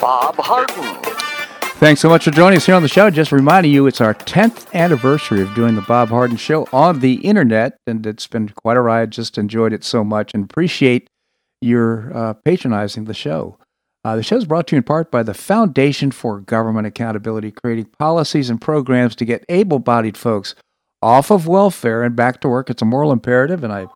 Bob 0.00 0.36
Harden. 0.38 0.96
Thanks 1.78 2.00
so 2.00 2.08
much 2.08 2.24
for 2.24 2.30
joining 2.30 2.56
us 2.56 2.66
here 2.66 2.74
on 2.74 2.82
the 2.82 2.88
show. 2.88 3.10
Just 3.10 3.32
reminding 3.32 3.72
you, 3.72 3.86
it's 3.86 4.00
our 4.00 4.14
10th 4.14 4.72
anniversary 4.72 5.42
of 5.42 5.54
doing 5.54 5.74
the 5.74 5.82
Bob 5.82 6.08
Harden 6.08 6.36
Show 6.36 6.66
on 6.72 7.00
the 7.00 7.14
internet, 7.16 7.76
and 7.86 8.06
it's 8.06 8.26
been 8.26 8.48
quite 8.50 8.76
a 8.76 8.80
ride. 8.80 9.10
Just 9.10 9.36
enjoyed 9.36 9.72
it 9.72 9.84
so 9.84 10.02
much 10.02 10.32
and 10.32 10.44
appreciate 10.44 11.08
your 11.60 12.16
uh, 12.16 12.34
patronizing 12.44 13.04
the 13.04 13.14
show. 13.14 13.58
Uh, 14.02 14.16
the 14.16 14.22
show 14.22 14.36
is 14.36 14.46
brought 14.46 14.66
to 14.68 14.76
you 14.76 14.78
in 14.78 14.82
part 14.82 15.10
by 15.10 15.22
the 15.22 15.34
Foundation 15.34 16.10
for 16.10 16.40
Government 16.40 16.86
Accountability, 16.86 17.50
creating 17.50 17.86
policies 17.98 18.48
and 18.48 18.60
programs 18.60 19.14
to 19.16 19.26
get 19.26 19.44
able 19.50 19.78
bodied 19.78 20.16
folks 20.16 20.54
off 21.02 21.30
of 21.30 21.46
welfare 21.46 22.02
and 22.02 22.16
back 22.16 22.40
to 22.40 22.48
work. 22.48 22.70
It's 22.70 22.82
a 22.82 22.86
moral 22.86 23.12
imperative, 23.12 23.62
and 23.62 23.72
I 23.72 23.86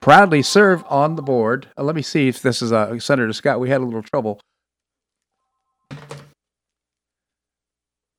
proudly 0.00 0.42
serve 0.42 0.84
on 0.88 1.14
the 1.14 1.22
board. 1.22 1.68
Uh, 1.78 1.84
let 1.84 1.94
me 1.94 2.02
see 2.02 2.26
if 2.26 2.42
this 2.42 2.62
is 2.62 2.72
uh, 2.72 2.98
Senator 2.98 3.32
Scott. 3.32 3.60
We 3.60 3.70
had 3.70 3.80
a 3.80 3.84
little 3.84 4.02
trouble 4.02 4.40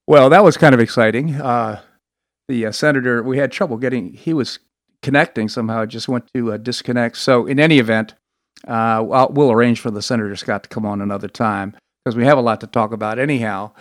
well, 0.08 0.30
that 0.30 0.44
was 0.44 0.58
kind 0.58 0.74
of 0.74 0.82
exciting. 0.82 1.36
Uh, 1.36 1.82
the 2.48 2.66
uh, 2.66 2.72
senator, 2.72 3.24
we 3.24 3.38
had 3.38 3.52
trouble 3.52 3.78
getting, 3.78 4.14
he 4.14 4.34
was 4.34 4.60
connecting 5.02 5.48
somehow, 5.48 5.86
just 5.86 6.08
went 6.08 6.26
to 6.36 6.54
uh, 6.54 6.58
disconnect. 6.58 7.18
So, 7.18 7.46
in 7.46 7.60
any 7.60 7.80
event, 7.80 8.14
uh, 8.68 9.06
we'll 9.30 9.52
arrange 9.52 9.80
for 9.80 9.92
the 9.92 10.02
Senator 10.02 10.36
Scott 10.36 10.64
to 10.64 10.70
come 10.70 10.86
on 10.86 11.02
another 11.02 11.28
time 11.28 11.76
because 12.04 12.16
we 12.16 12.26
have 12.26 12.38
a 12.38 12.42
lot 12.42 12.62
to 12.62 12.68
talk 12.68 12.92
about 12.92 13.20
anyhow. 13.20 13.72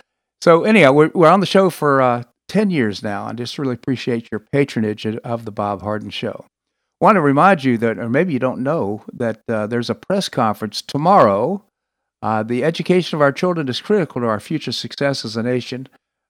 So, 0.41 0.63
anyhow, 0.63 0.91
we're, 0.93 1.11
we're 1.13 1.29
on 1.29 1.39
the 1.39 1.45
show 1.45 1.69
for 1.69 2.01
uh, 2.01 2.23
10 2.49 2.69
years 2.69 3.03
now, 3.03 3.27
and 3.27 3.37
just 3.37 3.57
really 3.57 3.75
appreciate 3.75 4.29
your 4.31 4.39
patronage 4.51 5.05
of 5.05 5.45
the 5.45 5.51
Bob 5.51 5.81
Harden 5.81 6.09
Show. 6.09 6.45
Want 7.01 7.15
to 7.15 7.21
remind 7.21 7.63
you 7.63 7.77
that, 7.79 7.97
or 7.99 8.09
maybe 8.09 8.33
you 8.33 8.39
don't 8.39 8.63
know, 8.63 9.03
that 9.13 9.41
uh, 9.49 9.67
there's 9.67 9.89
a 9.89 9.95
press 9.95 10.29
conference 10.29 10.81
tomorrow 10.81 11.63
uh, 12.23 12.41
the 12.41 12.63
education 12.63 13.17
of 13.17 13.21
our 13.21 13.33
children 13.33 13.67
is 13.67 13.81
critical 13.81 14.21
to 14.21 14.27
our 14.27 14.39
future 14.39 14.71
success 14.71 15.25
as 15.25 15.35
a 15.35 15.43
nation. 15.43 15.89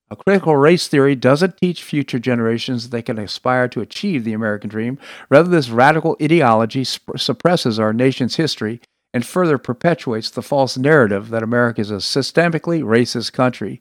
A 0.10 0.16
critical 0.16 0.56
race 0.56 0.88
theory 0.88 1.16
doesn't 1.16 1.58
teach 1.58 1.84
future 1.84 2.18
generations 2.18 2.84
that 2.84 2.90
they 2.90 3.04
can 3.04 3.20
aspire 3.20 3.68
to 3.68 3.82
achieve 3.82 4.24
the 4.24 4.34
American 4.34 4.72
dream. 4.72 4.98
Rather, 5.30 5.50
this 5.50 5.70
radical 5.70 6.18
ideology 6.20 6.84
sp- 6.84 7.14
suppresses 7.18 7.78
our 7.78 7.94
nation's 7.94 8.38
history 8.38 8.82
and 9.14 9.24
further 9.24 9.60
perpetuates 9.60 10.32
the 10.32 10.42
false 10.42 10.80
narrative 10.80 11.30
that 11.30 11.44
America 11.44 11.82
is 11.82 11.92
a 11.92 11.98
systemically 11.98 12.82
racist 12.84 13.32
country. 13.32 13.80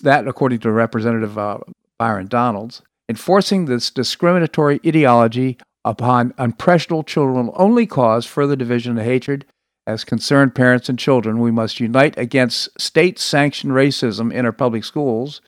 That, 0.00 0.26
according 0.26 0.60
to 0.60 0.72
Representative 0.72 1.36
uh, 1.36 1.58
Byron 1.98 2.28
Donalds, 2.28 2.80
enforcing 3.06 3.66
this 3.66 3.90
discriminatory 3.90 4.80
ideology 4.86 5.58
upon 5.84 6.32
impressionable 6.38 7.04
children 7.04 7.46
will 7.46 7.54
only 7.56 7.86
cause 7.86 8.24
further 8.24 8.56
division 8.56 8.96
and 8.96 9.06
hatred. 9.06 9.44
As 9.88 10.04
concerned 10.04 10.54
parents 10.54 10.90
and 10.90 10.98
children, 10.98 11.38
we 11.38 11.50
must 11.50 11.80
unite 11.80 12.18
against 12.18 12.78
state 12.78 13.18
sanctioned 13.18 13.72
racism 13.72 14.30
in 14.30 14.44
our 14.44 14.52
public 14.52 14.84
schools. 14.84 15.40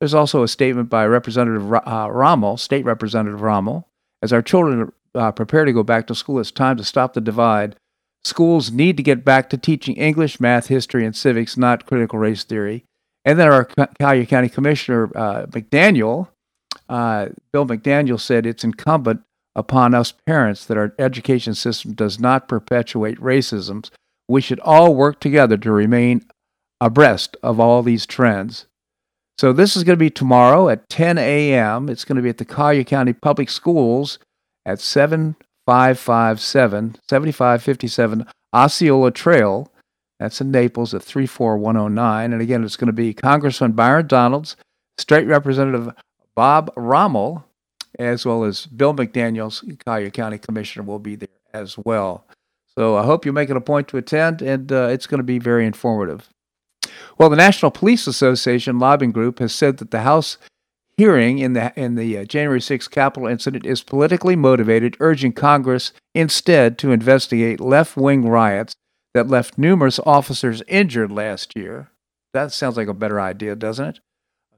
There's 0.00 0.14
also 0.14 0.42
a 0.42 0.48
statement 0.48 0.90
by 0.90 1.06
Representative 1.06 1.72
uh, 1.72 2.08
Rommel, 2.10 2.56
State 2.56 2.84
Representative 2.84 3.40
Rommel. 3.40 3.86
As 4.20 4.32
our 4.32 4.42
children 4.42 4.90
uh, 5.14 5.30
prepare 5.30 5.64
to 5.64 5.72
go 5.72 5.84
back 5.84 6.08
to 6.08 6.14
school, 6.16 6.40
it's 6.40 6.50
time 6.50 6.76
to 6.78 6.82
stop 6.82 7.14
the 7.14 7.20
divide. 7.20 7.76
Schools 8.24 8.72
need 8.72 8.96
to 8.96 9.02
get 9.04 9.24
back 9.24 9.48
to 9.50 9.56
teaching 9.56 9.94
English, 9.94 10.40
math, 10.40 10.66
history, 10.66 11.06
and 11.06 11.14
civics, 11.14 11.56
not 11.56 11.86
critical 11.86 12.18
race 12.18 12.42
theory. 12.42 12.84
And 13.24 13.38
then 13.38 13.46
our 13.46 13.64
Collier 14.00 14.26
County 14.26 14.48
Commissioner 14.48 15.08
uh, 15.16 15.46
McDaniel, 15.46 16.30
uh, 16.88 17.28
Bill 17.52 17.64
McDaniel, 17.64 18.18
said 18.18 18.44
it's 18.44 18.64
incumbent 18.64 19.22
upon 19.56 19.94
us 19.94 20.12
parents 20.26 20.64
that 20.66 20.76
our 20.76 20.94
education 20.98 21.54
system 21.54 21.92
does 21.92 22.18
not 22.18 22.48
perpetuate 22.48 23.18
racism. 23.18 23.88
We 24.28 24.40
should 24.40 24.60
all 24.60 24.94
work 24.94 25.20
together 25.20 25.56
to 25.58 25.70
remain 25.70 26.24
abreast 26.80 27.36
of 27.42 27.60
all 27.60 27.82
these 27.82 28.06
trends. 28.06 28.66
So 29.38 29.52
this 29.52 29.76
is 29.76 29.84
going 29.84 29.98
to 29.98 30.04
be 30.04 30.10
tomorrow 30.10 30.68
at 30.68 30.88
10 30.88 31.18
a.m. 31.18 31.88
It's 31.88 32.04
going 32.04 32.16
to 32.16 32.22
be 32.22 32.28
at 32.28 32.38
the 32.38 32.44
Collier 32.44 32.84
County 32.84 33.12
Public 33.12 33.50
Schools 33.50 34.18
at 34.64 34.80
7557 34.80 36.96
7557 37.08 38.26
Osceola 38.54 39.10
Trail. 39.10 39.70
That's 40.20 40.40
in 40.40 40.52
Naples 40.52 40.94
at 40.94 41.02
34109. 41.02 42.32
And 42.32 42.40
again, 42.40 42.62
it's 42.62 42.76
going 42.76 42.86
to 42.86 42.92
be 42.92 43.12
Congressman 43.12 43.72
Byron 43.72 44.06
Donalds, 44.06 44.54
State 44.98 45.26
Representative 45.26 45.92
Bob 46.36 46.72
Rommel, 46.76 47.44
as 47.98 48.26
well 48.26 48.44
as 48.44 48.66
Bill 48.66 48.94
McDaniels, 48.94 49.78
Collier 49.84 50.10
County 50.10 50.38
Commissioner, 50.38 50.84
will 50.84 50.98
be 50.98 51.16
there 51.16 51.28
as 51.52 51.76
well. 51.78 52.26
So 52.76 52.96
I 52.96 53.04
hope 53.04 53.24
you 53.24 53.32
make 53.32 53.50
it 53.50 53.56
a 53.56 53.60
point 53.60 53.88
to 53.88 53.96
attend, 53.96 54.42
and 54.42 54.70
uh, 54.72 54.88
it's 54.90 55.06
going 55.06 55.18
to 55.18 55.24
be 55.24 55.38
very 55.38 55.66
informative. 55.66 56.28
Well, 57.18 57.30
the 57.30 57.36
National 57.36 57.70
Police 57.70 58.06
Association 58.06 58.78
lobbying 58.78 59.12
group 59.12 59.38
has 59.38 59.54
said 59.54 59.78
that 59.78 59.90
the 59.90 60.00
House 60.00 60.38
hearing 60.96 61.38
in 61.38 61.52
the 61.52 61.72
in 61.76 61.94
the 61.94 62.18
uh, 62.18 62.24
January 62.24 62.60
6th 62.60 62.90
Capitol 62.90 63.28
incident 63.28 63.66
is 63.66 63.82
politically 63.82 64.36
motivated, 64.36 64.96
urging 65.00 65.32
Congress 65.32 65.92
instead 66.14 66.78
to 66.78 66.92
investigate 66.92 67.60
left-wing 67.60 68.28
riots 68.28 68.74
that 69.12 69.28
left 69.28 69.58
numerous 69.58 70.00
officers 70.04 70.62
injured 70.66 71.12
last 71.12 71.56
year. 71.56 71.90
That 72.32 72.52
sounds 72.52 72.76
like 72.76 72.88
a 72.88 72.94
better 72.94 73.20
idea, 73.20 73.54
doesn't 73.54 73.86
it? 73.86 74.00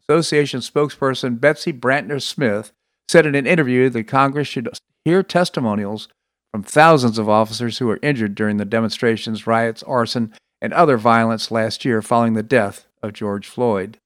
Association 0.08 0.60
spokesperson 0.60 1.40
Betsy 1.40 1.72
Brantner 1.72 2.22
Smith 2.22 2.72
said 3.08 3.26
in 3.26 3.34
an 3.34 3.46
interview 3.46 3.88
that 3.90 4.04
Congress 4.04 4.48
should 4.48 4.68
hear 5.04 5.22
testimonials 5.22 6.08
from 6.52 6.62
thousands 6.62 7.18
of 7.18 7.28
officers 7.28 7.78
who 7.78 7.86
were 7.86 8.00
injured 8.02 8.34
during 8.34 8.56
the 8.56 8.64
demonstrations, 8.64 9.46
riots, 9.46 9.82
arson, 9.82 10.32
and 10.60 10.72
other 10.72 10.96
violence 10.96 11.50
last 11.50 11.84
year 11.84 12.00
following 12.02 12.34
the 12.34 12.42
death 12.42 12.86
of 13.02 13.12
George 13.12 13.46
Floyd. 13.46 13.98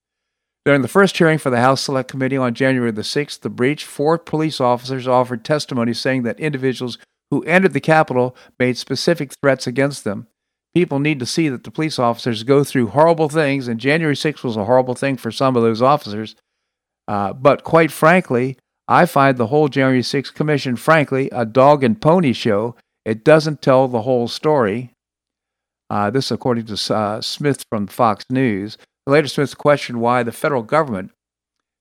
During 0.65 0.83
the 0.83 0.89
first 0.89 1.17
hearing 1.17 1.39
for 1.39 1.49
the 1.49 1.61
House 1.61 1.81
Select 1.81 2.11
Committee 2.11 2.37
on 2.37 2.55
January 2.55 2.91
the 2.91 3.03
6th, 3.03 3.41
the 3.41 3.49
breach, 3.49 3.85
four 3.85 4.19
police 4.19 4.61
officers 4.61 5.09
offered 5.09 5.45
testimony 5.45 5.95
saying 5.95 6.23
that 6.25 6.39
individuals 6.39 6.99
who 7.31 7.43
entered 7.45 7.73
the 7.73 7.81
Capitol 7.81 8.37
made 8.59 8.77
specific 8.77 9.33
threats 9.41 9.67
against 9.67 10.05
them. 10.05 10.27
People 10.75 10.99
need 10.99 11.19
to 11.19 11.27
see 11.27 11.49
that 11.49 11.65
the 11.65 11.71
police 11.71 11.99
officers 11.99 12.43
go 12.43 12.63
through 12.63 12.89
horrible 12.89 13.29
things, 13.29 13.69
and 13.69 13.81
January 13.81 14.15
6th 14.15 14.45
was 14.45 14.57
a 14.57 14.67
horrible 14.67 14.95
thing 14.95 15.17
for 15.17 15.31
some 15.31 15.57
of 15.57 15.63
those 15.63 15.81
officers. 15.81 16.37
Uh, 17.09 17.33
but 17.33 17.65
quite 17.65 17.91
frankly, 17.91 18.57
I 18.91 19.07
find 19.07 19.37
the 19.37 19.47
whole 19.47 19.69
January 19.69 20.03
6th 20.03 20.35
Commission, 20.35 20.75
frankly, 20.75 21.29
a 21.31 21.47
dog 21.47 21.85
and 21.85 21.99
pony 22.01 22.33
show. 22.33 22.75
It 23.05 23.23
doesn't 23.23 23.63
tell 23.63 23.87
the 23.87 24.03
whole 24.03 24.27
story. 24.27 24.91
Uh, 25.89 26.11
this, 26.11 26.33
according 26.33 26.67
to 26.67 26.95
uh, 26.95 27.21
Smith 27.21 27.63
from 27.71 27.87
Fox 27.87 28.25
News. 28.31 28.79
Later, 29.07 29.29
Smith 29.29 29.57
questioned 29.57 30.01
why 30.01 30.25
the 30.25 30.33
federal 30.33 30.63
government 30.63 31.13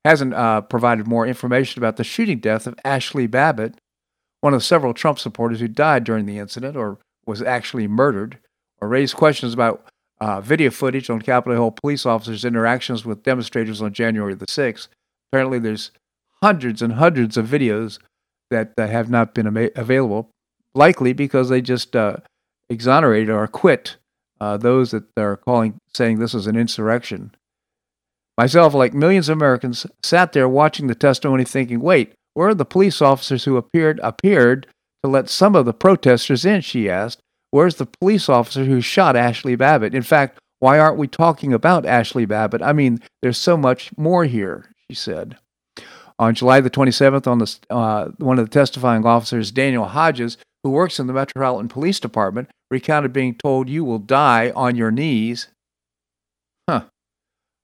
hasn't 0.05 0.36
uh, 0.36 0.62
provided 0.62 1.07
more 1.07 1.26
information 1.26 1.80
about 1.82 1.97
the 1.97 2.03
shooting 2.03 2.39
death 2.39 2.68
of 2.68 2.76
Ashli 2.86 3.30
Babbitt, 3.30 3.76
one 4.41 4.53
of 4.53 4.64
several 4.64 4.93
Trump 4.93 5.18
supporters 5.18 5.60
who 5.60 5.68
died 5.68 6.03
during 6.03 6.28
the 6.28 6.38
incident 6.38 6.78
or 6.78 6.99
was 7.26 7.41
actually 7.41 7.88
murdered, 7.88 8.38
or 8.82 8.88
raised 8.88 9.16
questions 9.16 9.53
about 9.53 9.84
uh, 10.22 10.41
video 10.41 10.70
footage 10.70 11.10
on 11.10 11.22
Capitol 11.22 11.55
Hill 11.55 11.72
police 11.72 12.05
officers' 12.05 12.45
interactions 12.45 13.03
with 13.03 13.24
demonstrators 13.24 13.82
on 13.82 13.93
January 13.93 14.36
the 14.36 14.45
6th. 14.45 14.88
Apparently, 15.32 15.60
there's 15.60 15.91
hundreds 16.44 16.82
and 16.82 16.94
hundreds 16.94 17.38
of 17.38 17.48
videos 17.48 18.00
that, 18.50 18.76
that 18.78 18.90
have 18.90 19.10
not 19.10 19.34
been 19.34 19.48
ama- 19.48 19.72
available, 19.76 20.30
likely 20.74 21.14
because 21.14 21.50
they 21.50 21.62
just 21.62 21.96
uh, 21.96 22.18
exonerated 22.70 23.30
or 23.30 23.44
acquit 23.44 23.98
uh, 24.42 24.58
those 24.58 24.92
that 24.92 25.04
are 25.18 25.38
calling, 25.38 25.80
saying 25.94 26.20
this 26.20 26.34
is 26.34 26.48
an 26.48 26.56
insurrection. 26.56 27.36
Myself, 28.38 28.74
like 28.74 28.94
millions 28.94 29.28
of 29.28 29.38
Americans, 29.38 29.86
sat 30.02 30.32
there 30.32 30.48
watching 30.48 30.88
the 30.88 30.96
testimony, 30.96 31.44
thinking, 31.44 31.82
"Wait, 31.82 32.14
where 32.36 32.50
are 32.50 32.56
the 32.56 32.66
police 32.66 33.02
officers 33.02 33.44
who 33.44 33.58
appeared 33.58 34.00
appeared 34.02 34.66
to 35.04 35.10
let 35.10 35.30
some 35.30 35.56
of 35.56 35.66
the 35.66 35.74
protesters 35.74 36.46
in?" 36.46 36.62
She 36.62 36.90
asked. 36.90 37.20
"Where's 37.52 37.76
the 37.76 37.86
police 38.00 38.30
officer 38.30 38.64
who 38.64 38.80
shot 38.80 39.16
Ashli 39.16 39.58
Babbitt? 39.58 39.94
In 39.94 40.04
fact, 40.04 40.40
why 40.60 40.80
aren't 40.80 40.98
we 40.98 41.08
talking 41.08 41.52
about 41.54 41.84
Ashli 41.84 42.26
Babbitt? 42.26 42.62
I 42.62 42.72
mean, 42.72 43.00
there's 43.22 43.38
so 43.38 43.58
much 43.58 43.92
more 43.98 44.24
here," 44.24 44.72
she 44.90 44.96
said. 44.96 45.38
On 46.20 46.36
July 46.36 46.60
the 46.60 46.70
27th, 46.70 47.26
on 47.28 47.38
the, 47.40 47.58
uh, 47.70 48.10
one 48.18 48.38
of 48.38 48.46
the 48.46 48.54
testifying 48.54 49.06
officers, 49.06 49.52
Daniel 49.52 49.86
Hodges, 49.86 50.38
who 50.64 50.70
works 50.70 51.00
in 51.00 51.08
the 51.08 51.14
Metropolitan 51.14 51.70
Police 51.70 52.00
Department, 52.00 52.50
recounted 52.70 53.14
being 53.14 53.36
told, 53.36 53.70
You 53.70 53.86
will 53.86 54.00
die 54.00 54.52
on 54.54 54.76
your 54.76 54.92
knees. 54.92 55.48
Huh. 56.70 56.84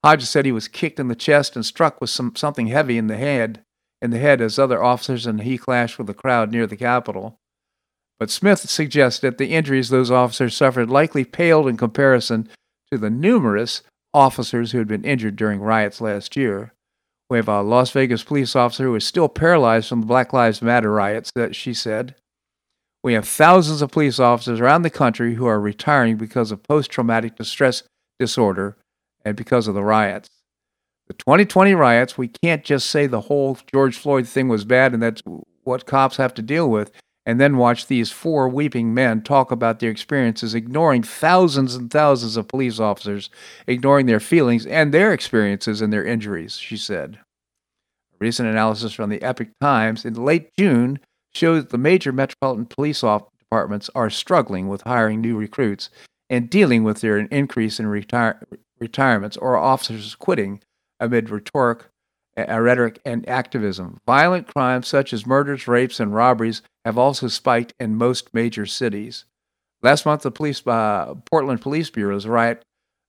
Hodges 0.05 0.29
said 0.29 0.45
he 0.45 0.53
was 0.53 0.69
kicked 0.69 1.01
in 1.01 1.09
the 1.09 1.15
chest 1.15 1.55
and 1.55 1.65
struck 1.65 1.99
with 1.99 2.09
some, 2.09 2.33
something 2.35 2.67
heavy 2.67 2.97
in 2.97 3.07
the 3.07 3.17
head, 3.17 3.61
in 4.01 4.11
the 4.11 4.19
head 4.19 4.39
as 4.39 4.57
other 4.57 4.81
officers 4.81 5.25
and 5.25 5.41
he 5.41 5.57
clashed 5.57 5.97
with 5.97 6.07
the 6.07 6.13
crowd 6.13 6.51
near 6.51 6.65
the 6.65 6.77
Capitol. 6.77 7.37
But 8.19 8.29
Smith 8.29 8.69
suggests 8.69 9.19
that 9.19 9.37
the 9.37 9.53
injuries 9.53 9.89
those 9.89 10.11
officers 10.11 10.55
suffered 10.55 10.89
likely 10.89 11.25
paled 11.25 11.67
in 11.67 11.75
comparison 11.75 12.47
to 12.91 12.97
the 12.97 13.09
numerous 13.09 13.83
officers 14.13 14.71
who 14.71 14.77
had 14.77 14.87
been 14.87 15.03
injured 15.03 15.35
during 15.35 15.59
riots 15.59 15.99
last 15.99 16.37
year. 16.37 16.71
We 17.29 17.37
have 17.37 17.47
a 17.47 17.61
Las 17.61 17.91
Vegas 17.91 18.23
police 18.23 18.55
officer 18.55 18.83
who 18.83 18.95
is 18.95 19.05
still 19.05 19.27
paralyzed 19.27 19.89
from 19.89 20.01
the 20.01 20.07
Black 20.07 20.31
Lives 20.31 20.61
Matter 20.61 20.91
riots, 20.91 21.31
that 21.35 21.55
she 21.55 21.73
said. 21.73 22.15
We 23.03 23.13
have 23.13 23.27
thousands 23.27 23.81
of 23.81 23.91
police 23.91 24.19
officers 24.19 24.59
around 24.59 24.81
the 24.81 24.89
country 24.89 25.35
who 25.35 25.45
are 25.45 25.59
retiring 25.59 26.17
because 26.17 26.51
of 26.51 26.63
post 26.63 26.91
traumatic 26.91 27.35
distress 27.35 27.83
disorder 28.19 28.77
and 29.23 29.35
because 29.35 29.67
of 29.67 29.75
the 29.75 29.83
riots. 29.83 30.29
The 31.07 31.13
2020 31.13 31.73
riots, 31.75 32.17
we 32.17 32.27
can't 32.27 32.63
just 32.63 32.89
say 32.89 33.05
the 33.05 33.21
whole 33.21 33.57
George 33.71 33.95
Floyd 33.95 34.27
thing 34.27 34.47
was 34.47 34.65
bad 34.65 34.93
and 34.93 35.03
that's 35.03 35.21
what 35.63 35.85
cops 35.85 36.17
have 36.17 36.33
to 36.35 36.41
deal 36.41 36.69
with, 36.69 36.91
and 37.25 37.41
then 37.41 37.57
watch 37.57 37.87
these 37.87 38.11
four 38.11 38.47
weeping 38.47 38.93
men 38.93 39.21
talk 39.21 39.51
about 39.51 39.79
their 39.79 39.89
experiences, 39.89 40.53
ignoring 40.53 41.03
thousands 41.03 41.75
and 41.75 41.89
thousands 41.89 42.37
of 42.37 42.47
police 42.47 42.79
officers, 42.79 43.29
ignoring 43.67 44.05
their 44.05 44.19
feelings 44.19 44.65
and 44.65 44.93
their 44.93 45.11
experiences 45.11 45.81
and 45.81 45.91
their 45.91 46.05
injuries, 46.05 46.57
she 46.57 46.77
said. 46.77 47.19
A 48.13 48.17
recent 48.19 48.47
analysis 48.47 48.93
from 48.93 49.09
the 49.09 49.21
Epoch 49.23 49.49
Times 49.59 50.05
in 50.05 50.13
late 50.13 50.51
June 50.57 50.99
showed 51.33 51.61
that 51.61 51.69
the 51.69 51.77
major 51.77 52.11
metropolitan 52.11 52.65
police 52.65 53.01
departments 53.01 53.89
are 53.95 54.09
struggling 54.09 54.67
with 54.67 54.81
hiring 54.81 55.21
new 55.21 55.35
recruits 55.37 55.89
and 56.29 56.49
dealing 56.49 56.83
with 56.83 57.01
their 57.01 57.17
increase 57.17 57.79
in 57.79 57.87
retire- 57.87 58.41
retirements 58.79 59.37
or 59.37 59.57
officers 59.57 60.15
quitting 60.15 60.61
amid 60.99 61.29
rhetoric 61.29 61.85
uh, 62.37 62.59
rhetoric 62.59 62.99
and 63.05 63.27
activism. 63.29 63.99
Violent 64.05 64.47
crimes 64.47 64.87
such 64.87 65.13
as 65.13 65.25
murders, 65.25 65.67
rapes, 65.67 65.99
and 65.99 66.13
robberies 66.13 66.61
have 66.83 66.97
also 66.97 67.27
spiked 67.27 67.73
in 67.79 67.95
most 67.95 68.33
major 68.33 68.65
cities. 68.65 69.25
Last 69.81 70.05
month, 70.05 70.23
the 70.23 70.31
police, 70.31 70.65
uh, 70.65 71.15
Portland 71.29 71.61
Police 71.61 71.89
Bureau's 71.89 72.27
riot 72.27 72.61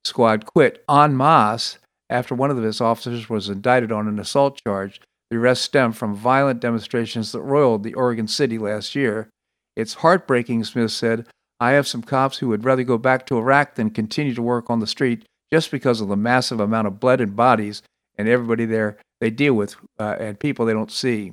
squad 0.05 0.47
quit 0.47 0.85
en 0.89 1.17
masse 1.17 1.79
after 2.09 2.35
one 2.35 2.51
of 2.51 2.63
its 2.63 2.81
officers 2.81 3.29
was 3.29 3.49
indicted 3.49 3.91
on 3.91 4.07
an 4.07 4.19
assault 4.19 4.61
charge. 4.67 5.01
The 5.31 5.39
arrest 5.39 5.63
stemmed 5.63 5.97
from 5.97 6.15
violent 6.15 6.61
demonstrations 6.61 7.33
that 7.33 7.41
roiled 7.41 7.83
the 7.83 7.95
Oregon 7.95 8.29
City 8.29 8.59
last 8.59 8.95
year. 8.95 9.29
It's 9.75 9.95
heartbreaking, 9.95 10.65
Smith 10.65 10.93
said. 10.93 11.27
I 11.59 11.73
have 11.73 11.89
some 11.89 12.03
cops 12.03 12.39
who 12.39 12.49
would 12.49 12.65
rather 12.65 12.85
go 12.85 12.99
back 12.99 13.27
to 13.27 13.39
Iraq 13.39 13.75
than 13.75 13.91
continue 13.91 14.35
to 14.35 14.43
work 14.43 14.71
on 14.71 14.79
the 14.79 14.87
street 14.87 15.25
just 15.53 15.71
because 15.71 16.01
of 16.01 16.09
the 16.09 16.17
massive 16.17 16.61
amount 16.61 16.87
of 16.87 17.01
blood 17.01 17.21
and 17.21 17.35
bodies 17.35 17.83
and 18.19 18.29
everybody 18.29 18.65
there 18.65 18.97
they 19.21 19.31
deal 19.31 19.55
with 19.55 19.77
uh, 19.99 20.17
and 20.19 20.39
people 20.39 20.67
they 20.67 20.73
don't 20.73 20.93
see. 20.93 21.33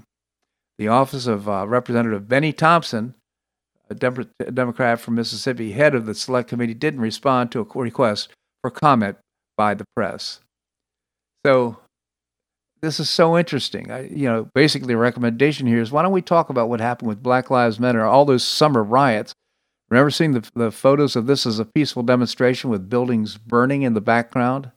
The 0.78 0.88
office 0.88 1.28
of 1.28 1.48
uh, 1.48 1.68
Representative 1.68 2.28
Bennie 2.28 2.54
Thompson, 2.54 3.16
a 3.90 3.96
Dem- 3.96 4.32
Democrat 4.54 5.00
from 5.00 5.16
Mississippi, 5.16 5.72
head 5.72 5.94
of 5.94 6.06
the 6.06 6.16
select 6.16 6.50
committee, 6.50 6.74
didn't 6.74 7.02
respond 7.02 7.52
to 7.52 7.60
a 7.60 7.80
request 7.80 8.30
for 8.62 8.72
comment 8.72 9.18
by 9.56 9.74
the 9.74 9.86
press. 9.96 10.40
So 11.46 11.78
this 12.82 13.00
is 13.00 13.10
so 13.10 13.38
interesting. 13.38 13.92
I, 13.92 14.08
you 14.08 14.28
know, 14.28 14.50
basically, 14.54 14.88
the 14.88 14.98
recommendation 14.98 15.68
here 15.68 15.80
is 15.80 15.92
why 15.92 16.02
don't 16.02 16.12
we 16.12 16.22
talk 16.22 16.50
about 16.50 16.70
what 16.70 16.82
happened 16.82 17.08
with 17.08 17.24
Black 17.24 17.50
Lives 17.50 17.80
Matter, 17.80 18.04
all 18.04 18.26
those 18.26 18.44
summer 18.44 18.84
riots? 18.84 19.34
Remember 19.90 20.10
seeing 20.10 20.32
the, 20.32 20.50
the 20.56 20.72
photos 20.72 21.16
of 21.16 21.28
this 21.28 21.46
as 21.46 21.60
a 21.60 21.66
peaceful 21.66 22.04
demonstration 22.04 22.70
with 22.70 22.90
buildings 22.90 23.38
burning 23.38 23.84
in 23.84 23.94
the 23.94 24.02
background? 24.02 24.72